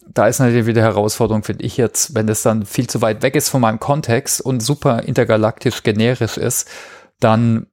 da 0.07 0.27
ist 0.27 0.39
natürlich 0.39 0.65
wieder 0.65 0.81
Herausforderung, 0.81 1.43
finde 1.43 1.65
ich 1.65 1.77
jetzt, 1.77 2.15
wenn 2.15 2.27
das 2.27 2.41
dann 2.41 2.65
viel 2.65 2.87
zu 2.87 3.01
weit 3.01 3.21
weg 3.21 3.35
ist 3.35 3.49
von 3.49 3.61
meinem 3.61 3.79
Kontext 3.79 4.41
und 4.41 4.61
super 4.61 5.03
intergalaktisch 5.03 5.83
generisch 5.83 6.37
ist, 6.37 6.69
dann, 7.19 7.67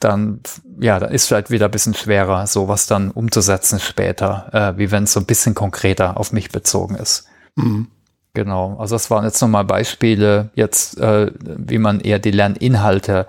dann, 0.00 0.40
ja, 0.80 0.98
da 0.98 1.06
ist 1.06 1.26
vielleicht 1.26 1.50
wieder 1.50 1.66
ein 1.66 1.70
bisschen 1.70 1.94
schwerer, 1.94 2.46
sowas 2.46 2.86
dann 2.86 3.10
umzusetzen 3.10 3.80
später, 3.80 4.50
äh, 4.52 4.78
wie 4.78 4.90
wenn 4.90 5.04
es 5.04 5.12
so 5.12 5.20
ein 5.20 5.26
bisschen 5.26 5.54
konkreter 5.54 6.18
auf 6.18 6.32
mich 6.32 6.50
bezogen 6.50 6.96
ist. 6.96 7.26
Mhm. 7.54 7.88
Genau, 8.34 8.76
also 8.78 8.94
das 8.94 9.10
waren 9.10 9.24
jetzt 9.24 9.40
nochmal 9.40 9.64
Beispiele, 9.64 10.50
jetzt, 10.54 10.98
äh, 10.98 11.30
wie 11.40 11.78
man 11.78 12.00
eher 12.00 12.18
die 12.18 12.32
Lerninhalte 12.32 13.26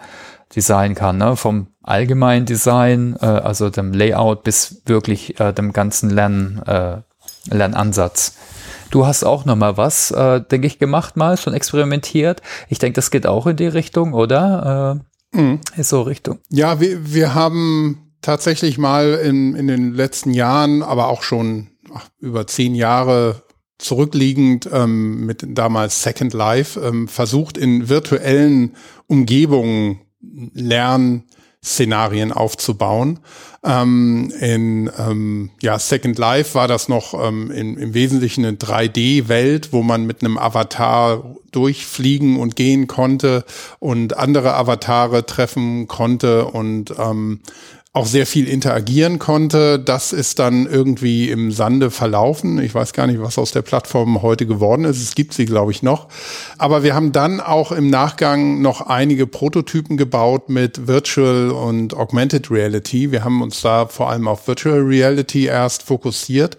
designen 0.56 0.96
kann, 0.96 1.18
ne? 1.18 1.36
vom 1.36 1.68
allgemeinen 1.84 2.46
Design, 2.46 3.18
äh, 3.22 3.26
also 3.26 3.70
dem 3.70 3.94
Layout 3.94 4.44
bis 4.44 4.82
wirklich 4.86 5.40
äh, 5.40 5.54
dem 5.54 5.74
ganzen 5.74 6.10
Lern, 6.10 6.62
äh, 6.66 6.98
Lernansatz. 7.54 8.38
Du 8.90 9.06
hast 9.06 9.24
auch 9.24 9.46
noch 9.46 9.56
mal 9.56 9.78
was, 9.78 10.12
äh, 10.12 10.42
denke 10.42 10.68
ich, 10.68 10.80
gemacht 10.80 11.18
mal, 11.18 11.38
schon 11.38 11.54
experimentiert. 11.54 12.42
Ich 12.70 12.80
denke, 12.80 12.96
das 12.96 13.12
geht 13.12 13.28
auch 13.28 13.48
in 13.48 13.58
die 13.58 13.68
Richtung, 13.68 14.14
oder? 14.14 15.02
Äh, 15.34 15.38
mhm. 15.38 15.60
Ist 15.76 15.90
so 15.90 16.02
Richtung. 16.02 16.40
Ja, 16.50 16.80
wir, 16.80 17.14
wir 17.14 17.34
haben 17.36 18.14
tatsächlich 18.22 18.78
mal 18.78 19.14
in, 19.16 19.56
in 19.56 19.68
den 19.68 19.94
letzten 19.94 20.32
Jahren, 20.32 20.84
aber 20.84 21.08
auch 21.08 21.22
schon 21.22 21.68
ach, 21.94 22.08
über 22.20 22.48
zehn 22.48 22.76
Jahre 22.76 23.44
zurückliegend 23.78 24.70
ähm, 24.72 25.26
mit 25.26 25.46
damals 25.48 26.02
Second 26.02 26.34
Life 26.34 26.80
ähm, 26.80 27.08
versucht, 27.08 27.58
in 27.58 27.90
virtuellen 27.90 28.76
Umgebungen 29.06 30.02
Lernszenarien 30.54 32.32
aufzubauen. 32.32 33.20
Ähm, 33.64 34.32
in 34.40 34.90
ähm, 34.98 35.50
ja, 35.62 35.78
Second 35.80 36.18
Life 36.18 36.56
war 36.56 36.68
das 36.68 36.88
noch 36.88 37.14
ähm, 37.14 37.52
in, 37.52 37.78
im 37.78 37.94
Wesentlichen 37.94 38.46
eine 38.46 38.58
3D-Welt, 38.58 39.74
wo 39.74 39.84
man 39.84 40.06
mit 40.06 40.22
einem 40.22 40.38
Avatar 40.38 41.36
durchfliegen 41.52 42.38
und 42.38 42.56
gehen 42.56 42.88
konnte 42.88 43.46
und 43.80 44.16
andere 44.16 44.54
Avatare 44.54 45.26
treffen 45.26 45.88
konnte 45.88 46.46
und 46.46 46.94
ähm, 46.98 47.42
auch 47.98 48.06
sehr 48.06 48.28
viel 48.28 48.48
interagieren 48.48 49.18
konnte. 49.18 49.80
Das 49.80 50.14
ist 50.14 50.38
dann 50.38 50.68
irgendwie 50.68 51.32
im 51.32 51.52
Sande 51.52 51.90
verlaufen. 51.90 52.60
Ich 52.60 52.76
weiß 52.76 52.94
gar 52.94 53.08
nicht, 53.08 53.20
was 53.20 53.40
aus 53.40 53.52
der 53.52 53.64
Plattform 53.64 54.22
heute 54.22 54.46
geworden 54.46 54.86
ist. 54.86 55.02
Es 55.02 55.16
gibt 55.16 55.34
sie, 55.34 55.46
glaube 55.46 55.72
ich, 55.72 55.82
noch. 55.82 56.08
Aber 56.60 56.84
wir 56.84 56.94
haben 56.94 57.12
dann 57.12 57.42
auch 57.42 57.72
im 57.72 57.90
Nachgang 57.90 58.62
noch 58.62 58.82
einige 58.82 59.26
Prototypen 59.26 59.98
gebaut 59.98 60.48
mit 60.48 60.88
Virtual 60.88 61.50
und 61.50 61.96
Augmented 61.96 62.52
Reality. 62.52 63.12
Wir 63.12 63.24
haben 63.24 63.42
uns 63.42 63.62
da 63.62 63.88
vor 63.88 64.12
allem 64.12 64.28
auf 64.28 64.48
Virtual 64.48 64.80
Reality 64.80 65.46
erst 65.46 65.82
fokussiert 65.82 66.58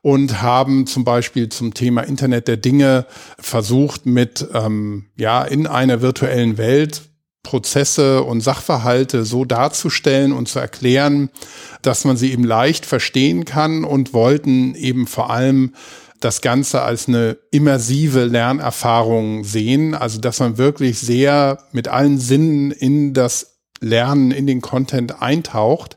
und 0.00 0.40
haben 0.40 0.86
zum 0.86 1.04
Beispiel 1.04 1.50
zum 1.50 1.74
Thema 1.74 2.00
Internet 2.00 2.48
der 2.48 2.56
Dinge 2.56 3.04
versucht, 3.38 4.06
mit 4.06 4.48
ähm, 4.54 5.04
ja 5.16 5.42
in 5.42 5.66
einer 5.66 6.00
virtuellen 6.00 6.56
Welt 6.56 7.02
Prozesse 7.42 8.22
und 8.22 8.40
Sachverhalte 8.40 9.24
so 9.24 9.44
darzustellen 9.44 10.32
und 10.32 10.48
zu 10.48 10.58
erklären, 10.58 11.30
dass 11.82 12.04
man 12.04 12.16
sie 12.16 12.32
eben 12.32 12.44
leicht 12.44 12.84
verstehen 12.84 13.44
kann 13.44 13.84
und 13.84 14.12
wollten 14.12 14.74
eben 14.74 15.06
vor 15.06 15.30
allem 15.30 15.72
das 16.20 16.40
Ganze 16.40 16.82
als 16.82 17.08
eine 17.08 17.38
immersive 17.50 18.24
Lernerfahrung 18.24 19.44
sehen, 19.44 19.94
also 19.94 20.20
dass 20.20 20.40
man 20.40 20.58
wirklich 20.58 20.98
sehr 20.98 21.58
mit 21.72 21.88
allen 21.88 22.18
Sinnen 22.18 22.70
in 22.72 23.14
das 23.14 23.58
Lernen, 23.80 24.32
in 24.32 24.46
den 24.46 24.60
Content 24.60 25.22
eintaucht 25.22 25.96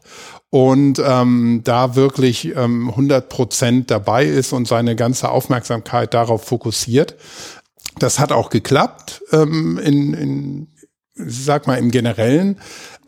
und 0.52 1.02
ähm, 1.04 1.62
da 1.64 1.96
wirklich 1.96 2.56
ähm, 2.56 2.90
100 2.90 3.30
Prozent 3.30 3.90
dabei 3.90 4.26
ist 4.26 4.54
und 4.54 4.68
seine 4.68 4.96
ganze 4.96 5.30
Aufmerksamkeit 5.30 6.14
darauf 6.14 6.44
fokussiert. 6.44 7.16
Das 7.98 8.20
hat 8.20 8.32
auch 8.32 8.50
geklappt 8.50 9.24
ähm, 9.32 9.80
in, 9.80 10.14
in 10.14 10.68
sag 11.16 11.68
mal 11.68 11.78
im 11.78 11.92
Generellen. 11.92 12.60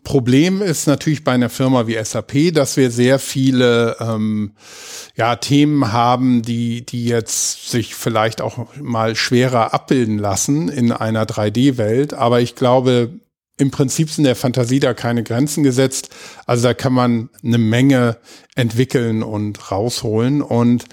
Problem 0.04 0.60
ist 0.60 0.86
natürlich 0.86 1.24
bei 1.24 1.32
einer 1.32 1.48
Firma 1.48 1.86
wie 1.86 2.02
SAP, 2.02 2.52
dass 2.52 2.76
wir 2.76 2.90
sehr 2.90 3.18
viele 3.18 3.96
ähm, 3.98 4.52
ja, 5.16 5.36
Themen 5.36 5.92
haben, 5.92 6.42
die, 6.42 6.84
die 6.84 7.06
jetzt 7.06 7.70
sich 7.70 7.94
vielleicht 7.94 8.42
auch 8.42 8.66
mal 8.78 9.16
schwerer 9.16 9.72
abbilden 9.72 10.18
lassen 10.18 10.68
in 10.68 10.92
einer 10.92 11.24
3D-Welt. 11.24 12.12
Aber 12.12 12.42
ich 12.42 12.54
glaube, 12.54 13.18
im 13.56 13.70
Prinzip 13.70 14.10
sind 14.10 14.24
der 14.24 14.36
Fantasie 14.36 14.80
da 14.80 14.92
keine 14.92 15.22
Grenzen 15.22 15.62
gesetzt. 15.62 16.10
Also 16.44 16.64
da 16.64 16.74
kann 16.74 16.92
man 16.92 17.30
eine 17.42 17.58
Menge 17.58 18.18
entwickeln 18.56 19.22
und 19.22 19.70
rausholen. 19.70 20.42
Und 20.42 20.84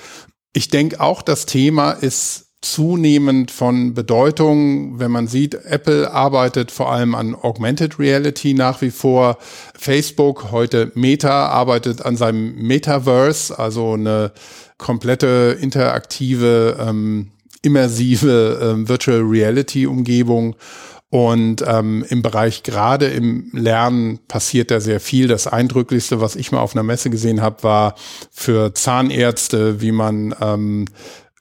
ich 0.54 0.70
denke 0.70 1.02
auch, 1.02 1.22
das 1.22 1.46
Thema 1.46 1.92
ist 1.92 2.51
zunehmend 2.62 3.50
von 3.50 3.96
Bedeutung, 3.96 5.00
wenn 5.00 5.10
man 5.10 5.28
sieht, 5.28 5.56
Apple 5.66 6.12
arbeitet 6.12 6.72
vor 6.72 6.92
allem 6.92 7.16
an 7.16 7.36
Augmented 7.36 7.98
Reality 7.98 8.54
nach 8.54 8.82
wie 8.82 8.92
vor. 8.92 9.38
Facebook, 9.78 10.52
heute 10.52 10.92
Meta, 10.94 11.48
arbeitet 11.48 12.06
an 12.06 12.16
seinem 12.16 12.56
Metaverse, 12.56 13.58
also 13.58 13.94
eine 13.94 14.32
komplette 14.78 15.58
interaktive, 15.60 16.78
ähm, 16.80 17.32
immersive 17.64 18.60
ähm, 18.62 18.88
Virtual 18.88 19.22
Reality 19.22 19.88
Umgebung. 19.88 20.56
Und 21.10 21.62
ähm, 21.68 22.06
im 22.08 22.22
Bereich 22.22 22.64
gerade 22.64 23.08
im 23.08 23.50
Lernen 23.52 24.20
passiert 24.30 24.72
da 24.72 24.80
sehr 24.80 25.02
viel. 25.02 25.28
Das 25.28 25.46
Eindrücklichste, 25.46 26.22
was 26.22 26.38
ich 26.38 26.54
mal 26.54 26.62
auf 26.62 26.74
einer 26.74 26.84
Messe 26.84 27.10
gesehen 27.10 27.42
habe, 27.42 27.64
war 27.64 27.96
für 28.32 28.74
Zahnärzte, 28.74 29.82
wie 29.82 29.92
man 29.92 30.34
ähm, 30.40 30.86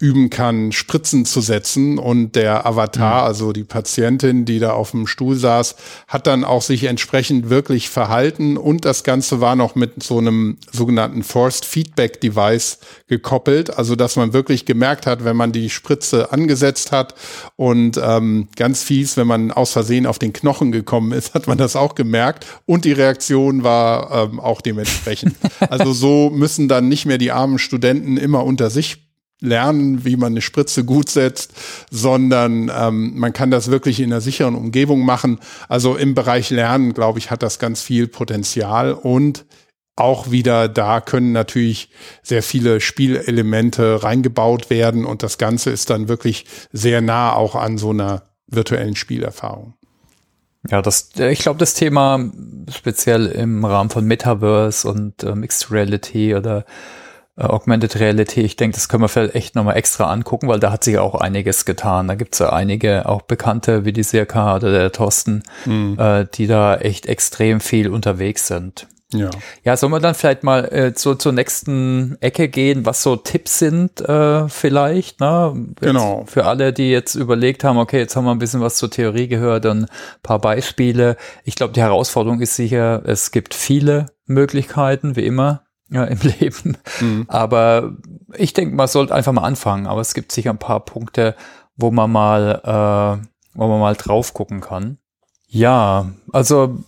üben 0.01 0.30
kann, 0.30 0.72
Spritzen 0.72 1.26
zu 1.26 1.42
setzen. 1.42 1.98
Und 1.98 2.34
der 2.34 2.66
Avatar, 2.66 3.20
mhm. 3.20 3.26
also 3.26 3.53
die 3.53 3.64
Patientin, 3.64 4.46
die 4.46 4.59
da 4.59 4.72
auf 4.72 4.92
dem 4.92 5.07
Stuhl 5.07 5.36
saß, 5.36 5.76
hat 6.09 6.26
dann 6.26 6.42
auch 6.42 6.62
sich 6.62 6.84
entsprechend 6.84 7.51
wirklich 7.51 7.90
verhalten. 7.90 8.57
Und 8.57 8.86
das 8.86 9.05
Ganze 9.05 9.42
war 9.42 9.57
noch 9.57 9.74
mit 9.74 10.03
so 10.03 10.18
einem 10.18 10.57
sogenannten 10.72 11.22
Forced 11.22 11.66
Feedback 11.66 12.20
Device 12.20 12.78
gekoppelt. 13.09 13.76
Also, 13.76 13.94
dass 13.94 14.16
man 14.16 14.32
wirklich 14.32 14.64
gemerkt 14.64 15.07
hat, 15.07 15.24
wenn 15.24 15.36
man 15.36 15.53
die 15.53 15.68
Spritze 15.68 16.32
angesetzt 16.32 16.92
hat 16.92 17.14
und 17.57 18.01
ähm, 18.03 18.48
ganz 18.57 18.82
fies, 18.82 19.18
wenn 19.18 19.26
man 19.26 19.53
aus 19.53 19.72
Versehen 19.72 20.07
auf 20.07 20.18
den 20.18 20.32
Knochen 20.32 20.72
gekommen 20.72 21.12
ist, 21.12 21.34
hat 21.34 21.46
man 21.46 21.59
das 21.59 21.76
auch 21.76 21.94
gemerkt. 21.94 22.46
Und 22.64 22.86
die 22.86 22.92
Reaktion 22.92 23.64
war 23.64 24.30
ähm, 24.30 24.40
auch 24.40 24.62
dementsprechend. 24.62 25.36
also 25.68 25.92
so 25.92 26.30
müssen 26.30 26.68
dann 26.68 26.88
nicht 26.88 27.05
mehr 27.05 27.18
die 27.18 27.32
armen 27.32 27.59
Studenten 27.59 28.16
immer 28.16 28.44
unter 28.44 28.70
sich 28.70 29.09
lernen, 29.41 30.05
wie 30.05 30.16
man 30.16 30.32
eine 30.32 30.43
Spritze 30.43 30.84
gut 30.84 31.09
setzt, 31.09 31.53
sondern 31.91 32.70
ähm, 32.74 33.18
man 33.18 33.32
kann 33.32 33.51
das 33.51 33.70
wirklich 33.70 34.01
in 34.01 34.12
einer 34.12 34.20
sicheren 34.20 34.55
Umgebung 34.55 35.05
machen. 35.05 35.38
Also 35.68 35.97
im 35.97 36.14
Bereich 36.14 36.51
Lernen, 36.51 36.95
glaube 36.95 37.18
ich, 37.18 37.30
hat 37.30 37.43
das 37.43 37.59
ganz 37.59 37.82
viel 37.82 38.07
Potenzial 38.07 38.93
und 38.93 39.47
auch 39.97 40.30
wieder 40.30 40.68
da 40.68 41.01
können 41.01 41.32
natürlich 41.32 41.91
sehr 42.22 42.43
viele 42.43 42.80
Spielelemente 42.80 44.03
reingebaut 44.03 44.70
werden 44.70 45.05
und 45.05 45.22
das 45.22 45.36
Ganze 45.36 45.70
ist 45.70 45.91
dann 45.91 46.09
wirklich 46.09 46.47
sehr 46.72 47.01
nah 47.01 47.34
auch 47.34 47.55
an 47.55 47.76
so 47.76 47.91
einer 47.91 48.22
virtuellen 48.47 48.97
Spielerfahrung. 48.97 49.74
Ja, 50.68 50.82
das, 50.82 51.11
ich 51.16 51.41
glaube, 51.41 51.59
das 51.59 51.74
Thema 51.74 52.30
speziell 52.70 53.26
im 53.26 53.64
Rahmen 53.64 53.91
von 53.91 54.05
Metaverse 54.05 54.88
und 54.88 55.22
äh, 55.22 55.34
Mixed 55.34 55.70
Reality 55.70 56.34
oder 56.34 56.64
äh, 57.41 57.45
Augmented 57.45 57.99
Reality, 57.99 58.43
ich 58.43 58.57
denke, 58.57 58.74
das 58.76 58.88
können 58.88 59.03
wir 59.03 59.09
vielleicht 59.09 59.34
echt 59.34 59.55
nochmal 59.55 59.76
extra 59.76 60.11
angucken, 60.11 60.49
weil 60.49 60.61
da 60.61 60.70
hat 60.70 60.84
sich 60.84 60.99
auch 60.99 61.14
einiges 61.14 61.64
getan. 61.64 62.09
Da 62.09 62.14
gibt's 62.14 62.38
ja 62.38 62.53
einige 62.53 63.09
auch 63.09 63.22
Bekannte 63.22 63.84
wie 63.84 63.93
die 63.93 64.03
Sirka 64.03 64.57
oder 64.57 64.70
der 64.72 64.93
Thorsten, 64.93 65.43
mhm. 65.64 65.97
äh, 65.99 66.26
die 66.34 66.47
da 66.47 66.76
echt 66.76 67.07
extrem 67.07 67.61
viel 67.61 67.88
unterwegs 67.88 68.47
sind. 68.47 68.86
Ja. 69.12 69.30
Ja, 69.64 69.76
sollen 69.76 69.93
wir 69.93 69.99
dann 69.99 70.14
vielleicht 70.14 70.45
mal 70.45 70.66
äh, 70.66 70.93
so 70.95 71.16
zur 71.16 71.32
nächsten 71.32 72.16
Ecke 72.20 72.49
gehen, 72.49 72.86
was 72.86 73.03
so 73.03 73.16
Tipps 73.16 73.59
sind 73.59 74.01
äh, 74.01 74.49
vielleicht, 74.49 75.20
ne? 75.20 75.53
Jetzt 75.70 75.80
genau. 75.80 76.24
Für 76.26 76.47
alle, 76.47 76.72
die 76.72 76.91
jetzt 76.91 77.16
überlegt 77.16 77.64
haben, 77.64 77.78
okay, 77.78 77.99
jetzt 77.99 78.14
haben 78.14 78.24
wir 78.24 78.30
ein 78.30 78.38
bisschen 78.38 78.61
was 78.61 78.76
zur 78.76 78.91
Theorie 78.91 79.26
gehört 79.26 79.66
und 79.66 79.84
ein 79.84 79.88
paar 80.22 80.38
Beispiele. 80.38 81.16
Ich 81.45 81.57
glaube, 81.57 81.72
die 81.72 81.80
Herausforderung 81.80 82.41
ist 82.41 82.55
sicher, 82.55 83.03
es 83.05 83.32
gibt 83.32 83.55
viele 83.55 84.07
Möglichkeiten, 84.26 85.16
wie 85.16 85.26
immer, 85.26 85.64
ja, 85.91 86.05
im 86.05 86.18
Leben. 86.41 86.76
Mhm. 87.01 87.26
Aber 87.28 87.93
ich 88.34 88.53
denke, 88.53 88.74
man 88.74 88.88
sollte 88.88 89.14
einfach 89.14 89.32
mal 89.32 89.43
anfangen. 89.43 89.86
Aber 89.86 90.01
es 90.01 90.14
gibt 90.14 90.32
sicher 90.32 90.51
ein 90.51 90.59
paar 90.59 90.80
Punkte, 90.80 91.34
wo 91.76 91.91
man 91.91 92.11
mal, 92.11 92.61
äh, 92.64 93.26
wo 93.55 93.68
man 93.68 93.80
mal 93.80 93.97
drauf 93.97 94.34
gucken 94.34 94.61
kann. 94.61 94.99
Ja, 95.49 96.11
also 96.32 96.78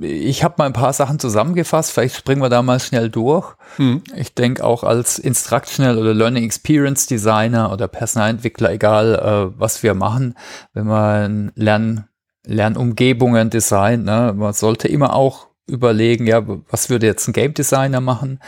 ich 0.00 0.42
habe 0.42 0.54
mal 0.58 0.66
ein 0.66 0.72
paar 0.72 0.92
Sachen 0.92 1.18
zusammengefasst, 1.18 1.92
vielleicht 1.92 2.16
springen 2.16 2.42
wir 2.42 2.48
da 2.48 2.62
mal 2.62 2.80
schnell 2.80 3.10
durch. 3.10 3.54
Mhm. 3.76 4.02
Ich 4.16 4.34
denke 4.34 4.64
auch 4.64 4.84
als 4.84 5.18
Instructional 5.18 5.98
oder 5.98 6.14
Learning 6.14 6.44
Experience 6.44 7.06
Designer 7.06 7.72
oder 7.72 7.88
Personalentwickler, 7.88 8.72
egal 8.72 9.14
äh, 9.14 9.58
was 9.58 9.82
wir 9.82 9.94
machen, 9.94 10.34
wenn 10.72 10.86
man 10.86 11.52
Lern 11.54 12.08
Lernumgebungen 12.44 13.50
designt, 13.50 14.06
ne, 14.06 14.32
man 14.34 14.54
sollte 14.54 14.88
immer 14.88 15.14
auch 15.14 15.47
überlegen, 15.68 16.26
ja, 16.26 16.42
was 16.70 16.90
würde 16.90 17.06
jetzt 17.06 17.28
ein 17.28 17.32
Game 17.32 17.54
Designer 17.54 18.00
machen? 18.00 18.40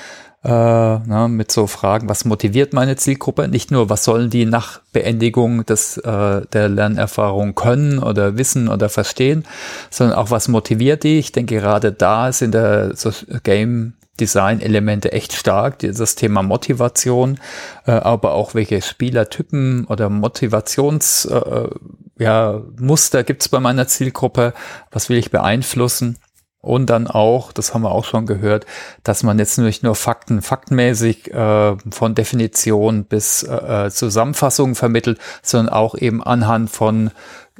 Äh, 0.43 0.49
na, 0.49 1.29
mit 1.29 1.53
so 1.53 1.67
Fragen, 1.67 2.09
was 2.09 2.25
motiviert 2.25 2.73
meine 2.73 2.97
Zielgruppe? 2.97 3.47
Nicht 3.47 3.71
nur, 3.71 3.91
was 3.91 4.05
sollen 4.05 4.31
die 4.31 4.47
nach 4.47 4.81
Beendigung 4.93 5.67
des, 5.67 5.99
äh, 5.99 6.47
der 6.47 6.69
Lernerfahrung 6.71 7.55
können 7.55 7.99
oder 7.99 8.39
wissen 8.39 8.69
oder 8.69 8.89
verstehen, 8.89 9.45
sondern 9.91 10.17
auch, 10.17 10.31
was 10.31 10.49
motiviert 10.49 11.05
die? 11.05 11.19
Ich 11.19 11.33
denke, 11.33 11.57
gerade 11.57 11.93
da 11.93 12.33
sind 12.33 12.55
der 12.55 12.97
so 12.97 13.11
Game 13.43 13.95
Design-Elemente 14.19 15.13
echt 15.13 15.35
stark, 15.35 15.79
das 15.79 16.15
Thema 16.15 16.43
Motivation, 16.43 17.39
äh, 17.87 17.93
aber 17.93 18.33
auch 18.33 18.55
welche 18.55 18.81
Spielertypen 18.81 19.87
oder 19.87 20.09
Motivations 20.09 21.27
äh, 21.27 21.69
ja, 22.19 22.63
Muster 22.79 23.25
gibt's 23.25 23.49
bei 23.49 23.61
meiner 23.61 23.89
Zielgruppe, 23.89 24.53
was 24.91 25.09
will 25.09 25.19
ich 25.19 25.31
beeinflussen 25.31 26.19
und 26.63 26.91
dann 26.91 27.07
auch, 27.07 27.53
das 27.53 27.73
haben 27.73 27.83
wir 27.83 27.93
auch 27.93 28.05
schon 28.05 28.27
gehört, 28.27 28.67
dass 29.03 29.23
man 29.23 29.39
jetzt 29.39 29.57
nicht 29.59 29.83
nur 29.83 29.95
Fakten, 29.95 30.43
faktenmäßig 30.43 31.33
äh, 31.33 31.77
von 31.91 32.15
Definition 32.15 33.05
bis 33.05 33.43
äh, 33.43 33.87
äh 33.87 33.91
Zusammenfassungen 33.91 34.75
vermittelt, 34.75 35.19
sondern 35.43 35.75
auch 35.75 35.95
eben 35.95 36.23
anhand 36.23 36.71
von 36.71 37.11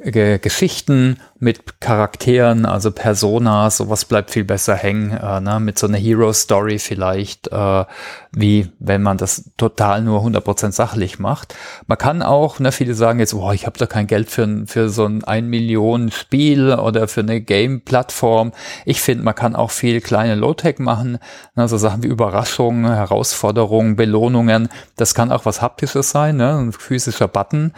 Geschichten 0.03 1.17
mit 1.39 1.79
Charakteren, 1.79 2.65
also 2.65 2.91
Personas, 2.91 3.77
sowas 3.77 4.05
bleibt 4.05 4.31
viel 4.31 4.43
besser 4.43 4.75
hängen, 4.75 5.11
äh, 5.11 5.41
ne? 5.41 5.59
mit 5.59 5.77
so 5.77 5.87
einer 5.87 5.97
Hero-Story 5.97 6.79
vielleicht, 6.79 7.51
äh, 7.51 7.85
wie 8.31 8.71
wenn 8.79 9.03
man 9.03 9.17
das 9.17 9.51
total 9.57 10.01
nur 10.01 10.21
100% 10.21 10.71
sachlich 10.71 11.19
macht. 11.19 11.55
Man 11.87 11.97
kann 11.97 12.21
auch, 12.21 12.59
ne, 12.59 12.71
viele 12.71 12.95
sagen 12.95 13.19
jetzt, 13.19 13.33
boah, 13.33 13.53
ich 13.53 13.65
habe 13.65 13.77
da 13.77 13.85
kein 13.85 14.07
Geld 14.07 14.29
für, 14.29 14.63
für 14.67 14.89
so 14.89 15.05
ein 15.05 15.23
1 15.23 15.47
Million 15.47 16.11
Spiel 16.11 16.73
oder 16.73 17.07
für 17.07 17.21
eine 17.21 17.41
Game-Plattform. 17.41 18.53
Ich 18.85 19.01
finde, 19.01 19.23
man 19.23 19.35
kann 19.35 19.55
auch 19.55 19.71
viel 19.71 20.01
kleine 20.01 20.35
Low-Tech 20.35 20.79
machen, 20.79 21.19
ne? 21.55 21.67
so 21.67 21.77
Sachen 21.77 22.03
wie 22.03 22.07
Überraschungen, 22.07 22.85
Herausforderungen, 22.85 23.95
Belohnungen. 23.95 24.69
Das 24.95 25.13
kann 25.15 25.31
auch 25.31 25.45
was 25.45 25.61
Haptisches 25.61 26.11
sein, 26.11 26.37
ne? 26.37 26.57
ein 26.57 26.71
physischer 26.71 27.27
Button, 27.27 27.73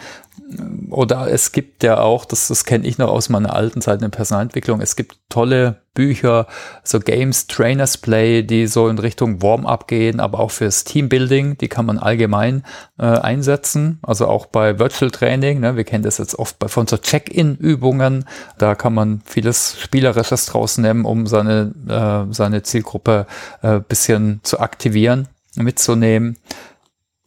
oder 0.90 1.30
es 1.30 1.52
gibt 1.52 1.82
ja 1.82 1.98
auch, 1.98 2.24
das, 2.24 2.48
das 2.48 2.64
kenne 2.64 2.86
ich 2.86 2.98
noch 2.98 3.08
aus 3.08 3.28
meiner 3.28 3.54
alten 3.54 3.80
Zeit 3.80 3.96
in 3.96 4.10
der 4.10 4.16
Personalentwicklung, 4.16 4.80
es 4.80 4.94
gibt 4.94 5.16
tolle 5.28 5.82
Bücher, 5.94 6.46
so 6.82 7.00
Games 7.00 7.46
Trainers 7.46 7.96
Play, 7.96 8.42
die 8.42 8.66
so 8.66 8.88
in 8.88 8.98
Richtung 8.98 9.42
Warm-up 9.42 9.88
gehen, 9.88 10.20
aber 10.20 10.40
auch 10.40 10.50
fürs 10.50 10.84
Teambuilding, 10.84 11.56
die 11.58 11.68
kann 11.68 11.86
man 11.86 11.98
allgemein 11.98 12.64
äh, 12.98 13.04
einsetzen, 13.04 13.98
also 14.02 14.26
auch 14.26 14.46
bei 14.46 14.78
Virtual 14.78 15.10
Training, 15.10 15.60
ne, 15.60 15.76
wir 15.76 15.84
kennen 15.84 16.04
das 16.04 16.18
jetzt 16.18 16.38
oft 16.38 16.58
bei, 16.58 16.68
von 16.68 16.86
so 16.86 16.98
Check-in-Übungen, 16.98 18.24
da 18.58 18.74
kann 18.74 18.94
man 18.94 19.22
vieles 19.24 19.76
Spielerisches 19.80 20.46
draus 20.46 20.78
nehmen, 20.78 21.04
um 21.04 21.26
seine, 21.26 21.72
äh, 21.88 22.32
seine 22.32 22.62
Zielgruppe 22.62 23.26
äh, 23.62 23.80
bisschen 23.80 24.40
zu 24.42 24.60
aktivieren, 24.60 25.28
mitzunehmen. 25.56 26.36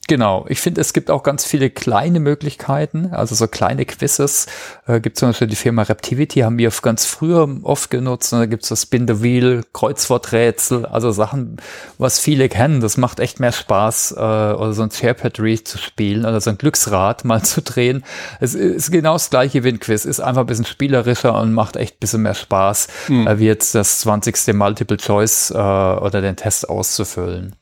Genau, 0.08 0.46
ich 0.48 0.62
finde, 0.62 0.80
es 0.80 0.94
gibt 0.94 1.12
auch 1.12 1.22
ganz 1.22 1.46
viele 1.46 1.70
kleine 1.70 2.22
Möglichkeiten, 2.22 3.10
also 3.12 3.36
so 3.36 3.46
kleine 3.48 3.86
Quizzes. 3.86 4.48
Äh, 4.88 5.02
gibt 5.02 5.18
zum 5.18 5.30
Beispiel 5.30 5.48
die 5.48 5.58
Firma 5.58 5.82
Reptivity, 5.82 6.40
haben 6.40 6.58
wir 6.58 6.72
ganz 6.82 7.06
früher 7.06 7.50
oft 7.64 7.90
genutzt. 7.90 8.32
Und 8.32 8.40
da 8.40 8.46
gibt 8.46 8.64
es 8.64 8.70
das 8.70 8.84
Spin 8.84 9.06
the 9.06 9.22
Wheel, 9.22 9.66
Kreuzworträtsel, 9.74 10.86
also 10.86 11.12
Sachen, 11.12 11.58
was 11.98 12.22
viele 12.22 12.48
kennen. 12.48 12.80
Das 12.80 12.96
macht 12.96 13.20
echt 13.20 13.42
mehr 13.42 13.52
Spaß, 13.52 14.14
äh, 14.14 14.16
oder 14.16 14.72
so 14.72 14.84
ein 14.84 14.92
Chairpad 14.92 15.36
zu 15.66 15.78
spielen 15.78 16.24
oder 16.24 16.40
so 16.40 16.52
ein 16.52 16.58
Glücksrad 16.58 17.26
mal 17.26 17.44
zu 17.44 17.62
drehen. 17.62 18.06
Es 18.40 18.56
ist 18.56 18.92
genau 18.92 19.14
das 19.14 19.30
gleiche 19.30 19.66
wie 19.66 19.70
ein 19.70 19.80
Quiz, 19.82 20.06
ist 20.06 20.22
einfach 20.22 20.42
ein 20.42 20.48
bisschen 20.48 20.66
spielerischer 20.66 21.38
und 21.38 21.54
macht 21.54 21.76
echt 21.76 21.96
ein 21.96 22.00
bisschen 22.00 22.22
mehr 22.22 22.34
Spaß, 22.34 22.88
mhm. 23.10 23.28
äh, 23.28 23.40
wie 23.40 23.46
jetzt 23.46 23.76
das 23.76 24.00
20. 24.00 24.54
Multiple 24.54 24.98
Choice 24.98 25.52
äh, 25.52 25.58
oder 25.58 26.22
den 26.22 26.38
Test 26.38 26.70
auszufüllen. 26.70 27.58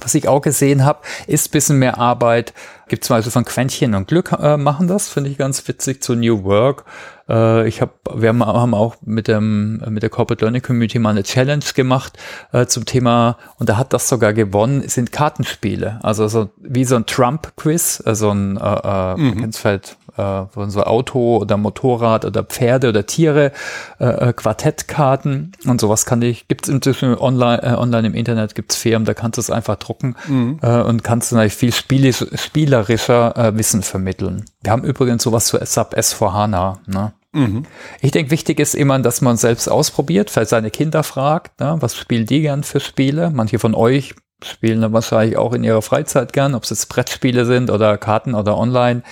Was 0.00 0.14
ich 0.14 0.28
auch 0.28 0.40
gesehen 0.40 0.84
habe, 0.84 1.00
ist 1.26 1.50
bisschen 1.50 1.78
mehr 1.78 1.98
Arbeit. 1.98 2.52
Gibt 2.90 3.04
zum 3.04 3.14
Beispiel 3.14 3.30
von 3.30 3.44
Quäntchen 3.44 3.94
und 3.94 4.08
Glück 4.08 4.32
äh, 4.32 4.56
machen 4.56 4.88
das, 4.88 5.08
finde 5.08 5.30
ich 5.30 5.38
ganz 5.38 5.68
witzig, 5.68 6.02
zu 6.02 6.16
New 6.16 6.42
Work. 6.42 6.84
Äh, 7.28 7.68
ich 7.68 7.80
habe, 7.80 7.92
wir 8.12 8.30
haben, 8.30 8.44
haben, 8.44 8.74
auch 8.74 8.96
mit 9.02 9.28
dem 9.28 9.80
mit 9.88 10.02
der 10.02 10.10
Corporate 10.10 10.44
Learning 10.44 10.60
Community 10.60 10.98
mal 10.98 11.10
eine 11.10 11.22
Challenge 11.22 11.64
gemacht 11.74 12.18
äh, 12.52 12.66
zum 12.66 12.86
Thema 12.86 13.38
und 13.58 13.68
da 13.68 13.76
hat 13.76 13.92
das 13.92 14.08
sogar 14.08 14.32
gewonnen. 14.32 14.88
Sind 14.88 15.12
Kartenspiele, 15.12 16.00
also 16.02 16.26
so 16.26 16.50
wie 16.58 16.84
so 16.84 16.96
ein 16.96 17.06
Trump-Quiz, 17.06 18.02
also 18.04 18.32
ein 18.32 18.56
äh, 18.56 18.60
äh 18.60 19.16
mhm. 19.16 19.52
vielleicht 19.52 19.96
äh, 20.16 20.46
von 20.46 20.70
so 20.70 20.82
Auto 20.82 21.38
oder 21.38 21.56
Motorrad 21.56 22.24
oder 22.24 22.42
Pferde 22.42 22.88
oder 22.88 23.06
Tiere, 23.06 23.52
äh, 23.98 24.04
äh, 24.04 24.32
Quartettkarten 24.32 25.52
und 25.66 25.80
sowas 25.80 26.06
kann 26.06 26.22
ich, 26.22 26.48
gibt's 26.48 26.68
inzwischen 26.68 27.16
online, 27.16 27.62
äh, 27.62 27.74
online 27.74 28.08
im 28.08 28.14
Internet, 28.14 28.54
gibt's 28.54 28.76
Firmen, 28.76 29.04
da 29.04 29.14
kannst 29.14 29.38
du 29.38 29.40
es 29.40 29.50
einfach 29.50 29.76
drucken 29.76 30.16
mhm. 30.26 30.58
äh, 30.62 30.80
und 30.80 31.04
kannst 31.04 31.30
du 31.30 31.36
natürlich 31.36 31.54
viel 31.54 31.72
spielisch, 31.72 32.24
spielerischer 32.80 33.36
äh, 33.36 33.56
Wissen 33.56 33.82
vermitteln. 33.82 34.44
Wir 34.62 34.72
haben 34.72 34.84
übrigens 34.84 35.22
sowas 35.22 35.46
zu 35.46 35.58
SAP 35.62 35.96
S4HANA, 35.96 36.78
ne? 36.86 37.12
Mhm. 37.32 37.64
Ich 38.00 38.10
denke, 38.10 38.32
wichtig 38.32 38.58
ist 38.58 38.74
immer, 38.74 38.98
dass 38.98 39.20
man 39.20 39.36
selbst 39.36 39.68
ausprobiert, 39.68 40.30
vielleicht 40.30 40.50
seine 40.50 40.70
Kinder 40.70 41.04
fragt, 41.04 41.60
ne, 41.60 41.76
was 41.78 41.96
spielen 41.96 42.26
die 42.26 42.40
gern 42.40 42.64
für 42.64 42.80
Spiele? 42.80 43.30
Manche 43.30 43.60
von 43.60 43.76
euch 43.76 44.16
spielen 44.42 44.80
dann 44.80 44.92
wahrscheinlich 44.92 45.36
auch 45.36 45.52
in 45.52 45.62
ihrer 45.62 45.82
Freizeit 45.82 46.32
gern, 46.32 46.56
ob 46.56 46.64
es 46.64 46.70
jetzt 46.70 46.88
Brettspiele 46.88 47.44
sind 47.44 47.70
oder 47.70 47.98
Karten 47.98 48.34
oder 48.34 48.58
online. 48.58 49.02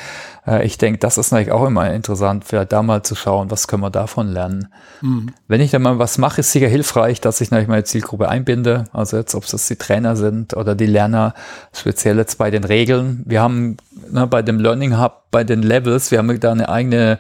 Äh, 0.49 0.65
ich 0.65 0.79
denke, 0.79 0.99
das 0.99 1.19
ist 1.19 1.31
natürlich 1.31 1.53
auch 1.53 1.67
immer 1.67 1.93
interessant, 1.93 2.45
vielleicht 2.45 2.73
da 2.73 2.83
mal 2.83 3.03
zu 3.03 3.15
schauen, 3.15 3.51
was 3.51 3.69
können 3.69 3.83
wir 3.83 3.91
davon 3.91 4.29
lernen. 4.29 4.69
Mhm. 5.03 5.33
Wenn 5.47 5.61
ich 5.61 5.71
dann 5.71 5.83
mal 5.83 5.99
was 5.99 6.19
mache, 6.19 6.41
ist 6.41 6.53
sicher 6.53 6.69
hilfreich, 6.69 7.21
dass 7.21 7.41
ich 7.41 7.51
natürlich 7.51 7.69
meine 7.69 7.85
Zielgruppe 7.85 8.29
einbinde. 8.29 8.85
Also 8.93 9.17
jetzt, 9.17 9.35
ob 9.35 9.45
es 9.45 9.69
die 9.69 9.77
Trainer 9.77 10.17
sind 10.17 10.57
oder 10.57 10.75
die 10.75 10.87
Lerner, 10.87 11.35
speziell 11.73 12.17
jetzt 12.17 12.39
bei 12.39 12.51
den 12.51 12.65
Regeln. 12.65 13.23
Wir 13.27 13.43
haben 13.43 13.77
ne, 14.11 14.27
bei 14.27 14.43
dem 14.43 14.59
Learning 14.59 14.99
Hub, 14.99 15.25
bei 15.31 15.45
den 15.45 15.63
Levels, 15.63 16.11
wir 16.11 16.19
haben 16.19 16.41
da 16.41 16.53
eine 16.53 16.69
eigene 16.69 17.19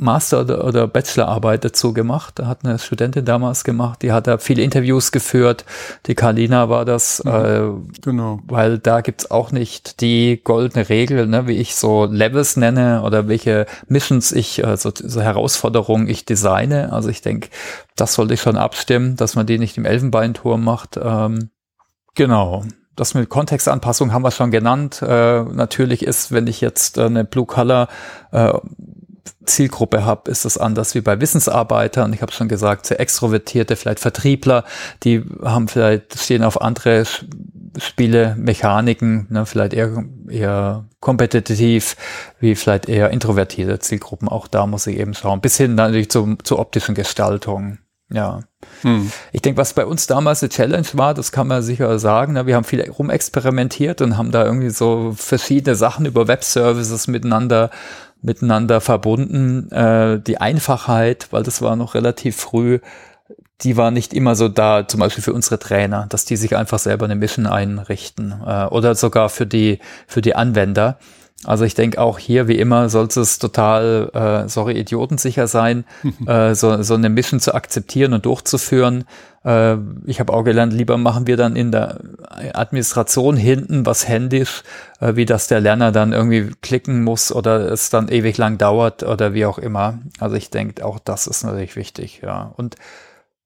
Master- 0.00 0.40
oder, 0.40 0.64
oder 0.64 0.86
Bachelorarbeit 0.86 1.64
dazu 1.64 1.92
gemacht. 1.92 2.38
Da 2.38 2.46
hat 2.46 2.64
eine 2.64 2.78
Studentin 2.78 3.24
damals 3.24 3.64
gemacht, 3.64 4.02
die 4.02 4.12
hat 4.12 4.26
da 4.26 4.38
viele 4.38 4.62
Interviews 4.62 5.12
geführt. 5.12 5.64
Die 6.06 6.14
Karlina 6.14 6.68
war 6.68 6.84
das, 6.84 7.22
mhm, 7.24 7.30
äh, 7.30 8.00
genau. 8.00 8.40
weil 8.46 8.78
da 8.78 9.00
gibt's 9.00 9.30
auch 9.30 9.52
nicht 9.52 10.00
die 10.00 10.40
goldene 10.42 10.88
Regel, 10.88 11.26
ne, 11.26 11.46
wie 11.46 11.56
ich 11.56 11.74
so 11.74 12.06
Levels 12.06 12.56
nenne 12.56 13.02
oder 13.02 13.28
welche 13.28 13.66
Missions 13.88 14.32
ich, 14.32 14.66
also 14.66 14.90
so 14.94 15.20
Herausforderungen 15.20 16.08
ich 16.08 16.24
designe. 16.24 16.92
Also 16.92 17.08
ich 17.08 17.22
denke, 17.22 17.50
das 17.96 18.14
sollte 18.14 18.34
ich 18.34 18.40
schon 18.40 18.56
abstimmen, 18.56 19.16
dass 19.16 19.36
man 19.36 19.46
die 19.46 19.58
nicht 19.58 19.76
im 19.76 19.84
Elfenbeinturm 19.84 20.64
macht. 20.64 20.98
Ähm, 21.02 21.50
genau 22.14 22.64
das 23.00 23.14
mit 23.14 23.30
Kontextanpassung 23.30 24.12
haben 24.12 24.22
wir 24.22 24.30
schon 24.30 24.50
genannt. 24.50 25.00
Äh, 25.00 25.42
natürlich 25.44 26.04
ist, 26.04 26.32
wenn 26.32 26.46
ich 26.46 26.60
jetzt 26.60 26.98
äh, 26.98 27.04
eine 27.04 27.24
Blue 27.24 27.46
Color 27.46 27.88
äh, 28.30 28.52
Zielgruppe 29.44 30.04
habe, 30.04 30.30
ist 30.30 30.44
das 30.44 30.58
anders 30.58 30.94
wie 30.94 31.00
bei 31.00 31.20
Wissensarbeitern. 31.20 32.12
Ich 32.12 32.22
habe 32.22 32.32
schon 32.32 32.48
gesagt, 32.48 32.86
sehr 32.86 33.00
extrovertierte, 33.00 33.76
vielleicht 33.76 34.00
Vertriebler, 34.00 34.64
die 35.02 35.24
haben 35.42 35.68
vielleicht, 35.68 36.18
stehen 36.18 36.42
auf 36.44 36.60
andere 36.60 37.04
Spiele, 37.78 38.34
Mechaniken, 38.36 39.26
ne, 39.30 39.46
vielleicht 39.46 39.74
eher, 39.74 40.04
eher 40.28 40.84
kompetitiv, 41.00 41.96
wie 42.40 42.54
vielleicht 42.54 42.88
eher 42.88 43.10
introvertierte 43.10 43.78
Zielgruppen. 43.78 44.28
Auch 44.28 44.48
da 44.48 44.66
muss 44.66 44.86
ich 44.86 44.98
eben 44.98 45.14
schauen. 45.14 45.40
Bis 45.40 45.56
hin 45.56 45.74
natürlich 45.74 46.10
zu, 46.10 46.36
zur 46.42 46.58
optischen 46.58 46.94
Gestaltung. 46.94 47.78
Ja. 48.12 48.40
Hm. 48.82 49.10
Ich 49.32 49.40
denke, 49.40 49.58
was 49.58 49.72
bei 49.72 49.86
uns 49.86 50.06
damals 50.06 50.42
eine 50.42 50.50
Challenge 50.50 50.86
war, 50.94 51.14
das 51.14 51.30
kann 51.32 51.46
man 51.46 51.62
sicher 51.62 51.98
sagen. 51.98 52.32
Ne? 52.32 52.46
Wir 52.46 52.56
haben 52.56 52.64
viel 52.64 52.82
rumexperimentiert 52.82 54.02
und 54.02 54.18
haben 54.18 54.32
da 54.32 54.44
irgendwie 54.44 54.70
so 54.70 55.14
verschiedene 55.16 55.76
Sachen 55.76 56.06
über 56.06 56.26
Web-Services 56.26 57.06
miteinander 57.06 57.70
miteinander 58.22 58.80
verbunden. 58.80 59.70
Äh, 59.70 60.20
die 60.20 60.38
Einfachheit, 60.38 61.28
weil 61.30 61.42
das 61.42 61.62
war 61.62 61.76
noch 61.76 61.94
relativ 61.94 62.36
früh, 62.36 62.80
die 63.62 63.76
war 63.76 63.90
nicht 63.90 64.14
immer 64.14 64.34
so 64.34 64.48
da, 64.48 64.88
zum 64.88 65.00
Beispiel 65.00 65.22
für 65.22 65.32
unsere 65.32 65.58
Trainer, 65.58 66.06
dass 66.08 66.24
die 66.24 66.36
sich 66.36 66.56
einfach 66.56 66.78
selber 66.78 67.04
eine 67.04 67.14
Mission 67.14 67.46
einrichten 67.46 68.34
äh, 68.46 68.66
oder 68.66 68.94
sogar 68.94 69.28
für 69.28 69.46
die 69.46 69.80
für 70.06 70.22
die 70.22 70.34
Anwender. 70.34 70.98
Also 71.44 71.64
ich 71.64 71.74
denke 71.74 71.98
auch 71.98 72.18
hier, 72.18 72.48
wie 72.48 72.58
immer, 72.58 72.90
sollte 72.90 73.20
es 73.20 73.38
total, 73.38 74.10
äh, 74.12 74.48
sorry, 74.48 74.78
idiotensicher 74.78 75.46
sein, 75.46 75.84
äh, 76.26 76.54
so, 76.54 76.82
so 76.82 76.94
eine 76.94 77.08
Mission 77.08 77.40
zu 77.40 77.54
akzeptieren 77.54 78.12
und 78.12 78.26
durchzuführen. 78.26 79.04
Äh, 79.42 79.76
ich 80.04 80.20
habe 80.20 80.34
auch 80.34 80.42
gelernt, 80.42 80.74
lieber 80.74 80.98
machen 80.98 81.26
wir 81.26 81.38
dann 81.38 81.56
in 81.56 81.72
der 81.72 81.98
Administration 82.52 83.38
hinten 83.38 83.86
was 83.86 84.06
händisch, 84.06 84.64
äh, 85.00 85.16
wie 85.16 85.24
dass 85.24 85.48
der 85.48 85.60
Lerner 85.60 85.92
dann 85.92 86.12
irgendwie 86.12 86.50
klicken 86.60 87.02
muss 87.04 87.32
oder 87.32 87.72
es 87.72 87.88
dann 87.88 88.08
ewig 88.08 88.36
lang 88.36 88.58
dauert 88.58 89.02
oder 89.02 89.32
wie 89.32 89.46
auch 89.46 89.58
immer. 89.58 89.98
Also 90.18 90.36
ich 90.36 90.50
denke, 90.50 90.84
auch 90.84 90.98
das 90.98 91.26
ist 91.26 91.42
natürlich 91.44 91.74
wichtig, 91.74 92.20
ja. 92.22 92.52
Und 92.56 92.76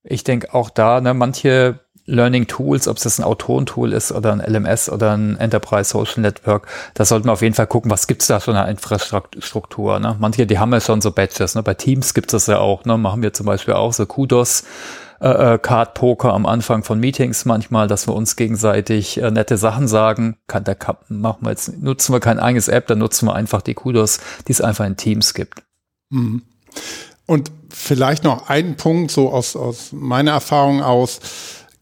ich 0.02 0.24
denke 0.24 0.52
auch 0.52 0.68
da, 0.68 1.00
ne, 1.00 1.14
manche 1.14 1.78
Learning 2.06 2.46
Tools, 2.46 2.86
ob 2.86 2.98
es 2.98 3.04
das 3.04 3.18
ein 3.18 3.24
Autorentool 3.24 3.92
ist 3.92 4.12
oder 4.12 4.32
ein 4.32 4.40
LMS 4.40 4.90
oder 4.90 5.16
ein 5.16 5.38
Enterprise 5.38 5.90
Social 5.90 6.20
Network, 6.20 6.66
da 6.94 7.04
sollten 7.04 7.26
wir 7.26 7.32
auf 7.32 7.42
jeden 7.42 7.54
Fall 7.54 7.66
gucken, 7.66 7.90
was 7.90 8.06
gibt's 8.06 8.26
da 8.26 8.40
schon 8.40 8.56
an 8.56 8.68
Infrastruktur. 8.68 9.98
Ne? 9.98 10.16
Manche, 10.18 10.46
die 10.46 10.58
haben 10.58 10.72
ja 10.72 10.80
schon 10.80 11.00
so 11.00 11.10
Badges. 11.10 11.54
Ne? 11.54 11.62
Bei 11.62 11.74
Teams 11.74 12.12
gibt's 12.12 12.32
das 12.32 12.46
ja 12.46 12.58
auch. 12.58 12.84
Ne? 12.84 12.98
Machen 12.98 13.22
wir 13.22 13.32
zum 13.32 13.46
Beispiel 13.46 13.74
auch 13.74 13.92
so 13.92 14.04
Kudos. 14.04 14.64
Äh, 15.20 15.54
äh, 15.54 15.58
Card 15.58 15.94
Poker 15.94 16.34
am 16.34 16.44
Anfang 16.44 16.82
von 16.82 17.00
Meetings 17.00 17.46
manchmal, 17.46 17.88
dass 17.88 18.06
wir 18.06 18.14
uns 18.14 18.36
gegenseitig 18.36 19.22
äh, 19.22 19.30
nette 19.30 19.56
Sachen 19.56 19.88
sagen. 19.88 20.36
Kann 20.48 20.64
der 20.64 20.76
machen 21.08 21.38
wir 21.40 21.50
jetzt 21.50 21.80
nutzen 21.80 22.12
wir 22.12 22.20
kein 22.20 22.38
eigenes 22.38 22.68
App, 22.68 22.88
dann 22.88 22.98
nutzen 22.98 23.26
wir 23.26 23.34
einfach 23.34 23.62
die 23.62 23.72
Kudos, 23.72 24.20
die 24.46 24.52
es 24.52 24.60
einfach 24.60 24.84
in 24.84 24.98
Teams 24.98 25.32
gibt. 25.32 25.62
Mhm. 26.10 26.42
Und 27.26 27.50
vielleicht 27.70 28.24
noch 28.24 28.50
einen 28.50 28.76
Punkt 28.76 29.10
so 29.12 29.32
aus 29.32 29.56
aus 29.56 29.92
meiner 29.92 30.32
Erfahrung 30.32 30.82
aus 30.82 31.20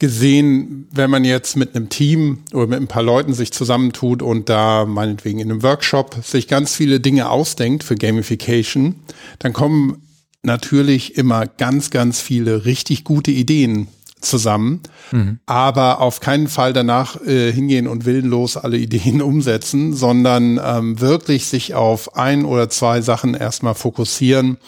gesehen, 0.02 0.88
wenn 0.90 1.10
man 1.10 1.24
jetzt 1.24 1.56
mit 1.56 1.76
einem 1.76 1.88
Team 1.88 2.38
oder 2.52 2.66
mit 2.66 2.80
ein 2.80 2.88
paar 2.88 3.04
Leuten 3.04 3.34
sich 3.34 3.52
zusammentut 3.52 4.20
und 4.20 4.48
da 4.48 4.84
meinetwegen 4.84 5.38
in 5.38 5.48
einem 5.48 5.62
Workshop 5.62 6.16
sich 6.24 6.48
ganz 6.48 6.74
viele 6.74 6.98
Dinge 6.98 7.30
ausdenkt 7.30 7.84
für 7.84 7.94
Gamification, 7.94 8.96
dann 9.38 9.52
kommen 9.52 10.02
natürlich 10.42 11.16
immer 11.16 11.46
ganz, 11.46 11.90
ganz 11.90 12.20
viele 12.20 12.64
richtig 12.64 13.04
gute 13.04 13.30
Ideen 13.30 13.86
zusammen, 14.22 14.80
mhm. 15.10 15.38
aber 15.46 16.00
auf 16.00 16.20
keinen 16.20 16.48
Fall 16.48 16.72
danach 16.72 17.20
äh, 17.20 17.52
hingehen 17.52 17.86
und 17.86 18.04
willenlos 18.04 18.56
alle 18.56 18.78
Ideen 18.78 19.20
umsetzen, 19.22 19.94
sondern 19.94 20.60
ähm, 20.64 21.00
wirklich 21.00 21.46
sich 21.46 21.74
auf 21.74 22.16
ein 22.16 22.44
oder 22.44 22.70
zwei 22.70 23.00
Sachen 23.00 23.34
erstmal 23.34 23.74
fokussieren 23.74 24.58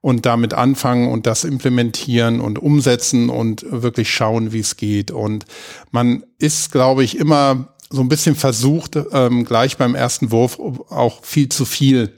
und 0.00 0.26
damit 0.26 0.54
anfangen 0.54 1.10
und 1.10 1.26
das 1.26 1.44
implementieren 1.44 2.40
und 2.40 2.58
umsetzen 2.58 3.30
und 3.30 3.64
wirklich 3.70 4.10
schauen, 4.10 4.52
wie 4.52 4.60
es 4.60 4.76
geht. 4.76 5.10
Und 5.10 5.46
man 5.90 6.24
ist, 6.38 6.72
glaube 6.72 7.04
ich, 7.04 7.16
immer 7.16 7.68
so 7.88 8.00
ein 8.00 8.08
bisschen 8.08 8.34
versucht, 8.34 8.98
ähm, 9.12 9.44
gleich 9.44 9.76
beim 9.76 9.94
ersten 9.94 10.30
Wurf 10.30 10.58
auch 10.58 11.24
viel 11.24 11.48
zu 11.50 11.64
viel 11.64 12.12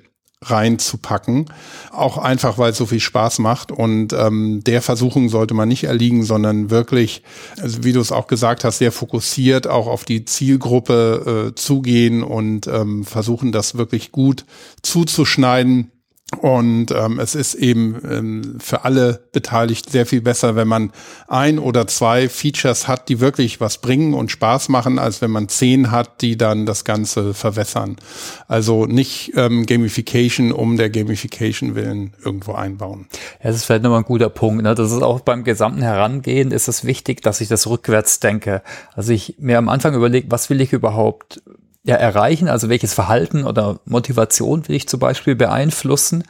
reinzupacken. 0.45 1.47
Auch 1.91 2.19
einfach, 2.19 2.59
weil 2.59 2.73
es 2.73 2.79
so 2.79 2.87
viel 2.87 3.01
Spaß 3.01 3.39
macht. 3.39 3.73
Und 3.73 4.13
ähm, 4.13 4.63
der 4.65 4.83
Versuchung 4.83 5.29
sollte 5.29 5.55
man 5.55 5.69
nicht 5.69 5.85
erliegen, 5.85 6.25
sondern 6.25 6.71
wirklich, 6.71 7.23
also 7.61 7.85
wie 7.85 7.93
du 7.93 8.01
es 8.01 8.13
auch 8.13 8.27
gesagt 8.27 8.65
hast, 8.65 8.79
sehr 8.79 8.93
fokussiert 8.93 9.67
auch 9.67 9.87
auf 9.87 10.05
die 10.05 10.25
Zielgruppe 10.25 11.51
äh, 11.51 11.55
zugehen 11.55 12.23
und 12.23 12.67
ähm, 12.67 13.05
versuchen, 13.05 13.53
das 13.53 13.77
wirklich 13.77 14.13
gut 14.13 14.45
zuzuschneiden 14.83 15.91
und 16.41 16.91
ähm, 16.91 17.21
es 17.21 17.35
ist 17.35 17.55
eben 17.55 18.01
ähm, 18.11 18.59
für 18.59 18.85
alle 18.85 19.21
beteiligt 19.33 19.91
sehr 19.91 20.07
viel 20.07 20.21
besser, 20.21 20.57
wenn 20.57 20.67
man 20.67 20.91
ein 21.29 21.59
oder 21.59 21.87
zwei 21.87 22.29
Features 22.29 22.89
hat, 22.89 23.09
die 23.09 23.21
wirklich 23.21 23.61
was 23.61 23.79
bringen 23.79 24.15
und 24.15 24.31
Spaß 24.31 24.69
machen, 24.69 24.99
als 24.99 25.21
wenn 25.21 25.31
man 25.31 25.49
zehn 25.49 25.91
hat, 25.91 26.23
die 26.23 26.37
dann 26.37 26.67
das 26.67 26.85
Ganze 26.85 27.35
verwässern. 27.35 27.97
Also 28.49 28.87
nicht 28.87 29.33
ähm, 29.37 29.67
Gamification 29.67 30.51
um 30.51 30.77
der 30.77 30.91
Gamification 30.91 31.75
willen 31.75 32.15
irgendwo 32.25 32.53
einbauen. 32.53 33.07
Ja, 33.43 33.51
das 33.51 33.57
ist 33.57 33.65
vielleicht 33.65 33.83
nochmal 33.83 34.01
ein 34.01 34.07
guter 34.07 34.31
Punkt. 34.31 34.63
Ne? 34.63 34.75
Das 34.75 34.93
ist 34.93 35.03
auch 35.03 35.21
beim 35.21 35.45
gesamten 35.45 35.83
Herangehen 35.83 36.51
ist 36.51 36.69
es 36.69 36.85
wichtig, 36.85 37.23
dass 37.23 37.41
ich 37.41 37.49
das 37.49 37.67
rückwärts 37.67 38.21
denke. 38.21 38.63
Also 38.95 39.13
ich 39.13 39.37
mir 39.39 39.59
am 39.59 39.69
Anfang 39.69 39.95
überlege, 39.95 40.31
was 40.31 40.51
will 40.51 40.61
ich 40.61 40.73
überhaupt 40.73 41.43
ja, 41.85 41.97
erreichen? 41.97 42.49
Also 42.49 42.69
welches 42.69 42.95
Verhalten 42.95 43.45
oder 43.45 43.79
Motivation 43.85 44.67
will 44.69 44.77
ich 44.77 44.89
zum 44.89 45.01
Beispiel 45.01 45.37
beeinflussen? 45.37 46.25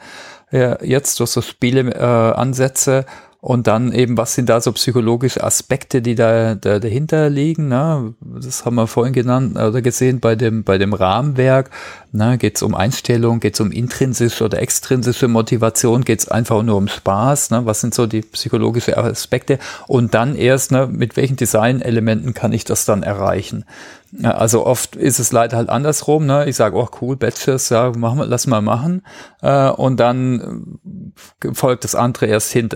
Ja, 0.51 0.81
jetzt 0.83 1.19
durch 1.19 1.31
so 1.31 1.41
Spieleansätze 1.41 3.05
äh, 3.07 3.11
und 3.45 3.67
dann 3.67 3.91
eben, 3.91 4.17
was 4.17 4.33
sind 4.33 4.49
da 4.49 4.59
so 4.59 4.71
psychologische 4.71 5.43
Aspekte, 5.43 6.01
die 6.01 6.15
da, 6.15 6.55
da 6.55 6.79
dahinter 6.79 7.29
liegen? 7.29 7.67
Ne? 7.67 8.15
Das 8.19 8.65
haben 8.65 8.73
wir 8.73 8.87
vorhin 8.87 9.13
genannt 9.13 9.55
oder 9.55 9.83
gesehen 9.83 10.19
bei 10.19 10.35
dem, 10.35 10.63
bei 10.63 10.79
dem 10.79 10.95
Rahmenwerk. 10.95 11.69
Ne? 12.11 12.39
Geht 12.39 12.55
es 12.55 12.63
um 12.63 12.73
Einstellung, 12.73 13.39
geht 13.39 13.53
es 13.53 13.59
um 13.59 13.71
intrinsische 13.71 14.45
oder 14.45 14.59
extrinsische 14.59 15.27
Motivation, 15.27 16.03
geht 16.03 16.21
es 16.21 16.27
einfach 16.27 16.63
nur 16.63 16.75
um 16.75 16.87
Spaß? 16.87 17.51
Ne? 17.51 17.67
Was 17.67 17.81
sind 17.81 17.93
so 17.93 18.07
die 18.07 18.21
psychologischen 18.21 18.95
Aspekte? 18.95 19.59
Und 19.85 20.15
dann 20.15 20.35
erst, 20.35 20.71
ne, 20.71 20.87
mit 20.87 21.15
welchen 21.15 21.35
Designelementen 21.35 22.33
kann 22.33 22.51
ich 22.51 22.65
das 22.65 22.85
dann 22.85 23.03
erreichen? 23.03 23.63
Also 24.23 24.65
oft 24.65 24.95
ist 24.95 25.19
es 25.19 25.31
leider 25.31 25.57
halt 25.57 25.69
andersrum. 25.69 26.25
Ne? 26.25 26.47
Ich 26.47 26.55
sage, 26.55 26.77
oh 26.77 26.87
cool, 27.01 27.17
Batches, 27.17 27.69
ja, 27.69 27.91
machen 27.95 28.19
wir, 28.19 28.25
lass 28.25 28.47
mal 28.47 28.61
machen. 28.61 29.01
Äh, 29.41 29.69
und 29.69 29.99
dann 29.99 30.77
folgt 31.53 31.83
das 31.83 31.95
andere 31.95 32.27
erst 32.27 32.51
hint, 32.51 32.73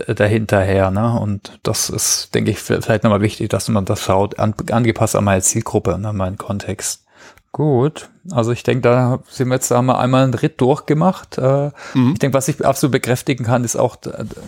dahinterher. 0.60 0.90
Ne? 0.90 1.18
Und 1.18 1.58
das 1.62 1.90
ist, 1.90 2.34
denke 2.34 2.50
ich, 2.50 2.58
vielleicht 2.58 3.04
nochmal 3.04 3.20
wichtig, 3.20 3.48
dass 3.50 3.68
man 3.68 3.84
das 3.84 4.02
schaut, 4.02 4.38
an, 4.38 4.54
angepasst 4.70 5.16
an 5.16 5.24
meine 5.24 5.42
Zielgruppe, 5.42 5.94
an 5.94 6.02
ne, 6.02 6.12
meinen 6.12 6.38
Kontext. 6.38 7.04
Gut, 7.52 8.10
also 8.30 8.52
ich 8.52 8.62
denke, 8.62 8.82
da 8.82 9.18
sind 9.28 9.48
wir 9.48 9.56
jetzt, 9.56 9.72
da 9.72 9.78
haben 9.78 9.86
wir 9.86 9.98
einmal 9.98 10.22
einen 10.22 10.34
Ritt 10.34 10.60
durchgemacht. 10.60 11.36
Äh, 11.36 11.70
mhm. 11.94 12.12
Ich 12.12 12.20
denke, 12.20 12.34
was 12.34 12.46
ich 12.46 12.64
absolut 12.64 12.92
bekräftigen 12.92 13.44
kann, 13.44 13.64
ist 13.64 13.74
auch, 13.74 13.96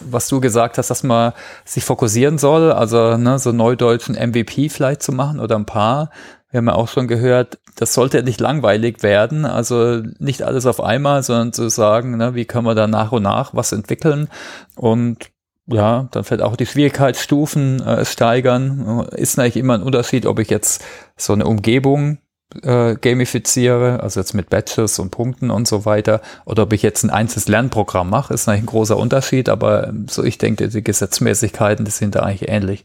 was 0.09 0.29
du 0.29 0.41
gesagt 0.41 0.79
hast, 0.79 0.89
dass 0.89 1.03
man 1.03 1.33
sich 1.65 1.85
fokussieren 1.85 2.39
soll, 2.39 2.71
also 2.71 3.17
ne, 3.17 3.41
so 3.41 3.51
neudeutschen 3.51 4.15
MVP 4.15 4.69
vielleicht 4.69 5.03
zu 5.03 5.11
machen 5.11 5.41
oder 5.41 5.57
ein 5.57 5.67
paar 5.67 6.11
wir 6.53 6.59
haben 6.59 6.69
ja 6.69 6.75
auch 6.75 6.89
schon 6.89 7.09
gehört, 7.09 7.59
das 7.77 7.95
sollte 7.95 8.23
nicht 8.23 8.39
langweilig 8.39 9.03
werden, 9.03 9.47
also 9.47 10.03
nicht 10.19 10.43
alles 10.43 10.67
auf 10.67 10.83
einmal, 10.83 11.23
sondern 11.23 11.55
zu 11.55 11.71
sagen, 11.71 12.19
ne, 12.19 12.35
wie 12.35 12.45
können 12.45 12.67
wir 12.67 12.75
da 12.75 12.87
nach 12.87 13.11
und 13.11 13.23
nach 13.23 13.55
was 13.55 13.73
entwickeln 13.73 14.29
und 14.77 15.31
ja, 15.67 16.09
dann 16.11 16.25
vielleicht 16.25 16.43
auch 16.43 16.57
die 16.57 16.67
Schwierigkeitsstufen 16.67 17.81
äh, 17.83 18.05
steigern. 18.05 19.07
Ist 19.13 19.37
natürlich 19.37 19.57
immer 19.57 19.75
ein 19.75 19.83
Unterschied, 19.83 20.27
ob 20.27 20.39
ich 20.39 20.51
jetzt 20.51 20.85
so 21.17 21.33
eine 21.33 21.47
Umgebung 21.47 22.19
äh, 22.63 22.97
gamifiziere, 22.97 24.01
also 24.01 24.21
jetzt 24.21 24.35
mit 24.35 24.51
Badges 24.51 24.99
und 24.99 25.11
Punkten 25.11 25.51
und 25.51 25.67
so 25.67 25.85
weiter, 25.85 26.21
oder 26.45 26.65
ob 26.65 26.73
ich 26.73 26.83
jetzt 26.83 27.03
ein 27.05 27.11
einzelnes 27.11 27.49
Lernprogramm 27.49 28.11
mache, 28.11 28.35
ist 28.35 28.47
natürlich 28.47 28.65
ein 28.65 28.73
großer 28.73 28.97
Unterschied, 28.97 29.49
aber 29.49 29.93
so 30.09 30.23
ich 30.25 30.39
denke, 30.39 30.69
die 30.69 30.85
Gesetzmäßigkeiten, 30.85 31.85
die 31.85 31.91
sind 31.91 32.15
da 32.15 32.21
eigentlich 32.21 32.49
ähnlich. 32.49 32.85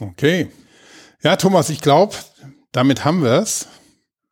Okay. 0.00 0.50
Ja, 1.22 1.36
Thomas, 1.36 1.70
ich 1.70 1.80
glaube, 1.80 2.14
damit 2.72 3.04
haben 3.04 3.22
wir 3.22 3.32
es. 3.32 3.68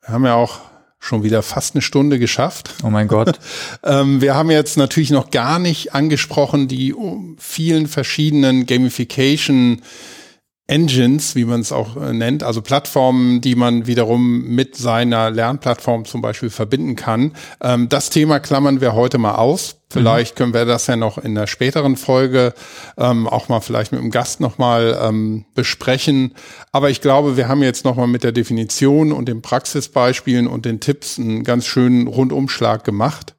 Wir 0.02 0.14
haben 0.14 0.24
ja 0.26 0.34
auch 0.34 0.58
schon 1.04 1.22
wieder 1.22 1.42
fast 1.42 1.74
eine 1.74 1.82
Stunde 1.82 2.18
geschafft. 2.18 2.74
Oh 2.82 2.88
mein 2.88 3.08
Gott. 3.08 3.38
ähm, 3.84 4.22
wir 4.22 4.34
haben 4.34 4.50
jetzt 4.50 4.78
natürlich 4.78 5.10
noch 5.10 5.30
gar 5.30 5.58
nicht 5.58 5.94
angesprochen 5.94 6.66
die 6.66 6.94
vielen 7.38 7.88
verschiedenen 7.88 8.64
Gamification 8.64 9.82
Engines, 10.66 11.36
wie 11.36 11.44
man 11.44 11.60
es 11.60 11.72
auch 11.72 11.96
äh, 11.96 12.14
nennt, 12.14 12.42
also 12.42 12.62
Plattformen, 12.62 13.42
die 13.42 13.54
man 13.54 13.86
wiederum 13.86 14.44
mit 14.44 14.76
seiner 14.76 15.30
Lernplattform 15.30 16.06
zum 16.06 16.22
Beispiel 16.22 16.48
verbinden 16.48 16.96
kann. 16.96 17.32
Ähm, 17.60 17.90
das 17.90 18.08
Thema 18.08 18.40
klammern 18.40 18.80
wir 18.80 18.94
heute 18.94 19.18
mal 19.18 19.34
aus. 19.34 19.82
Vielleicht 19.90 20.34
mhm. 20.34 20.38
können 20.38 20.54
wir 20.54 20.64
das 20.64 20.86
ja 20.86 20.96
noch 20.96 21.18
in 21.18 21.34
der 21.34 21.46
späteren 21.46 21.96
Folge 21.96 22.54
ähm, 22.96 23.26
auch 23.26 23.50
mal 23.50 23.60
vielleicht 23.60 23.92
mit 23.92 24.00
dem 24.00 24.10
Gast 24.10 24.40
nochmal 24.40 24.98
ähm, 25.02 25.44
besprechen. 25.54 26.34
Aber 26.72 26.88
ich 26.88 27.02
glaube, 27.02 27.36
wir 27.36 27.46
haben 27.46 27.62
jetzt 27.62 27.84
nochmal 27.84 28.06
mit 28.06 28.24
der 28.24 28.32
Definition 28.32 29.12
und 29.12 29.26
den 29.26 29.42
Praxisbeispielen 29.42 30.46
und 30.46 30.64
den 30.64 30.80
Tipps 30.80 31.18
einen 31.18 31.44
ganz 31.44 31.66
schönen 31.66 32.06
Rundumschlag 32.06 32.84
gemacht. 32.84 33.34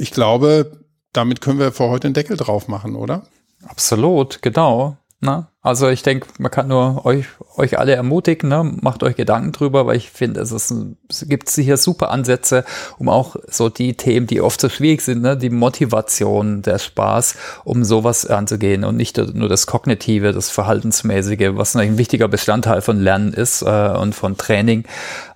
Ich 0.00 0.10
glaube, 0.10 0.80
damit 1.12 1.40
können 1.40 1.60
wir 1.60 1.70
für 1.70 1.84
heute 1.84 2.08
einen 2.08 2.14
Deckel 2.14 2.36
drauf 2.36 2.66
machen, 2.66 2.96
oder? 2.96 3.28
Absolut, 3.64 4.42
genau. 4.42 4.98
Na? 5.20 5.50
Also 5.62 5.88
ich 5.88 6.02
denke, 6.02 6.28
man 6.38 6.50
kann 6.50 6.68
nur 6.68 7.06
euch, 7.06 7.24
euch 7.56 7.78
alle 7.78 7.94
ermutigen, 7.94 8.50
ne? 8.50 8.62
macht 8.82 9.02
euch 9.02 9.16
Gedanken 9.16 9.50
drüber, 9.50 9.86
weil 9.86 9.96
ich 9.96 10.10
finde, 10.10 10.40
es, 10.40 10.52
es 10.52 11.26
gibt 11.26 11.48
hier 11.50 11.78
super 11.78 12.10
Ansätze, 12.10 12.64
um 12.98 13.08
auch 13.08 13.34
so 13.48 13.70
die 13.70 13.96
Themen, 13.96 14.26
die 14.26 14.42
oft 14.42 14.60
so 14.60 14.68
schwierig 14.68 15.00
sind, 15.00 15.22
ne? 15.22 15.36
die 15.36 15.48
Motivation, 15.48 16.60
der 16.60 16.78
Spaß, 16.78 17.36
um 17.64 17.82
sowas 17.82 18.26
anzugehen 18.26 18.84
und 18.84 18.96
nicht 18.96 19.16
nur 19.16 19.48
das 19.48 19.66
Kognitive, 19.66 20.32
das 20.32 20.50
Verhaltensmäßige, 20.50 21.52
was 21.52 21.74
ein 21.76 21.96
wichtiger 21.96 22.28
Bestandteil 22.28 22.82
von 22.82 23.00
Lernen 23.00 23.32
ist 23.32 23.62
äh, 23.62 23.66
und 23.66 24.14
von 24.14 24.36
Training. 24.36 24.84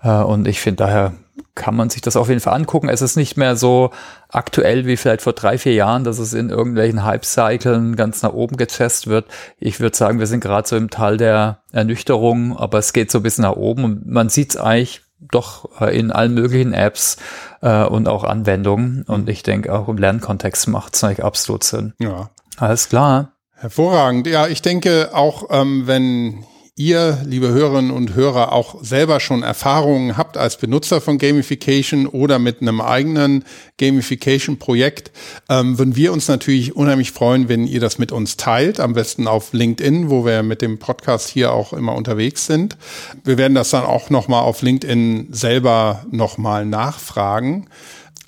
Äh, 0.02 0.10
und 0.10 0.46
ich 0.46 0.60
finde 0.60 0.84
daher 0.84 1.14
kann 1.54 1.76
man 1.76 1.90
sich 1.90 2.02
das 2.02 2.16
auf 2.16 2.28
jeden 2.28 2.40
Fall 2.40 2.54
angucken. 2.54 2.88
Es 2.88 3.02
ist 3.02 3.16
nicht 3.16 3.36
mehr 3.36 3.56
so 3.56 3.90
aktuell 4.28 4.86
wie 4.86 4.96
vielleicht 4.96 5.22
vor 5.22 5.32
drei, 5.32 5.58
vier 5.58 5.74
Jahren, 5.74 6.04
dass 6.04 6.18
es 6.18 6.32
in 6.32 6.50
irgendwelchen 6.50 7.04
Hype-Cyclen 7.04 7.96
ganz 7.96 8.22
nach 8.22 8.32
oben 8.32 8.56
gechest 8.56 9.06
wird. 9.06 9.26
Ich 9.58 9.80
würde 9.80 9.96
sagen, 9.96 10.18
wir 10.18 10.26
sind 10.26 10.40
gerade 10.40 10.68
so 10.68 10.76
im 10.76 10.90
Tal 10.90 11.16
der 11.16 11.62
Ernüchterung, 11.72 12.56
aber 12.56 12.78
es 12.78 12.92
geht 12.92 13.10
so 13.10 13.18
ein 13.18 13.22
bisschen 13.22 13.42
nach 13.42 13.56
oben 13.56 13.84
und 13.84 14.06
man 14.06 14.28
sieht 14.28 14.50
es 14.50 14.56
eigentlich 14.56 15.02
doch 15.20 15.80
äh, 15.80 15.96
in 15.98 16.10
allen 16.10 16.34
möglichen 16.34 16.72
Apps 16.72 17.16
äh, 17.60 17.84
und 17.84 18.08
auch 18.08 18.24
Anwendungen. 18.24 19.04
Und 19.06 19.28
ich 19.28 19.42
denke, 19.42 19.72
auch 19.72 19.88
im 19.88 19.98
Lernkontext 19.98 20.68
macht 20.68 20.94
es 20.94 21.04
eigentlich 21.04 21.24
absolut 21.24 21.64
Sinn. 21.64 21.94
Ja. 21.98 22.30
Alles 22.56 22.88
klar. 22.88 23.32
Hervorragend. 23.54 24.26
Ja, 24.26 24.46
ich 24.46 24.62
denke 24.62 25.10
auch, 25.12 25.48
ähm, 25.50 25.86
wenn 25.86 26.44
ihr, 26.76 27.18
liebe 27.24 27.48
Hörerinnen 27.48 27.90
und 27.90 28.14
Hörer, 28.14 28.52
auch 28.52 28.82
selber 28.82 29.20
schon 29.20 29.42
Erfahrungen 29.42 30.16
habt 30.16 30.36
als 30.36 30.56
Benutzer 30.56 31.00
von 31.00 31.18
Gamification 31.18 32.06
oder 32.06 32.38
mit 32.38 32.62
einem 32.62 32.80
eigenen 32.80 33.44
Gamification-Projekt, 33.78 35.10
ähm, 35.48 35.78
würden 35.78 35.96
wir 35.96 36.12
uns 36.12 36.28
natürlich 36.28 36.76
unheimlich 36.76 37.12
freuen, 37.12 37.48
wenn 37.48 37.66
ihr 37.66 37.80
das 37.80 37.98
mit 37.98 38.12
uns 38.12 38.36
teilt. 38.36 38.80
Am 38.80 38.94
besten 38.94 39.26
auf 39.26 39.52
LinkedIn, 39.52 40.10
wo 40.10 40.24
wir 40.24 40.42
mit 40.42 40.62
dem 40.62 40.78
Podcast 40.78 41.28
hier 41.28 41.52
auch 41.52 41.72
immer 41.72 41.94
unterwegs 41.94 42.46
sind. 42.46 42.76
Wir 43.24 43.38
werden 43.38 43.54
das 43.54 43.70
dann 43.70 43.84
auch 43.84 44.10
nochmal 44.10 44.42
auf 44.42 44.62
LinkedIn 44.62 45.28
selber 45.32 46.04
nochmal 46.10 46.66
nachfragen. 46.66 47.66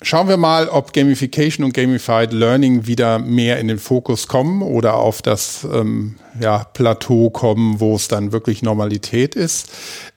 Schauen 0.05 0.27
wir 0.27 0.35
mal, 0.35 0.67
ob 0.67 0.91
Gamification 0.91 1.63
und 1.63 1.73
Gamified 1.73 2.33
Learning 2.33 2.87
wieder 2.87 3.19
mehr 3.19 3.57
in 3.59 3.69
den 3.69 3.79
Fokus 3.79 4.27
kommen 4.27 4.61
oder 4.61 4.95
auf 4.95 5.21
das 5.21 5.65
ähm, 5.73 6.17
ja, 6.41 6.65
Plateau 6.65 7.29
kommen, 7.29 7.79
wo 7.79 7.95
es 7.95 8.09
dann 8.09 8.33
wirklich 8.33 8.61
Normalität 8.61 9.33
ist. 9.33 9.71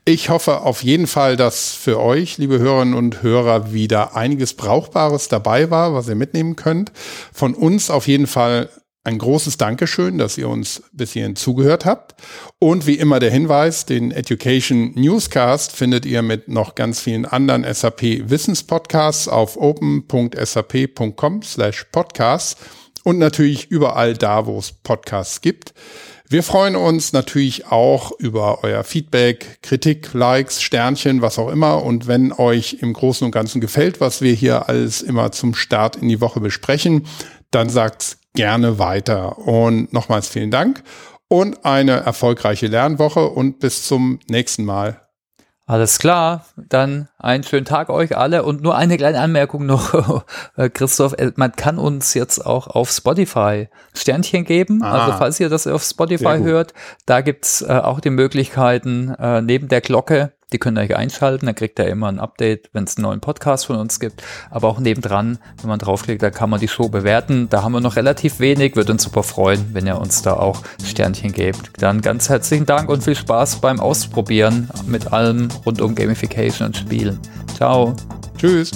Ich 0.05 0.28
hoffe 0.28 0.62
auf 0.62 0.82
jeden 0.82 1.07
Fall, 1.07 1.37
dass 1.37 1.72
für 1.72 2.01
euch, 2.01 2.37
liebe 2.37 2.59
Hörerinnen 2.59 2.95
und 2.95 3.22
Hörer, 3.22 3.72
wieder 3.72 4.16
einiges 4.16 4.55
Brauchbares 4.55 5.28
dabei 5.28 5.70
war, 5.70 5.95
was 5.95 6.09
ihr 6.09 6.16
mitnehmen 6.16 6.57
könnt. 6.57 6.91
Von 7.32 7.55
uns 7.55 7.89
auf 7.89 8.09
jeden 8.09 8.26
Fall 8.26 8.68
ein 9.07 9.18
großes 9.18 9.57
Dankeschön, 9.57 10.18
dass 10.18 10.36
ihr 10.36 10.48
uns 10.48 10.82
bis 10.92 11.12
hierhin 11.12 11.36
zugehört 11.36 11.84
habt. 11.84 12.14
Und 12.59 12.86
wie 12.86 12.94
immer 12.94 13.20
der 13.20 13.30
Hinweis, 13.30 13.86
den 13.86 14.11
Education 14.11 14.92
Newscast 14.94 15.72
findet 15.72 16.04
ihr 16.04 16.22
mit 16.22 16.48
noch 16.48 16.74
ganz 16.74 17.00
vielen 17.00 17.24
anderen 17.24 17.64
SAP 17.72 18.02
Wissenspodcasts 18.28 19.28
auf 19.28 19.57
open.sap.com 19.57 21.42
slash 21.42 21.86
podcasts 21.92 22.57
und 23.04 23.18
natürlich 23.18 23.70
überall 23.70 24.14
da, 24.14 24.46
wo 24.46 24.59
es 24.59 24.72
Podcasts 24.72 25.40
gibt. 25.40 25.72
Wir 26.28 26.42
freuen 26.42 26.74
uns 26.74 27.12
natürlich 27.12 27.68
auch 27.68 28.11
über 28.18 28.64
euer 28.64 28.82
Feedback, 28.82 29.62
Kritik, 29.62 30.12
Likes, 30.12 30.61
Sternchen, 30.61 31.22
was 31.22 31.38
auch 31.38 31.50
immer. 31.50 31.84
Und 31.84 32.09
wenn 32.09 32.32
euch 32.32 32.78
im 32.80 32.92
Großen 32.92 33.24
und 33.24 33.30
Ganzen 33.30 33.61
gefällt, 33.61 34.00
was 34.00 34.22
wir 34.22 34.32
hier 34.32 34.68
alles 34.68 35.02
immer 35.02 35.30
zum 35.30 35.54
Start 35.54 35.94
in 35.94 36.09
die 36.09 36.20
Woche 36.20 36.40
besprechen, 36.40 37.07
dann 37.52 37.68
sagt's 37.68 38.18
gerne 38.37 38.78
weiter. 38.78 39.39
Und 39.39 39.93
nochmals 39.93 40.28
vielen 40.28 40.51
Dank 40.51 40.82
und 41.28 41.64
eine 41.64 42.01
erfolgreiche 42.01 42.68
Lernwoche 42.68 43.26
und 43.26 43.59
bis 43.59 43.87
zum 43.87 44.20
nächsten 44.28 44.64
Mal. 44.64 45.01
Alles 45.68 45.99
klar, 45.99 46.47
dann 46.57 47.09
einen 47.18 47.43
schönen 47.43 47.64
Tag 47.64 47.91
euch 47.91 48.16
alle 48.16 48.45
und 48.45 48.62
nur 48.62 48.76
eine 48.76 48.97
kleine 48.97 49.18
Anmerkung 49.18 49.66
noch, 49.66 50.22
äh, 50.57 50.70
Christoph, 50.70 51.14
äh, 51.14 51.32
man 51.34 51.51
kann 51.57 51.78
uns 51.78 52.14
jetzt 52.14 52.47
auch 52.47 52.68
auf 52.68 52.89
Spotify 52.89 53.68
Sternchen 53.93 54.45
geben, 54.45 54.84
ah, 54.84 54.93
also 54.93 55.18
falls 55.18 55.41
ihr 55.41 55.49
das 55.49 55.66
auf 55.66 55.82
Spotify 55.82 56.39
hört, 56.39 56.72
da 57.05 57.20
gibt's 57.20 57.62
äh, 57.62 57.80
auch 57.82 57.99
die 57.99 58.11
Möglichkeiten, 58.11 59.12
äh, 59.18 59.43
neben 59.43 59.66
der 59.66 59.80
Glocke 59.80 60.36
die 60.53 60.59
könnt 60.59 60.78
ihr 60.78 60.82
euch 60.82 60.97
einschalten, 60.97 61.47
dann 61.47 61.55
kriegt 61.55 61.78
ihr 61.78 61.86
immer 61.86 62.09
ein 62.09 62.20
Update, 62.20 62.70
wenn 62.72 62.84
es 62.84 62.97
einen 62.97 63.03
neuen 63.03 63.20
Podcast 63.20 63.66
von 63.66 63.76
uns 63.76 63.99
gibt. 63.99 64.22
Aber 64.51 64.68
auch 64.68 64.78
nebendran, 64.78 65.38
wenn 65.61 65.68
man 65.68 65.78
draufklickt, 65.78 66.22
da 66.22 66.30
kann 66.30 66.51
man 66.51 66.61
die 66.61 66.68
Show 66.68 66.88
bewerten. 66.88 67.49
Da 67.49 67.62
haben 67.62 67.72
wir 67.72 67.80
noch 67.80 67.97
relativ 67.97 68.38
wenig, 68.38 68.76
würde 68.76 68.92
uns 68.92 69.03
super 69.03 69.22
freuen, 69.22 69.70
wenn 69.72 69.86
ihr 69.86 69.99
uns 69.99 70.22
da 70.22 70.34
auch 70.34 70.62
Sternchen 70.84 71.32
gebt. 71.32 71.70
Dann 71.78 72.01
ganz 72.01 72.28
herzlichen 72.28 72.66
Dank 72.66 72.88
und 72.88 73.03
viel 73.03 73.16
Spaß 73.16 73.61
beim 73.61 73.80
Ausprobieren 73.80 74.70
mit 74.86 75.12
allem 75.12 75.49
rund 75.64 75.80
um 75.80 75.94
Gamification 75.94 76.68
und 76.68 76.76
Spielen. 76.76 77.18
Ciao. 77.57 77.94
Tschüss. 78.38 78.70